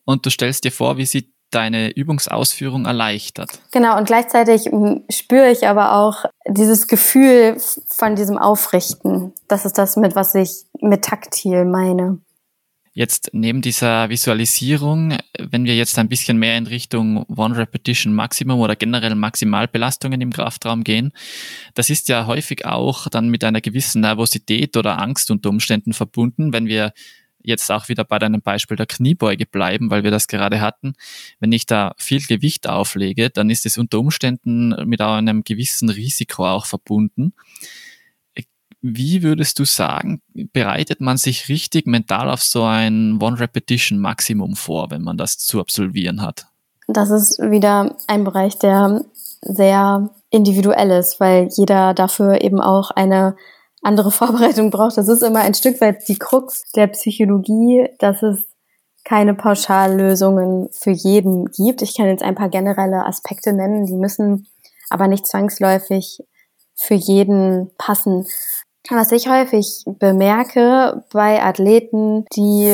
und 0.06 0.24
du 0.24 0.30
stellst 0.30 0.64
dir 0.64 0.72
vor, 0.72 0.96
wie 0.96 1.04
sie 1.04 1.30
deine 1.50 1.90
Übungsausführung 1.90 2.86
erleichtert. 2.86 3.60
Genau, 3.70 3.96
und 3.98 4.06
gleichzeitig 4.06 4.64
hm, 4.66 5.04
spüre 5.10 5.50
ich 5.50 5.66
aber 5.68 5.94
auch 5.94 6.24
dieses 6.48 6.88
Gefühl 6.88 7.56
von 7.88 8.16
diesem 8.16 8.38
Aufrichten. 8.38 9.32
Das 9.48 9.64
ist 9.64 9.78
das, 9.78 9.96
mit 9.96 10.16
was 10.16 10.34
ich 10.34 10.64
mit 10.80 11.04
taktil 11.04 11.64
meine. 11.64 12.18
Jetzt 12.92 13.28
neben 13.34 13.60
dieser 13.60 14.08
Visualisierung, 14.08 15.18
wenn 15.38 15.66
wir 15.66 15.76
jetzt 15.76 15.98
ein 15.98 16.08
bisschen 16.08 16.38
mehr 16.38 16.56
in 16.56 16.66
Richtung 16.66 17.26
One 17.28 17.54
Repetition 17.54 18.14
Maximum 18.14 18.58
oder 18.58 18.74
generell 18.74 19.14
Maximalbelastungen 19.14 20.18
im 20.22 20.32
Kraftraum 20.32 20.82
gehen, 20.82 21.12
das 21.74 21.90
ist 21.90 22.08
ja 22.08 22.26
häufig 22.26 22.64
auch 22.64 23.08
dann 23.08 23.28
mit 23.28 23.44
einer 23.44 23.60
gewissen 23.60 24.00
Nervosität 24.00 24.78
oder 24.78 24.98
Angst 24.98 25.30
unter 25.30 25.50
Umständen 25.50 25.92
verbunden, 25.92 26.54
wenn 26.54 26.68
wir 26.68 26.94
jetzt 27.46 27.70
auch 27.70 27.88
wieder 27.88 28.04
bei 28.04 28.18
deinem 28.18 28.42
Beispiel 28.42 28.76
der 28.76 28.86
Kniebeuge 28.86 29.46
bleiben, 29.46 29.90
weil 29.90 30.04
wir 30.04 30.10
das 30.10 30.26
gerade 30.26 30.60
hatten. 30.60 30.94
Wenn 31.40 31.52
ich 31.52 31.64
da 31.64 31.94
viel 31.96 32.20
Gewicht 32.20 32.68
auflege, 32.68 33.30
dann 33.30 33.48
ist 33.48 33.64
es 33.64 33.78
unter 33.78 33.98
Umständen 33.98 34.74
mit 34.86 35.00
einem 35.00 35.44
gewissen 35.44 35.88
Risiko 35.88 36.46
auch 36.46 36.66
verbunden. 36.66 37.32
Wie 38.82 39.22
würdest 39.22 39.58
du 39.58 39.64
sagen, 39.64 40.20
bereitet 40.52 41.00
man 41.00 41.16
sich 41.16 41.48
richtig 41.48 41.86
mental 41.86 42.30
auf 42.30 42.42
so 42.42 42.64
ein 42.64 43.20
One-Repetition-Maximum 43.20 44.54
vor, 44.54 44.90
wenn 44.90 45.02
man 45.02 45.16
das 45.16 45.38
zu 45.38 45.60
absolvieren 45.60 46.22
hat? 46.22 46.46
Das 46.86 47.10
ist 47.10 47.40
wieder 47.40 47.96
ein 48.06 48.22
Bereich, 48.22 48.58
der 48.58 49.04
sehr 49.40 50.10
individuell 50.30 50.90
ist, 50.90 51.18
weil 51.20 51.48
jeder 51.56 51.94
dafür 51.94 52.42
eben 52.42 52.60
auch 52.60 52.90
eine 52.90 53.36
andere 53.86 54.10
Vorbereitung 54.12 54.70
braucht. 54.70 54.98
Das 54.98 55.08
ist 55.08 55.22
immer 55.22 55.40
ein 55.40 55.54
Stück 55.54 55.80
weit 55.80 56.06
die 56.08 56.18
Krux 56.18 56.62
der 56.74 56.88
Psychologie, 56.88 57.88
dass 57.98 58.22
es 58.22 58.46
keine 59.04 59.34
Pauschallösungen 59.34 60.68
für 60.72 60.90
jeden 60.90 61.46
gibt. 61.46 61.80
Ich 61.80 61.96
kann 61.96 62.06
jetzt 62.06 62.24
ein 62.24 62.34
paar 62.34 62.48
generelle 62.48 63.06
Aspekte 63.06 63.52
nennen, 63.52 63.86
die 63.86 63.96
müssen 63.96 64.48
aber 64.90 65.06
nicht 65.06 65.26
zwangsläufig 65.26 66.22
für 66.74 66.94
jeden 66.94 67.70
passen. 67.78 68.26
Was 68.90 69.10
ich 69.12 69.28
häufig 69.28 69.84
bemerke 69.86 71.04
bei 71.12 71.42
Athleten, 71.42 72.24
die 72.34 72.68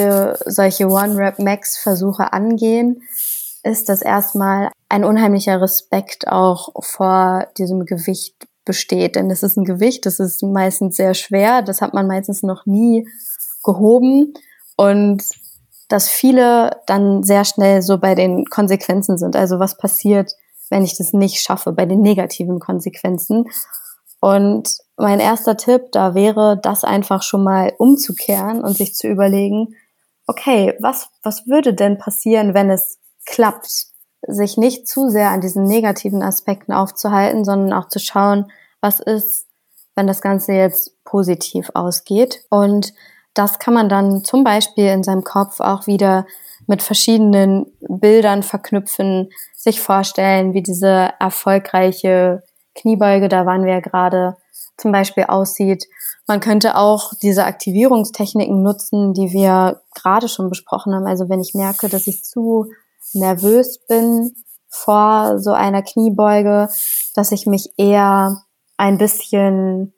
solche 0.44 0.88
One-Rep-Max-Versuche 0.88 2.32
angehen, 2.32 3.02
ist, 3.62 3.88
dass 3.88 4.02
erstmal 4.02 4.70
ein 4.88 5.04
unheimlicher 5.04 5.60
Respekt 5.60 6.28
auch 6.28 6.68
vor 6.80 7.46
diesem 7.56 7.86
Gewicht 7.86 8.34
besteht. 8.64 9.16
Denn 9.16 9.30
es 9.30 9.42
ist 9.42 9.56
ein 9.56 9.64
Gewicht, 9.64 10.06
das 10.06 10.20
ist 10.20 10.42
meistens 10.42 10.96
sehr 10.96 11.14
schwer, 11.14 11.62
das 11.62 11.80
hat 11.80 11.94
man 11.94 12.06
meistens 12.06 12.42
noch 12.42 12.66
nie 12.66 13.08
gehoben 13.64 14.34
und 14.76 15.22
dass 15.88 16.08
viele 16.08 16.80
dann 16.86 17.22
sehr 17.22 17.44
schnell 17.44 17.82
so 17.82 17.98
bei 17.98 18.14
den 18.14 18.46
Konsequenzen 18.46 19.18
sind. 19.18 19.36
Also 19.36 19.58
was 19.58 19.76
passiert, 19.76 20.32
wenn 20.70 20.84
ich 20.84 20.96
das 20.96 21.12
nicht 21.12 21.42
schaffe, 21.42 21.72
bei 21.72 21.84
den 21.84 22.00
negativen 22.00 22.60
Konsequenzen. 22.60 23.44
Und 24.20 24.74
mein 24.96 25.20
erster 25.20 25.56
Tipp 25.56 25.92
da 25.92 26.14
wäre, 26.14 26.58
das 26.62 26.84
einfach 26.84 27.22
schon 27.22 27.44
mal 27.44 27.74
umzukehren 27.76 28.64
und 28.64 28.76
sich 28.76 28.94
zu 28.94 29.06
überlegen, 29.06 29.74
okay, 30.26 30.74
was, 30.80 31.08
was 31.22 31.46
würde 31.46 31.74
denn 31.74 31.98
passieren, 31.98 32.54
wenn 32.54 32.70
es 32.70 32.98
klappt? 33.26 33.91
Sich 34.26 34.56
nicht 34.56 34.86
zu 34.88 35.08
sehr 35.08 35.30
an 35.30 35.40
diesen 35.40 35.64
negativen 35.64 36.22
Aspekten 36.22 36.72
aufzuhalten, 36.72 37.44
sondern 37.44 37.72
auch 37.72 37.88
zu 37.88 37.98
schauen, 37.98 38.50
was 38.80 39.00
ist, 39.00 39.46
wenn 39.94 40.06
das 40.06 40.20
Ganze 40.20 40.52
jetzt 40.52 41.02
positiv 41.04 41.70
ausgeht. 41.74 42.44
Und 42.50 42.92
das 43.34 43.58
kann 43.58 43.74
man 43.74 43.88
dann 43.88 44.24
zum 44.24 44.44
Beispiel 44.44 44.86
in 44.86 45.02
seinem 45.02 45.24
Kopf 45.24 45.60
auch 45.60 45.86
wieder 45.86 46.26
mit 46.66 46.82
verschiedenen 46.82 47.66
Bildern 47.80 48.42
verknüpfen, 48.42 49.30
sich 49.56 49.80
vorstellen, 49.80 50.54
wie 50.54 50.62
diese 50.62 51.10
erfolgreiche 51.18 52.42
Kniebeuge, 52.74 53.28
da 53.28 53.46
waren 53.46 53.64
wir 53.64 53.74
ja 53.74 53.80
gerade, 53.80 54.36
zum 54.76 54.92
Beispiel 54.92 55.24
aussieht. 55.24 55.86
Man 56.26 56.40
könnte 56.40 56.76
auch 56.76 57.12
diese 57.20 57.44
Aktivierungstechniken 57.44 58.62
nutzen, 58.62 59.12
die 59.12 59.32
wir 59.32 59.82
gerade 59.94 60.28
schon 60.28 60.48
besprochen 60.48 60.94
haben. 60.94 61.06
Also 61.06 61.28
wenn 61.28 61.40
ich 61.40 61.54
merke, 61.54 61.88
dass 61.88 62.06
ich 62.06 62.24
zu 62.24 62.70
nervös 63.14 63.78
bin 63.86 64.32
vor 64.68 65.38
so 65.38 65.52
einer 65.52 65.82
Kniebeuge, 65.82 66.68
dass 67.14 67.32
ich 67.32 67.46
mich 67.46 67.70
eher 67.76 68.42
ein 68.76 68.98
bisschen 68.98 69.92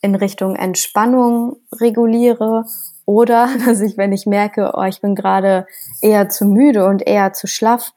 in 0.00 0.14
Richtung 0.14 0.56
Entspannung 0.56 1.56
reguliere 1.72 2.64
oder 3.06 3.48
dass 3.66 3.80
ich, 3.80 3.96
wenn 3.96 4.12
ich 4.12 4.26
merke, 4.26 4.72
oh, 4.74 4.82
ich 4.82 5.00
bin 5.00 5.14
gerade 5.14 5.66
eher 6.00 6.28
zu 6.28 6.44
müde 6.44 6.86
und 6.86 7.06
eher 7.06 7.32
zu 7.32 7.46
schlaff, 7.46 7.92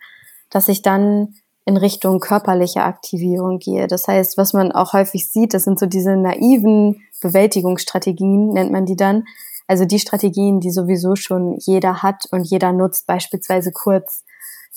dass 0.50 0.68
ich 0.68 0.82
dann 0.82 1.36
in 1.66 1.78
Richtung 1.78 2.20
körperliche 2.20 2.84
Aktivierung 2.84 3.58
gehe. 3.58 3.88
Das 3.88 4.08
heißt, 4.08 4.38
was 4.38 4.54
man 4.54 4.72
auch 4.72 4.94
häufig 4.94 5.30
sieht, 5.32 5.56
das 5.56 5.64
sind 5.64 5.80
so 5.80 5.88
diese 5.88 6.16
naiven 6.16 7.02
Bewältigungsstrategien, 7.22 8.50
nennt 8.50 8.72
man 8.72 8.86
die 8.86 8.96
dann. 8.96 9.24
Also 9.68 9.86
die 9.86 9.98
Strategien, 9.98 10.60
die 10.60 10.70
sowieso 10.70 11.16
schon 11.16 11.58
jeder 11.58 12.04
hat 12.04 12.28
und 12.30 12.44
jeder 12.44 12.72
nutzt, 12.72 13.08
beispielsweise 13.08 13.72
kurz 13.72 14.24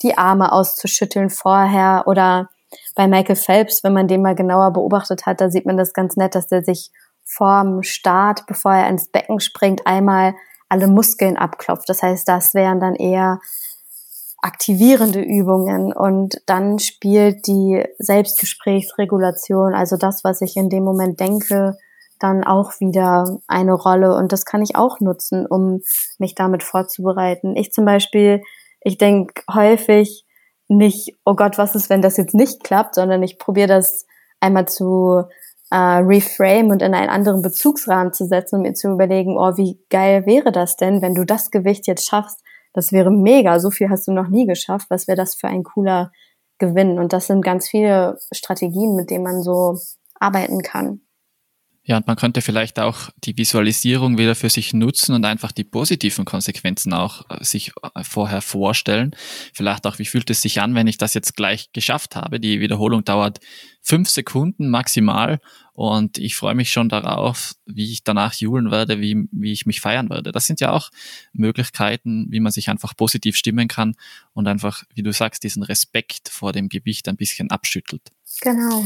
die 0.02 0.16
Arme 0.16 0.52
auszuschütteln 0.52 1.30
vorher 1.30 2.04
oder 2.06 2.48
bei 2.94 3.08
Michael 3.08 3.36
Phelps, 3.36 3.82
wenn 3.82 3.94
man 3.94 4.08
den 4.08 4.22
mal 4.22 4.34
genauer 4.34 4.72
beobachtet 4.72 5.26
hat, 5.26 5.40
da 5.40 5.50
sieht 5.50 5.66
man 5.66 5.76
das 5.76 5.92
ganz 5.92 6.16
nett, 6.16 6.34
dass 6.34 6.48
der 6.48 6.64
sich 6.64 6.90
vorm 7.24 7.82
Start, 7.82 8.46
bevor 8.46 8.72
er 8.72 8.88
ins 8.88 9.08
Becken 9.08 9.40
springt, 9.40 9.86
einmal 9.86 10.34
alle 10.68 10.86
Muskeln 10.86 11.36
abklopft. 11.36 11.88
Das 11.88 12.02
heißt, 12.02 12.28
das 12.28 12.54
wären 12.54 12.80
dann 12.80 12.94
eher 12.94 13.40
aktivierende 14.40 15.20
Übungen 15.20 15.92
und 15.92 16.40
dann 16.46 16.78
spielt 16.78 17.46
die 17.46 17.84
Selbstgesprächsregulation, 17.98 19.74
also 19.74 19.96
das, 19.96 20.22
was 20.22 20.40
ich 20.42 20.56
in 20.56 20.68
dem 20.68 20.84
Moment 20.84 21.18
denke, 21.18 21.76
dann 22.20 22.44
auch 22.44 22.72
wieder 22.80 23.40
eine 23.46 23.72
Rolle 23.72 24.14
und 24.14 24.32
das 24.32 24.44
kann 24.44 24.62
ich 24.62 24.76
auch 24.76 25.00
nutzen, 25.00 25.46
um 25.46 25.80
mich 26.18 26.34
damit 26.34 26.62
vorzubereiten. 26.62 27.56
Ich 27.56 27.72
zum 27.72 27.84
Beispiel, 27.84 28.42
ich 28.80 28.98
denke 28.98 29.42
häufig 29.52 30.24
nicht, 30.68 31.16
oh 31.24 31.34
Gott, 31.34 31.58
was 31.58 31.74
ist, 31.74 31.90
wenn 31.90 32.02
das 32.02 32.16
jetzt 32.16 32.34
nicht 32.34 32.62
klappt, 32.62 32.94
sondern 32.94 33.22
ich 33.22 33.38
probiere 33.38 33.68
das 33.68 34.06
einmal 34.40 34.68
zu 34.68 35.24
äh, 35.70 35.76
reframe 35.76 36.70
und 36.70 36.82
in 36.82 36.94
einen 36.94 37.10
anderen 37.10 37.42
Bezugsrahmen 37.42 38.12
zu 38.12 38.26
setzen 38.26 38.56
und 38.56 38.62
mir 38.62 38.74
zu 38.74 38.90
überlegen, 38.90 39.36
oh, 39.38 39.56
wie 39.56 39.80
geil 39.90 40.26
wäre 40.26 40.52
das 40.52 40.76
denn, 40.76 41.02
wenn 41.02 41.14
du 41.14 41.24
das 41.24 41.50
Gewicht 41.50 41.86
jetzt 41.86 42.08
schaffst? 42.08 42.42
Das 42.72 42.92
wäre 42.92 43.10
mega, 43.10 43.60
so 43.60 43.70
viel 43.70 43.88
hast 43.88 44.06
du 44.06 44.12
noch 44.12 44.28
nie 44.28 44.46
geschafft. 44.46 44.86
Was 44.90 45.08
wäre 45.08 45.16
das 45.16 45.34
für 45.34 45.48
ein 45.48 45.64
cooler 45.64 46.12
Gewinn? 46.58 46.98
Und 46.98 47.12
das 47.12 47.26
sind 47.26 47.42
ganz 47.42 47.68
viele 47.68 48.18
Strategien, 48.32 48.94
mit 48.94 49.10
denen 49.10 49.24
man 49.24 49.42
so 49.42 49.78
arbeiten 50.20 50.62
kann. 50.62 51.00
Ja, 51.88 51.96
und 51.96 52.06
man 52.06 52.16
könnte 52.16 52.42
vielleicht 52.42 52.78
auch 52.78 53.08
die 53.24 53.38
Visualisierung 53.38 54.18
wieder 54.18 54.34
für 54.34 54.50
sich 54.50 54.74
nutzen 54.74 55.14
und 55.14 55.24
einfach 55.24 55.52
die 55.52 55.64
positiven 55.64 56.26
Konsequenzen 56.26 56.92
auch 56.92 57.24
äh, 57.30 57.42
sich 57.42 57.72
äh, 57.94 58.04
vorher 58.04 58.42
vorstellen. 58.42 59.16
Vielleicht 59.54 59.86
auch, 59.86 59.98
wie 59.98 60.04
fühlt 60.04 60.28
es 60.28 60.42
sich 60.42 60.60
an, 60.60 60.74
wenn 60.74 60.86
ich 60.86 60.98
das 60.98 61.14
jetzt 61.14 61.34
gleich 61.34 61.72
geschafft 61.72 62.14
habe? 62.14 62.40
Die 62.40 62.60
Wiederholung 62.60 63.04
dauert 63.04 63.40
fünf 63.80 64.10
Sekunden 64.10 64.68
maximal 64.68 65.38
und 65.72 66.18
ich 66.18 66.36
freue 66.36 66.54
mich 66.54 66.70
schon 66.70 66.90
darauf, 66.90 67.54
wie 67.64 67.90
ich 67.90 68.04
danach 68.04 68.34
juhlen 68.34 68.70
werde, 68.70 69.00
wie, 69.00 69.26
wie 69.32 69.52
ich 69.52 69.64
mich 69.64 69.80
feiern 69.80 70.10
werde. 70.10 70.30
Das 70.30 70.46
sind 70.46 70.60
ja 70.60 70.72
auch 70.72 70.90
Möglichkeiten, 71.32 72.26
wie 72.28 72.40
man 72.40 72.52
sich 72.52 72.68
einfach 72.68 72.94
positiv 72.98 73.34
stimmen 73.34 73.66
kann 73.66 73.94
und 74.34 74.46
einfach, 74.46 74.84
wie 74.94 75.02
du 75.02 75.10
sagst, 75.14 75.42
diesen 75.42 75.62
Respekt 75.62 76.28
vor 76.28 76.52
dem 76.52 76.68
Gewicht 76.68 77.08
ein 77.08 77.16
bisschen 77.16 77.50
abschüttelt. 77.50 78.02
Genau. 78.42 78.84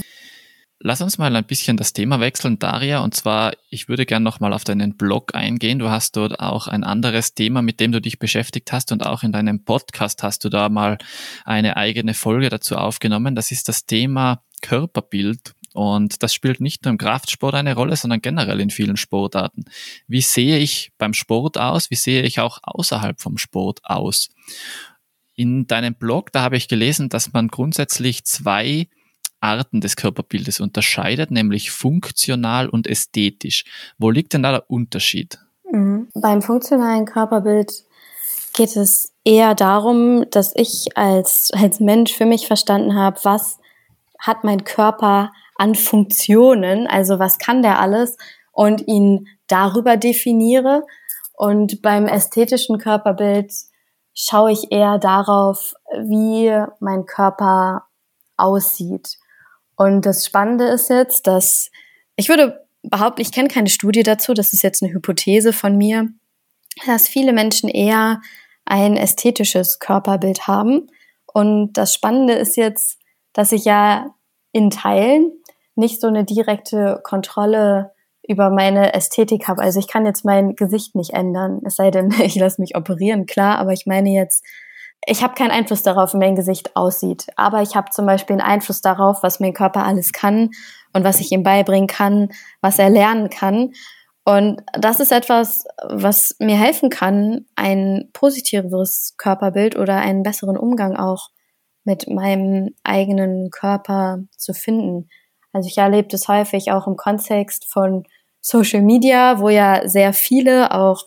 Lass 0.85 1.01
uns 1.01 1.17
mal 1.17 1.35
ein 1.37 1.45
bisschen 1.45 1.77
das 1.77 1.93
Thema 1.93 2.19
wechseln, 2.19 2.59
Daria. 2.59 3.05
Und 3.05 3.15
zwar, 3.15 3.53
ich 3.71 3.89
würde 3.89 4.05
gerne 4.05 4.25
nochmal 4.25 4.53
auf 4.53 4.65
deinen 4.65 4.97
Blog 4.97 5.33
eingehen. 5.33 5.79
Du 5.79 5.91
hast 5.91 6.17
dort 6.17 6.41
auch 6.41 6.67
ein 6.67 6.83
anderes 6.83 7.35
Thema, 7.35 7.63
mit 7.63 7.79
dem 7.79 7.93
du 7.93 8.01
dich 8.01 8.19
beschäftigt 8.19 8.73
hast. 8.73 8.91
Und 8.91 9.07
auch 9.07 9.23
in 9.23 9.31
deinem 9.31 9.65
Podcast 9.65 10.25
hast 10.25 10.45
du 10.45 10.49
da 10.49 10.69
mal 10.69 10.99
eine 11.45 11.77
eigene 11.77 12.15
Folge 12.15 12.49
dazu 12.49 12.77
aufgenommen. 12.77 13.37
Das 13.37 13.53
ist 13.53 13.69
das 13.69 13.87
Thema 13.87 14.43
Körperbild. 14.61 15.55
Und 15.73 16.25
das 16.25 16.35
spielt 16.35 16.61
nicht 16.61 16.85
nur 16.85 16.91
im 16.91 16.99
Kraftsport 16.99 17.55
eine 17.55 17.77
Rolle, 17.77 17.95
sondern 17.95 18.21
generell 18.21 18.59
in 18.59 18.71
vielen 18.71 18.97
Sportarten. 18.97 19.67
Wie 20.09 20.21
sehe 20.21 20.59
ich 20.59 20.91
beim 20.99 21.15
Sport 21.15 21.59
aus? 21.59 21.93
Wie 21.93 21.97
sehe 21.97 22.23
ich 22.23 22.41
auch 22.41 22.59
außerhalb 22.61 23.21
vom 23.21 23.39
Sport 23.39 23.85
aus? 23.85 24.31
In 25.37 25.69
deinem 25.69 25.95
Blog, 25.95 26.33
da 26.33 26.43
habe 26.43 26.57
ich 26.57 26.67
gelesen, 26.67 27.09
dass 27.09 27.33
man 27.33 27.47
grundsätzlich 27.47 28.25
zwei 28.25 28.89
Arten 29.43 29.81
des 29.81 29.97
Körperbildes 29.97 30.61
unterscheidet, 30.61 31.31
nämlich 31.31 31.71
funktional 31.71 32.69
und 32.69 32.87
ästhetisch. 32.87 33.65
Wo 33.99 34.11
liegt 34.11 34.33
denn 34.33 34.43
da 34.43 34.53
der 34.53 34.71
Unterschied? 34.71 35.39
Mhm. 35.71 36.09
Beim 36.15 36.43
funktionalen 36.43 37.05
Körperbild 37.05 37.85
geht 38.55 38.77
es 38.77 39.13
eher 39.25 39.55
darum, 39.55 40.27
dass 40.31 40.53
ich 40.55 40.97
als, 40.97 41.51
als 41.53 41.81
Mensch 41.81 42.13
für 42.13 42.27
mich 42.27 42.47
verstanden 42.47 42.95
habe, 42.95 43.19
was 43.23 43.59
hat 44.19 44.45
mein 44.45 44.65
Körper 44.65 45.33
an 45.57 45.75
Funktionen, 45.75 46.87
also 46.87 47.19
was 47.19 47.39
kann 47.39 47.63
der 47.63 47.81
alles 47.81 48.17
und 48.53 48.87
ihn 48.87 49.29
darüber 49.49 49.97
definiere. 49.97 50.85
Und 51.35 51.83
beim 51.83 52.07
ästhetischen 52.07 52.79
Körperbild 52.79 53.53
schaue 54.15 54.53
ich 54.53 54.71
eher 54.71 54.99
darauf, 54.99 55.75
wie 55.93 56.53
mein 56.81 57.07
Körper 57.07 57.87
aussieht. 58.37 59.19
Und 59.83 60.07
das 60.07 60.25
Spannende 60.25 60.67
ist 60.67 60.91
jetzt, 60.91 61.27
dass 61.27 61.73
ich 62.15 62.29
würde 62.29 62.65
behaupten, 62.85 63.21
ich 63.21 63.33
kenne 63.33 63.49
keine 63.49 63.69
Studie 63.69 64.05
dazu, 64.05 64.33
das 64.33 64.53
ist 64.53 64.63
jetzt 64.63 64.81
eine 64.81 64.93
Hypothese 64.93 65.53
von 65.53 65.77
mir, 65.77 66.09
dass 66.87 67.09
viele 67.09 67.33
Menschen 67.33 67.69
eher 67.69 68.21
ein 68.65 68.97
ästhetisches 68.97 69.81
Körperbild 69.81 70.47
haben. 70.47 70.87
Und 71.27 71.73
das 71.73 71.95
Spannende 71.95 72.35
ist 72.35 72.57
jetzt, 72.57 73.01
dass 73.33 73.51
ich 73.51 73.65
ja 73.65 74.15
in 74.53 74.71
Teilen 74.71 75.33
nicht 75.75 76.01
so 76.01 76.07
eine 76.07 76.25
direkte 76.25 77.01
Kontrolle 77.03 77.91
über 78.23 78.51
meine 78.51 78.95
Ästhetik 78.95 79.49
habe. 79.49 79.63
Also 79.63 79.81
ich 79.81 79.89
kann 79.89 80.07
jetzt 80.07 80.25
mein 80.25 80.55
Gesicht 80.55 80.95
nicht 80.95 81.13
ändern, 81.13 81.61
es 81.65 81.75
sei 81.75 81.91
denn, 81.91 82.15
ich 82.23 82.37
lasse 82.37 82.61
mich 82.61 82.77
operieren, 82.77 83.27
klar, 83.27 83.59
aber 83.59 83.73
ich 83.73 83.87
meine 83.87 84.11
jetzt, 84.11 84.45
ich 85.07 85.23
habe 85.23 85.35
keinen 85.35 85.51
Einfluss 85.51 85.83
darauf, 85.83 86.15
wie 86.15 86.19
mein 86.19 86.37
Gesicht 86.37 86.77
aussieht. 86.77 87.27
Aber 87.37 87.63
ich 87.63 87.75
habe 87.75 87.91
zum 87.91 88.07
Beispiel 88.07 88.35
einen 88.35 88.49
Einfluss 88.49 88.81
darauf, 88.81 89.23
was 89.23 89.41
mein 89.41 89.53
Körper 89.53 89.85
alles 89.85 90.13
kann 90.13 90.51
und 90.93 91.05
was 91.05 91.21
ich 91.21 91.33
ihm 91.33 91.43
beibringen 91.43 91.89
kann, 91.89 92.29
was 92.61 92.79
er 92.79 92.91
lernen 92.91 93.29
kann. 93.29 93.73
Und 94.25 94.63
das 94.73 95.01
ist 95.01 95.11
etwas, 95.11 95.65
was 95.83 96.37
mir 96.39 96.57
helfen 96.57 96.91
kann, 96.91 97.47
ein 97.57 98.11
positiveres 98.13 99.15
Körperbild 99.19 99.77
oder 99.77 99.97
einen 99.97 100.23
besseren 100.23 100.57
Umgang 100.57 100.97
auch 100.97 101.31
mit 101.85 102.09
meinem 102.09 102.71
eigenen 102.85 103.51
Körper 103.51 104.21
zu 104.37 104.55
finden. 104.55 105.09
Also 105.53 105.69
ich 105.69 105.79
erlebe 105.79 106.07
das 106.09 106.29
häufig 106.29 106.71
auch 106.71 106.87
im 106.87 106.97
Kontext 106.97 107.65
von 107.65 108.05
Social 108.41 108.83
Media, 108.83 109.41
wo 109.41 109.49
ja 109.49 109.89
sehr 109.89 110.13
viele 110.13 110.73
auch 110.73 111.03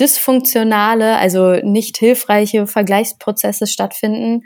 dysfunktionale, 0.00 1.16
also 1.16 1.54
nicht 1.54 1.96
hilfreiche 1.98 2.66
Vergleichsprozesse 2.66 3.66
stattfinden, 3.66 4.42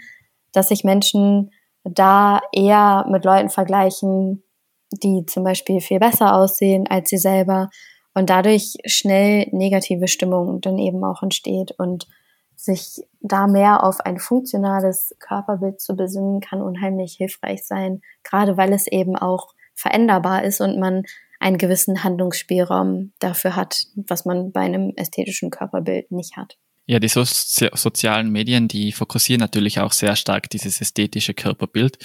dass 0.52 0.68
sich 0.68 0.84
Menschen 0.84 1.50
da 1.84 2.40
eher 2.52 3.06
mit 3.10 3.24
Leuten 3.24 3.50
vergleichen, 3.50 4.44
die 4.92 5.24
zum 5.26 5.44
Beispiel 5.44 5.80
viel 5.80 5.98
besser 5.98 6.34
aussehen 6.34 6.86
als 6.88 7.10
sie 7.10 7.18
selber 7.18 7.70
und 8.14 8.30
dadurch 8.30 8.74
schnell 8.84 9.48
negative 9.52 10.06
Stimmung 10.06 10.60
dann 10.60 10.78
eben 10.78 11.02
auch 11.04 11.22
entsteht 11.22 11.72
und 11.78 12.06
sich 12.54 13.02
da 13.20 13.46
mehr 13.46 13.82
auf 13.82 14.00
ein 14.00 14.18
funktionales 14.18 15.16
Körperbild 15.18 15.80
zu 15.80 15.96
besinnen, 15.96 16.40
kann 16.40 16.60
unheimlich 16.60 17.14
hilfreich 17.16 17.66
sein, 17.66 18.02
gerade 18.22 18.56
weil 18.56 18.72
es 18.72 18.86
eben 18.86 19.16
auch 19.16 19.54
veränderbar 19.74 20.44
ist 20.44 20.60
und 20.60 20.78
man 20.78 21.02
einen 21.42 21.58
gewissen 21.58 22.04
Handlungsspielraum 22.04 23.12
dafür 23.18 23.56
hat, 23.56 23.84
was 23.96 24.24
man 24.24 24.52
bei 24.52 24.60
einem 24.60 24.92
ästhetischen 24.96 25.50
Körperbild 25.50 26.10
nicht 26.12 26.36
hat. 26.36 26.56
Ja, 26.84 26.98
die 26.98 27.08
so 27.08 27.22
sozialen 27.24 28.30
Medien, 28.30 28.66
die 28.66 28.90
fokussieren 28.90 29.40
natürlich 29.40 29.78
auch 29.78 29.92
sehr 29.92 30.16
stark 30.16 30.50
dieses 30.50 30.80
ästhetische 30.80 31.32
Körperbild. 31.32 31.96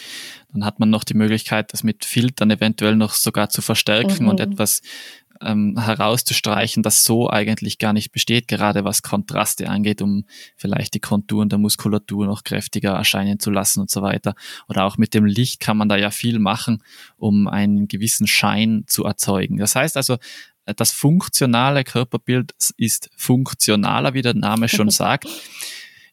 Dann 0.53 0.63
hat 0.63 0.79
man 0.79 0.91
noch 0.91 1.03
die 1.03 1.15
Möglichkeit, 1.15 1.73
das 1.73 1.83
mit 1.83 2.05
Filtern 2.05 2.51
eventuell 2.51 2.95
noch 2.95 3.13
sogar 3.13 3.49
zu 3.49 3.63
verstärken 3.63 4.23
mhm. 4.23 4.29
und 4.29 4.39
etwas 4.39 4.81
ähm, 5.41 5.77
herauszustreichen, 5.79 6.83
das 6.83 7.03
so 7.03 7.29
eigentlich 7.29 7.77
gar 7.77 7.93
nicht 7.93 8.11
besteht, 8.11 8.47
gerade 8.47 8.83
was 8.83 9.01
Kontraste 9.01 9.69
angeht, 9.69 10.01
um 10.01 10.25
vielleicht 10.55 10.93
die 10.93 10.99
Konturen 10.99 11.49
der 11.49 11.59
Muskulatur 11.59 12.25
noch 12.25 12.43
kräftiger 12.43 12.91
erscheinen 12.91 13.39
zu 13.39 13.51
lassen 13.51 13.81
und 13.81 13.89
so 13.89 14.01
weiter. 14.01 14.35
Oder 14.67 14.85
auch 14.85 14.97
mit 14.97 15.13
dem 15.13 15.25
Licht 15.25 15.59
kann 15.59 15.77
man 15.77 15.89
da 15.89 15.97
ja 15.97 16.11
viel 16.11 16.39
machen, 16.39 16.83
um 17.17 17.47
einen 17.47 17.87
gewissen 17.87 18.27
Schein 18.27 18.83
zu 18.87 19.03
erzeugen. 19.05 19.57
Das 19.57 19.75
heißt 19.75 19.97
also, 19.97 20.17
das 20.75 20.91
funktionale 20.91 21.83
Körperbild 21.83 22.53
ist 22.75 23.09
funktionaler, 23.15 24.13
wie 24.13 24.21
der 24.21 24.33
Name 24.33 24.67
schon 24.67 24.89
sagt. 24.91 25.27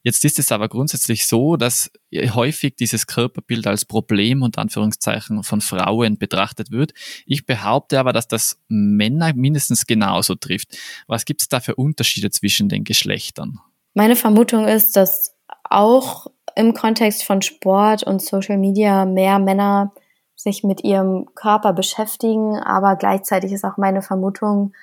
Jetzt 0.05 0.23
ist 0.27 0.39
es 0.39 0.53
aber 0.53 0.69
grundsätzlich 0.69 1.27
so, 1.27 1.57
dass 1.57 1.91
häufig 2.13 2.77
dieses 2.77 3.07
Körperbild 3.07 3.67
als 3.67 3.87
Problem 3.87 4.43
und 4.43 4.59
Anführungszeichen 4.59 5.43
von 5.43 5.63
Frauen 5.63 6.19
betrachtet 6.19 6.71
wird. 6.71 6.93
Ich 7.25 7.47
behaupte 7.47 7.99
aber, 7.99 8.13
dass 8.13 8.29
das 8.29 8.61
Männer 8.69 9.33
mindestens 9.35 9.87
genauso 9.87 10.35
trifft. 10.35 10.77
Was 11.07 11.25
gibt 11.25 11.41
es 11.41 11.49
da 11.49 11.59
für 11.59 11.75
Unterschiede 11.75 12.31
zwischen 12.31 12.69
den 12.69 12.85
Geschlechtern? 12.85 13.61
Meine 13.95 14.15
Vermutung 14.15 14.69
ist, 14.69 14.95
dass 14.95 15.35
auch 15.65 16.27
im 16.55 16.75
Kontext 16.75 17.25
von 17.25 17.41
Sport 17.41 18.03
und 18.03 18.21
Social 18.21 18.59
Media 18.59 19.07
mehr 19.07 19.39
Männer 19.39 19.95
sich 20.37 20.65
mit 20.65 20.85
ihrem 20.85 21.31
Körper 21.35 21.73
beschäftigen, 21.73 22.59
aber 22.59 22.97
gleichzeitig 22.97 23.53
ist 23.53 23.65
auch 23.65 23.79
meine 23.79 24.03
Vermutung, 24.03 24.75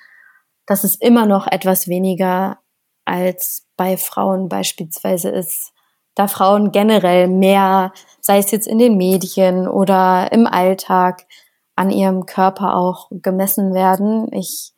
dass 0.66 0.82
es 0.82 0.96
immer 0.96 1.26
noch 1.26 1.46
etwas 1.46 1.86
weniger 1.86 2.58
als 3.04 3.68
bei 3.82 3.96
Frauen 3.96 4.48
beispielsweise 4.48 5.28
ist. 5.28 5.72
Da 6.14 6.28
Frauen 6.28 6.70
generell 6.70 7.26
mehr, 7.26 7.92
sei 8.20 8.38
es 8.38 8.52
jetzt 8.52 8.68
in 8.68 8.78
den 8.78 8.96
Medien 8.96 9.66
oder 9.66 10.30
im 10.30 10.46
Alltag, 10.46 11.26
an 11.74 11.90
ihrem 11.90 12.26
Körper 12.26 12.76
auch 12.76 13.08
gemessen 13.10 13.74
werden. 13.74 14.28
Ich 14.32 14.72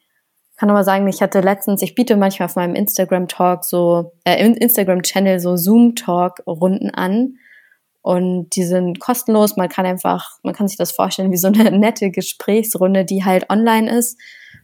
kann 0.56 0.70
aber 0.70 0.84
sagen, 0.84 1.06
ich 1.06 1.20
hatte 1.20 1.40
letztens, 1.40 1.82
ich 1.82 1.94
biete 1.94 2.16
manchmal 2.16 2.46
auf 2.46 2.56
meinem 2.56 2.74
Instagram 2.74 3.28
Talk 3.28 3.64
so, 3.64 4.12
äh, 4.24 4.42
Instagram 4.42 5.02
Channel 5.02 5.38
so 5.38 5.56
Zoom 5.56 5.96
Talk 5.96 6.40
Runden 6.46 6.88
an. 6.88 7.34
Und 8.00 8.56
die 8.56 8.64
sind 8.64 9.00
kostenlos. 9.00 9.58
Man 9.58 9.68
kann 9.68 9.84
einfach, 9.84 10.38
man 10.42 10.54
kann 10.54 10.68
sich 10.68 10.78
das 10.78 10.92
vorstellen 10.92 11.30
wie 11.30 11.36
so 11.36 11.48
eine 11.48 11.70
nette 11.78 12.10
Gesprächsrunde, 12.10 13.04
die 13.04 13.22
halt 13.22 13.50
online 13.50 13.90
ist. 13.90 14.18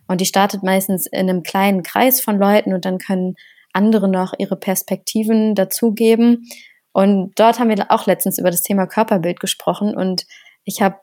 Und 0.06 0.22
die 0.22 0.26
startet 0.26 0.62
meistens 0.62 1.06
in 1.06 1.28
einem 1.28 1.42
kleinen 1.42 1.82
Kreis 1.82 2.22
von 2.22 2.38
Leuten 2.38 2.72
und 2.72 2.86
dann 2.86 2.96
können 2.96 3.36
andere 3.72 4.08
noch 4.08 4.34
ihre 4.38 4.56
Perspektiven 4.56 5.54
dazugeben. 5.54 6.48
Und 6.92 7.32
dort 7.36 7.58
haben 7.58 7.68
wir 7.68 7.90
auch 7.90 8.06
letztens 8.06 8.38
über 8.38 8.50
das 8.50 8.62
Thema 8.62 8.86
Körperbild 8.86 9.40
gesprochen 9.40 9.94
und 9.94 10.26
ich 10.64 10.82
habe 10.82 10.96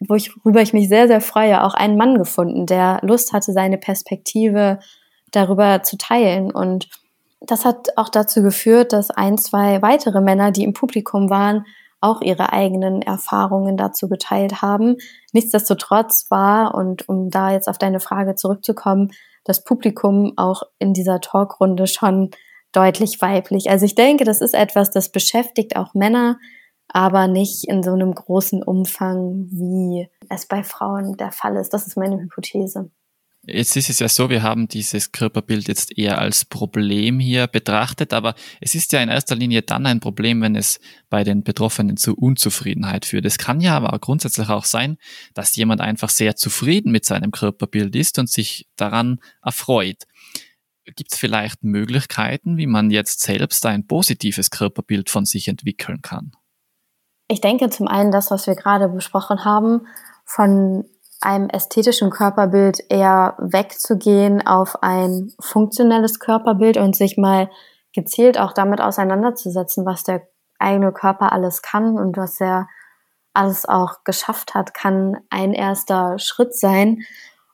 worüber 0.00 0.62
ich 0.62 0.72
mich 0.72 0.88
sehr, 0.88 1.08
sehr 1.08 1.20
freue, 1.20 1.62
auch 1.62 1.74
einen 1.74 1.96
Mann 1.96 2.16
gefunden, 2.16 2.66
der 2.66 3.00
Lust 3.02 3.32
hatte, 3.32 3.52
seine 3.52 3.78
Perspektive 3.78 4.78
darüber 5.30 5.82
zu 5.82 5.96
teilen. 5.98 6.50
Und 6.50 6.88
das 7.40 7.64
hat 7.64 7.88
auch 7.96 8.08
dazu 8.08 8.42
geführt, 8.42 8.92
dass 8.92 9.10
ein, 9.10 9.38
zwei 9.38 9.82
weitere 9.82 10.20
Männer, 10.20 10.50
die 10.52 10.64
im 10.64 10.72
Publikum 10.72 11.30
waren, 11.30 11.66
auch 12.00 12.22
ihre 12.22 12.52
eigenen 12.52 13.02
Erfahrungen 13.02 13.76
dazu 13.76 14.08
geteilt 14.08 14.62
haben. 14.62 14.96
Nichtsdestotrotz 15.32 16.26
war, 16.30 16.74
und 16.74 17.06
um 17.08 17.28
da 17.30 17.52
jetzt 17.52 17.68
auf 17.68 17.76
deine 17.76 18.00
Frage 18.00 18.36
zurückzukommen, 18.36 19.10
das 19.44 19.64
Publikum 19.64 20.32
auch 20.36 20.62
in 20.78 20.92
dieser 20.92 21.20
Talkrunde 21.20 21.86
schon 21.86 22.30
deutlich 22.72 23.20
weiblich. 23.20 23.70
Also 23.70 23.84
ich 23.84 23.94
denke, 23.94 24.24
das 24.24 24.40
ist 24.40 24.54
etwas, 24.54 24.90
das 24.90 25.10
beschäftigt 25.10 25.76
auch 25.76 25.94
Männer, 25.94 26.38
aber 26.88 27.26
nicht 27.26 27.68
in 27.68 27.82
so 27.82 27.92
einem 27.92 28.14
großen 28.14 28.62
Umfang, 28.62 29.48
wie 29.50 30.08
es 30.28 30.46
bei 30.46 30.62
Frauen 30.62 31.16
der 31.16 31.32
Fall 31.32 31.56
ist. 31.56 31.72
Das 31.72 31.86
ist 31.86 31.96
meine 31.96 32.20
Hypothese. 32.20 32.90
Jetzt 33.42 33.74
ist 33.74 33.88
es 33.88 34.00
ja 34.00 34.08
so, 34.08 34.28
wir 34.28 34.42
haben 34.42 34.68
dieses 34.68 35.12
Körperbild 35.12 35.66
jetzt 35.66 35.96
eher 35.96 36.18
als 36.18 36.44
Problem 36.44 37.18
hier 37.18 37.46
betrachtet, 37.46 38.12
aber 38.12 38.34
es 38.60 38.74
ist 38.74 38.92
ja 38.92 39.02
in 39.02 39.08
erster 39.08 39.34
Linie 39.34 39.62
dann 39.62 39.86
ein 39.86 40.00
Problem, 40.00 40.42
wenn 40.42 40.56
es 40.56 40.78
bei 41.08 41.24
den 41.24 41.42
Betroffenen 41.42 41.96
zu 41.96 42.14
Unzufriedenheit 42.14 43.06
führt. 43.06 43.24
Es 43.24 43.38
kann 43.38 43.60
ja 43.60 43.74
aber 43.76 43.98
grundsätzlich 43.98 44.50
auch 44.50 44.66
sein, 44.66 44.98
dass 45.32 45.56
jemand 45.56 45.80
einfach 45.80 46.10
sehr 46.10 46.36
zufrieden 46.36 46.92
mit 46.92 47.06
seinem 47.06 47.30
Körperbild 47.30 47.96
ist 47.96 48.18
und 48.18 48.28
sich 48.28 48.68
daran 48.76 49.20
erfreut. 49.42 50.04
Gibt 50.84 51.12
es 51.12 51.18
vielleicht 51.18 51.62
Möglichkeiten, 51.62 52.58
wie 52.58 52.66
man 52.66 52.90
jetzt 52.90 53.20
selbst 53.20 53.64
ein 53.64 53.86
positives 53.86 54.50
Körperbild 54.50 55.08
von 55.08 55.24
sich 55.24 55.48
entwickeln 55.48 56.02
kann? 56.02 56.32
Ich 57.26 57.40
denke 57.40 57.70
zum 57.70 57.88
einen 57.88 58.10
das, 58.10 58.30
was 58.30 58.46
wir 58.46 58.54
gerade 58.54 58.88
besprochen 58.88 59.44
haben, 59.44 59.86
von 60.24 60.84
einem 61.20 61.48
ästhetischen 61.50 62.10
Körperbild 62.10 62.82
eher 62.88 63.34
wegzugehen 63.38 64.46
auf 64.46 64.82
ein 64.82 65.32
funktionelles 65.38 66.18
Körperbild 66.18 66.78
und 66.78 66.96
sich 66.96 67.18
mal 67.18 67.50
gezielt 67.94 68.38
auch 68.38 68.52
damit 68.52 68.80
auseinanderzusetzen, 68.80 69.84
was 69.84 70.02
der 70.02 70.22
eigene 70.58 70.92
Körper 70.92 71.32
alles 71.32 71.62
kann 71.62 71.98
und 71.98 72.16
was 72.16 72.40
er 72.40 72.68
alles 73.34 73.66
auch 73.66 74.04
geschafft 74.04 74.54
hat, 74.54 74.74
kann 74.74 75.18
ein 75.30 75.52
erster 75.52 76.18
Schritt 76.18 76.54
sein. 76.54 77.02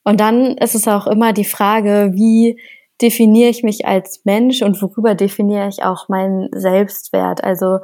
Und 0.04 0.20
dann 0.20 0.56
ist 0.56 0.74
es 0.74 0.88
auch 0.88 1.06
immer 1.06 1.32
die 1.32 1.44
Frage, 1.44 2.10
wie 2.14 2.60
definiere 3.02 3.50
ich 3.50 3.62
mich 3.62 3.86
als 3.86 4.24
Mensch 4.24 4.62
und 4.62 4.80
worüber 4.80 5.14
definiere 5.14 5.68
ich 5.68 5.82
auch 5.82 6.08
meinen 6.08 6.48
Selbstwert? 6.52 7.44
Also 7.44 7.80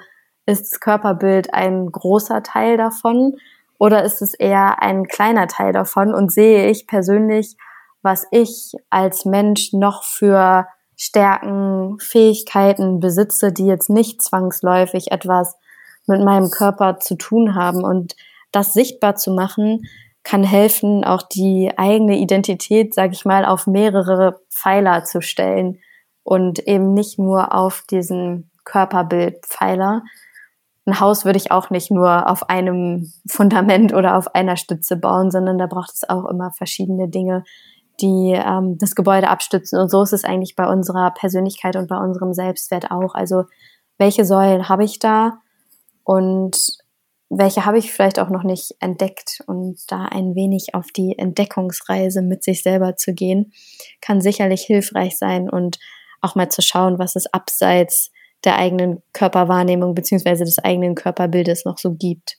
ist 0.46 0.72
das 0.72 0.80
Körperbild 0.80 1.52
ein 1.52 1.90
großer 1.90 2.42
Teil 2.42 2.76
davon 2.76 3.36
oder 3.82 4.04
ist 4.04 4.22
es 4.22 4.34
eher 4.34 4.80
ein 4.80 5.08
kleiner 5.08 5.48
Teil 5.48 5.72
davon? 5.72 6.14
Und 6.14 6.30
sehe 6.30 6.70
ich 6.70 6.86
persönlich, 6.86 7.56
was 8.00 8.28
ich 8.30 8.74
als 8.90 9.24
Mensch 9.24 9.72
noch 9.72 10.04
für 10.04 10.68
Stärken, 10.96 11.98
Fähigkeiten 11.98 13.00
besitze, 13.00 13.52
die 13.52 13.66
jetzt 13.66 13.90
nicht 13.90 14.22
zwangsläufig 14.22 15.10
etwas 15.10 15.56
mit 16.06 16.22
meinem 16.22 16.48
Körper 16.52 17.00
zu 17.00 17.16
tun 17.16 17.56
haben. 17.56 17.82
Und 17.82 18.14
das 18.52 18.72
sichtbar 18.72 19.16
zu 19.16 19.32
machen, 19.32 19.82
kann 20.22 20.44
helfen, 20.44 21.02
auch 21.02 21.22
die 21.22 21.72
eigene 21.76 22.18
Identität, 22.18 22.94
sage 22.94 23.14
ich 23.14 23.24
mal, 23.24 23.44
auf 23.44 23.66
mehrere 23.66 24.42
Pfeiler 24.48 25.02
zu 25.02 25.20
stellen. 25.20 25.80
Und 26.22 26.60
eben 26.68 26.94
nicht 26.94 27.18
nur 27.18 27.52
auf 27.52 27.82
diesen 27.90 28.48
Körperbildpfeiler, 28.64 30.04
ein 30.84 30.98
Haus 30.98 31.24
würde 31.24 31.38
ich 31.38 31.52
auch 31.52 31.70
nicht 31.70 31.90
nur 31.90 32.28
auf 32.28 32.48
einem 32.48 33.12
Fundament 33.28 33.94
oder 33.94 34.16
auf 34.16 34.34
einer 34.34 34.56
Stütze 34.56 34.96
bauen, 34.96 35.30
sondern 35.30 35.58
da 35.58 35.66
braucht 35.66 35.94
es 35.94 36.08
auch 36.08 36.24
immer 36.26 36.50
verschiedene 36.52 37.08
Dinge, 37.08 37.44
die 38.00 38.32
ähm, 38.34 38.78
das 38.78 38.94
Gebäude 38.94 39.28
abstützen. 39.28 39.78
Und 39.78 39.90
so 39.90 40.02
ist 40.02 40.12
es 40.12 40.24
eigentlich 40.24 40.56
bei 40.56 40.66
unserer 40.66 41.12
Persönlichkeit 41.12 41.76
und 41.76 41.88
bei 41.88 41.98
unserem 41.98 42.32
Selbstwert 42.32 42.90
auch. 42.90 43.14
Also 43.14 43.44
welche 43.98 44.24
Säulen 44.24 44.68
habe 44.68 44.84
ich 44.84 44.98
da 44.98 45.38
und 46.02 46.58
welche 47.34 47.64
habe 47.64 47.78
ich 47.78 47.92
vielleicht 47.92 48.18
auch 48.18 48.28
noch 48.28 48.42
nicht 48.42 48.74
entdeckt 48.80 49.42
und 49.46 49.78
da 49.90 50.04
ein 50.04 50.34
wenig 50.34 50.74
auf 50.74 50.88
die 50.94 51.16
Entdeckungsreise 51.16 52.20
mit 52.22 52.42
sich 52.44 52.62
selber 52.62 52.96
zu 52.96 53.14
gehen, 53.14 53.52
kann 54.00 54.20
sicherlich 54.20 54.62
hilfreich 54.62 55.16
sein 55.16 55.48
und 55.48 55.78
auch 56.20 56.34
mal 56.34 56.50
zu 56.50 56.60
schauen, 56.60 56.98
was 56.98 57.16
es 57.16 57.32
abseits 57.32 58.10
der 58.44 58.58
eigenen 58.58 59.02
Körperwahrnehmung 59.12 59.94
beziehungsweise 59.94 60.44
des 60.44 60.58
eigenen 60.58 60.94
Körperbildes 60.94 61.64
noch 61.64 61.78
so 61.78 61.94
gibt. 61.94 62.38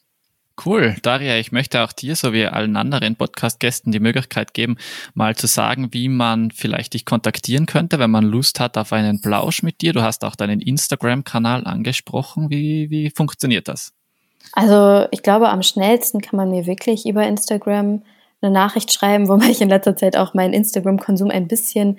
Cool. 0.64 0.96
Daria, 1.02 1.38
ich 1.38 1.52
möchte 1.52 1.84
auch 1.84 1.92
dir 1.92 2.16
sowie 2.16 2.46
allen 2.46 2.76
anderen 2.76 3.16
Podcast-Gästen 3.16 3.92
die 3.92 4.00
Möglichkeit 4.00 4.54
geben, 4.54 4.78
mal 5.16 5.36
zu 5.36 5.48
sagen, 5.48 5.90
wie 5.94 6.10
man 6.10 6.52
vielleicht 6.52 6.94
dich 6.94 7.06
kontaktieren 7.06 7.66
könnte, 7.66 7.98
wenn 7.98 8.12
man 8.12 8.24
Lust 8.24 8.60
hat 8.60 8.78
auf 8.78 8.94
einen 8.94 9.20
Plausch 9.20 9.64
mit 9.64 9.82
dir. 9.82 9.94
Du 9.94 10.04
hast 10.04 10.24
auch 10.24 10.36
deinen 10.36 10.62
Instagram-Kanal 10.62 11.66
angesprochen. 11.66 12.52
Wie, 12.52 12.92
wie 12.92 13.10
funktioniert 13.10 13.68
das? 13.68 13.94
Also 14.52 15.08
ich 15.10 15.24
glaube, 15.24 15.50
am 15.50 15.64
schnellsten 15.64 16.22
kann 16.22 16.38
man 16.38 16.52
mir 16.52 16.68
wirklich 16.68 17.08
über 17.08 17.26
Instagram 17.26 18.04
eine 18.42 18.52
Nachricht 18.52 18.94
schreiben, 18.94 19.28
wobei 19.30 19.46
ich 19.50 19.62
in 19.62 19.70
letzter 19.70 19.96
Zeit 19.96 20.18
auch 20.18 20.36
meinen 20.36 20.54
Instagram-Konsum 20.54 21.32
ein 21.32 21.48
bisschen 21.48 21.98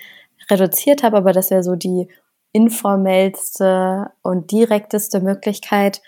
reduziert 0.49 1.03
habe, 1.03 1.17
aber 1.17 1.33
das 1.33 1.51
wäre 1.51 1.65
so 1.65 1.75
die 1.75 2.07
informellste 2.55 4.13
und 4.23 4.53
direkteste 4.53 5.21
Möglichkeit. 5.21 6.01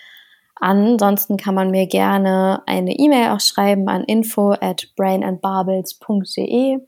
Ansonsten 0.55 1.37
kann 1.37 1.53
man 1.53 1.69
mir 1.69 1.85
gerne 1.85 2.63
eine 2.65 2.97
E-Mail 2.97 3.29
auch 3.29 3.41
schreiben 3.41 3.89
an 3.89 4.03
info 4.05 4.53
at 4.53 4.87
brainandbarbels.de. 4.95 6.79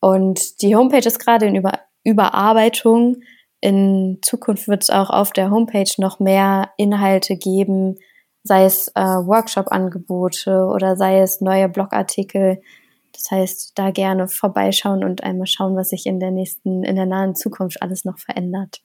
Und 0.00 0.62
die 0.62 0.76
Homepage 0.76 1.06
ist 1.06 1.18
gerade 1.18 1.46
in 1.46 1.56
Über 1.56 1.80
Überarbeitung. 2.04 3.16
In 3.60 4.20
Zukunft 4.22 4.68
wird 4.68 4.84
es 4.84 4.90
auch 4.90 5.10
auf 5.10 5.32
der 5.32 5.50
Homepage 5.50 5.90
noch 5.98 6.20
mehr 6.20 6.70
Inhalte 6.76 7.36
geben, 7.36 7.98
sei 8.44 8.64
es 8.64 8.88
äh, 8.94 9.00
Workshop-Angebote 9.02 10.66
oder 10.66 10.96
sei 10.96 11.20
es 11.20 11.40
neue 11.40 11.68
Blogartikel, 11.68 12.62
das 13.18 13.30
heißt, 13.32 13.72
da 13.74 13.90
gerne 13.90 14.28
vorbeischauen 14.28 15.02
und 15.02 15.24
einmal 15.24 15.48
schauen, 15.48 15.74
was 15.76 15.88
sich 15.90 16.06
in 16.06 16.20
der 16.20 16.30
nächsten, 16.30 16.84
in 16.84 16.94
der 16.94 17.06
nahen 17.06 17.34
Zukunft 17.34 17.82
alles 17.82 18.04
noch 18.04 18.18
verändert. 18.18 18.80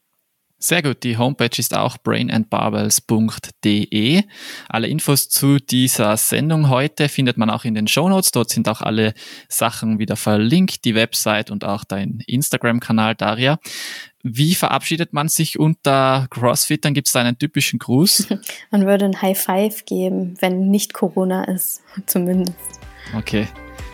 Sehr 0.57 0.81
gut, 0.81 1.03
die 1.03 1.17
Homepage 1.17 1.57
ist 1.57 1.75
auch 1.75 1.97
brainandbarbels.de. 1.97 4.23
Alle 4.69 4.87
Infos 4.87 5.27
zu 5.27 5.57
dieser 5.59 6.15
Sendung 6.15 6.69
heute 6.69 7.09
findet 7.09 7.37
man 7.37 7.49
auch 7.49 7.65
in 7.65 7.75
den 7.75 7.87
Show 7.87 8.07
Notes. 8.07 8.31
Dort 8.31 8.49
sind 8.49 8.69
auch 8.69 8.79
alle 8.81 9.13
Sachen 9.49 9.99
wieder 9.99 10.15
verlinkt, 10.15 10.85
die 10.85 10.95
Website 10.95 11.51
und 11.51 11.65
auch 11.65 11.83
dein 11.83 12.23
Instagram-Kanal, 12.27 13.15
Daria. 13.15 13.59
Wie 14.23 14.55
verabschiedet 14.55 15.11
man 15.11 15.27
sich 15.27 15.59
unter 15.59 16.27
CrossFit? 16.29 16.85
Dann 16.85 16.93
gibt 16.93 17.07
es 17.07 17.13
da 17.13 17.19
einen 17.19 17.37
typischen 17.37 17.77
Gruß. 17.77 18.29
Man 18.71 18.85
würde 18.85 19.03
ein 19.03 19.21
High 19.21 19.37
Five 19.37 19.83
geben, 19.83 20.37
wenn 20.39 20.69
nicht 20.69 20.93
Corona 20.93 21.43
ist, 21.43 21.81
zumindest. 22.05 22.55
Okay, 23.17 23.49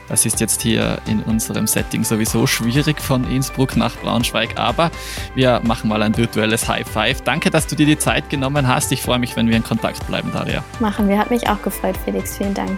das 0.10 0.26
ist 0.26 0.40
jetzt 0.40 0.62
hier 0.62 0.98
in 1.06 1.22
unserem 1.22 1.68
Setting 1.68 2.04
sowieso 2.04 2.48
schwierig 2.48 3.00
von 3.00 3.30
Innsbruck 3.30 3.78
nach 3.78 3.96
Braunschweig, 3.98 4.58
aber 4.58 4.92
wir 5.36 5.62
machen 5.64 5.88
mal 5.88 6.02
ein 6.02 6.18
virtuelles 6.18 6.68
High 6.68 6.88
Five. 6.88 7.22
Danke, 7.22 7.52
dass 7.52 7.68
du 7.68 7.76
dir 7.76 7.86
die 7.86 7.98
Zeit 7.98 8.30
genommen 8.30 8.68
hast. 8.68 8.92
Ich 8.92 9.02
freue 9.02 9.20
mich, 9.20 9.36
wenn 9.36 9.48
wir 9.48 9.56
in 9.56 9.64
Kontakt 9.64 10.06
bleiben, 10.08 10.32
Daria. 10.34 10.64
Machen 10.80 11.08
wir. 11.08 11.20
Hat 11.20 11.30
mich 11.30 11.48
auch 11.48 11.62
gefreut, 11.62 11.96
Felix. 12.04 12.38
Vielen 12.38 12.54
Dank. 12.54 12.78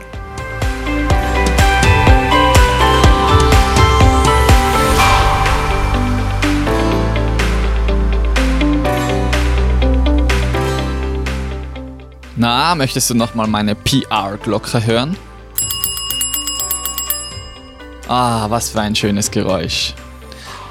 Na, 12.36 12.74
möchtest 12.74 13.10
du 13.10 13.14
nochmal 13.14 13.48
meine 13.48 13.76
PR-Glocke 13.76 14.84
hören? 14.86 15.16
Ah, 18.14 18.50
was 18.50 18.72
für 18.72 18.82
ein 18.82 18.94
schönes 18.94 19.32
Geräusch. 19.32 19.94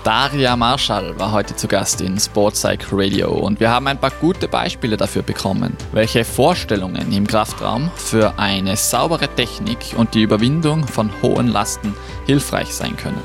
Daria 0.04 0.56
Marschall 0.56 1.18
war 1.18 1.32
heute 1.32 1.56
zu 1.56 1.68
Gast 1.68 2.02
in 2.02 2.20
Sportpsych 2.20 2.88
Radio 2.92 3.30
und 3.30 3.60
wir 3.60 3.70
haben 3.70 3.86
ein 3.86 3.96
paar 3.96 4.10
gute 4.10 4.46
Beispiele 4.46 4.98
dafür 4.98 5.22
bekommen, 5.22 5.74
welche 5.92 6.26
Vorstellungen 6.26 7.10
im 7.10 7.26
Kraftraum 7.26 7.90
für 7.96 8.38
eine 8.38 8.76
saubere 8.76 9.26
Technik 9.26 9.78
und 9.96 10.12
die 10.12 10.20
Überwindung 10.20 10.86
von 10.86 11.10
hohen 11.22 11.48
Lasten 11.48 11.94
hilfreich 12.26 12.74
sein 12.74 12.94
können. 12.98 13.22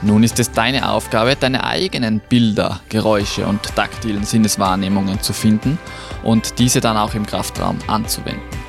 Nun 0.00 0.22
ist 0.22 0.40
es 0.40 0.50
deine 0.50 0.88
Aufgabe, 0.88 1.36
deine 1.36 1.64
eigenen 1.64 2.22
Bilder, 2.26 2.80
Geräusche 2.88 3.44
und 3.44 3.62
taktilen 3.76 4.24
Sinneswahrnehmungen 4.24 5.20
zu 5.20 5.34
finden 5.34 5.78
und 6.22 6.58
diese 6.58 6.80
dann 6.80 6.96
auch 6.96 7.14
im 7.14 7.26
Kraftraum 7.26 7.76
anzuwenden. 7.88 8.63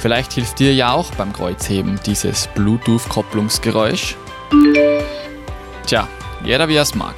Vielleicht 0.00 0.32
hilft 0.32 0.58
dir 0.58 0.72
ja 0.72 0.92
auch 0.92 1.10
beim 1.12 1.32
Kreuzheben 1.32 2.00
dieses 2.06 2.48
Bluetooth-Kopplungsgeräusch. 2.54 4.16
Tja, 5.86 6.08
jeder 6.42 6.68
wie 6.68 6.76
er 6.76 6.82
es 6.82 6.94
mag. 6.94 7.14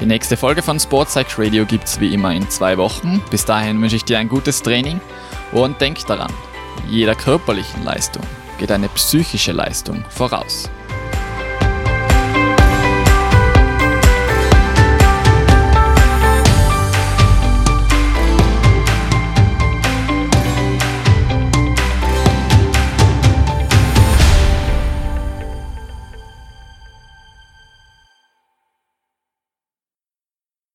Die 0.00 0.06
nächste 0.06 0.36
Folge 0.36 0.60
von 0.60 0.80
Sportpsych 0.80 1.38
Radio 1.38 1.64
gibt's 1.64 2.00
wie 2.00 2.12
immer 2.12 2.34
in 2.34 2.50
zwei 2.50 2.76
Wochen. 2.78 3.22
Bis 3.30 3.44
dahin 3.44 3.80
wünsche 3.80 3.94
ich 3.94 4.04
dir 4.04 4.18
ein 4.18 4.28
gutes 4.28 4.60
Training 4.62 5.00
und 5.52 5.80
denk 5.80 6.04
daran, 6.06 6.32
jeder 6.88 7.14
körperlichen 7.14 7.84
Leistung 7.84 8.24
geht 8.58 8.72
eine 8.72 8.88
psychische 8.88 9.52
Leistung 9.52 10.04
voraus. 10.08 10.68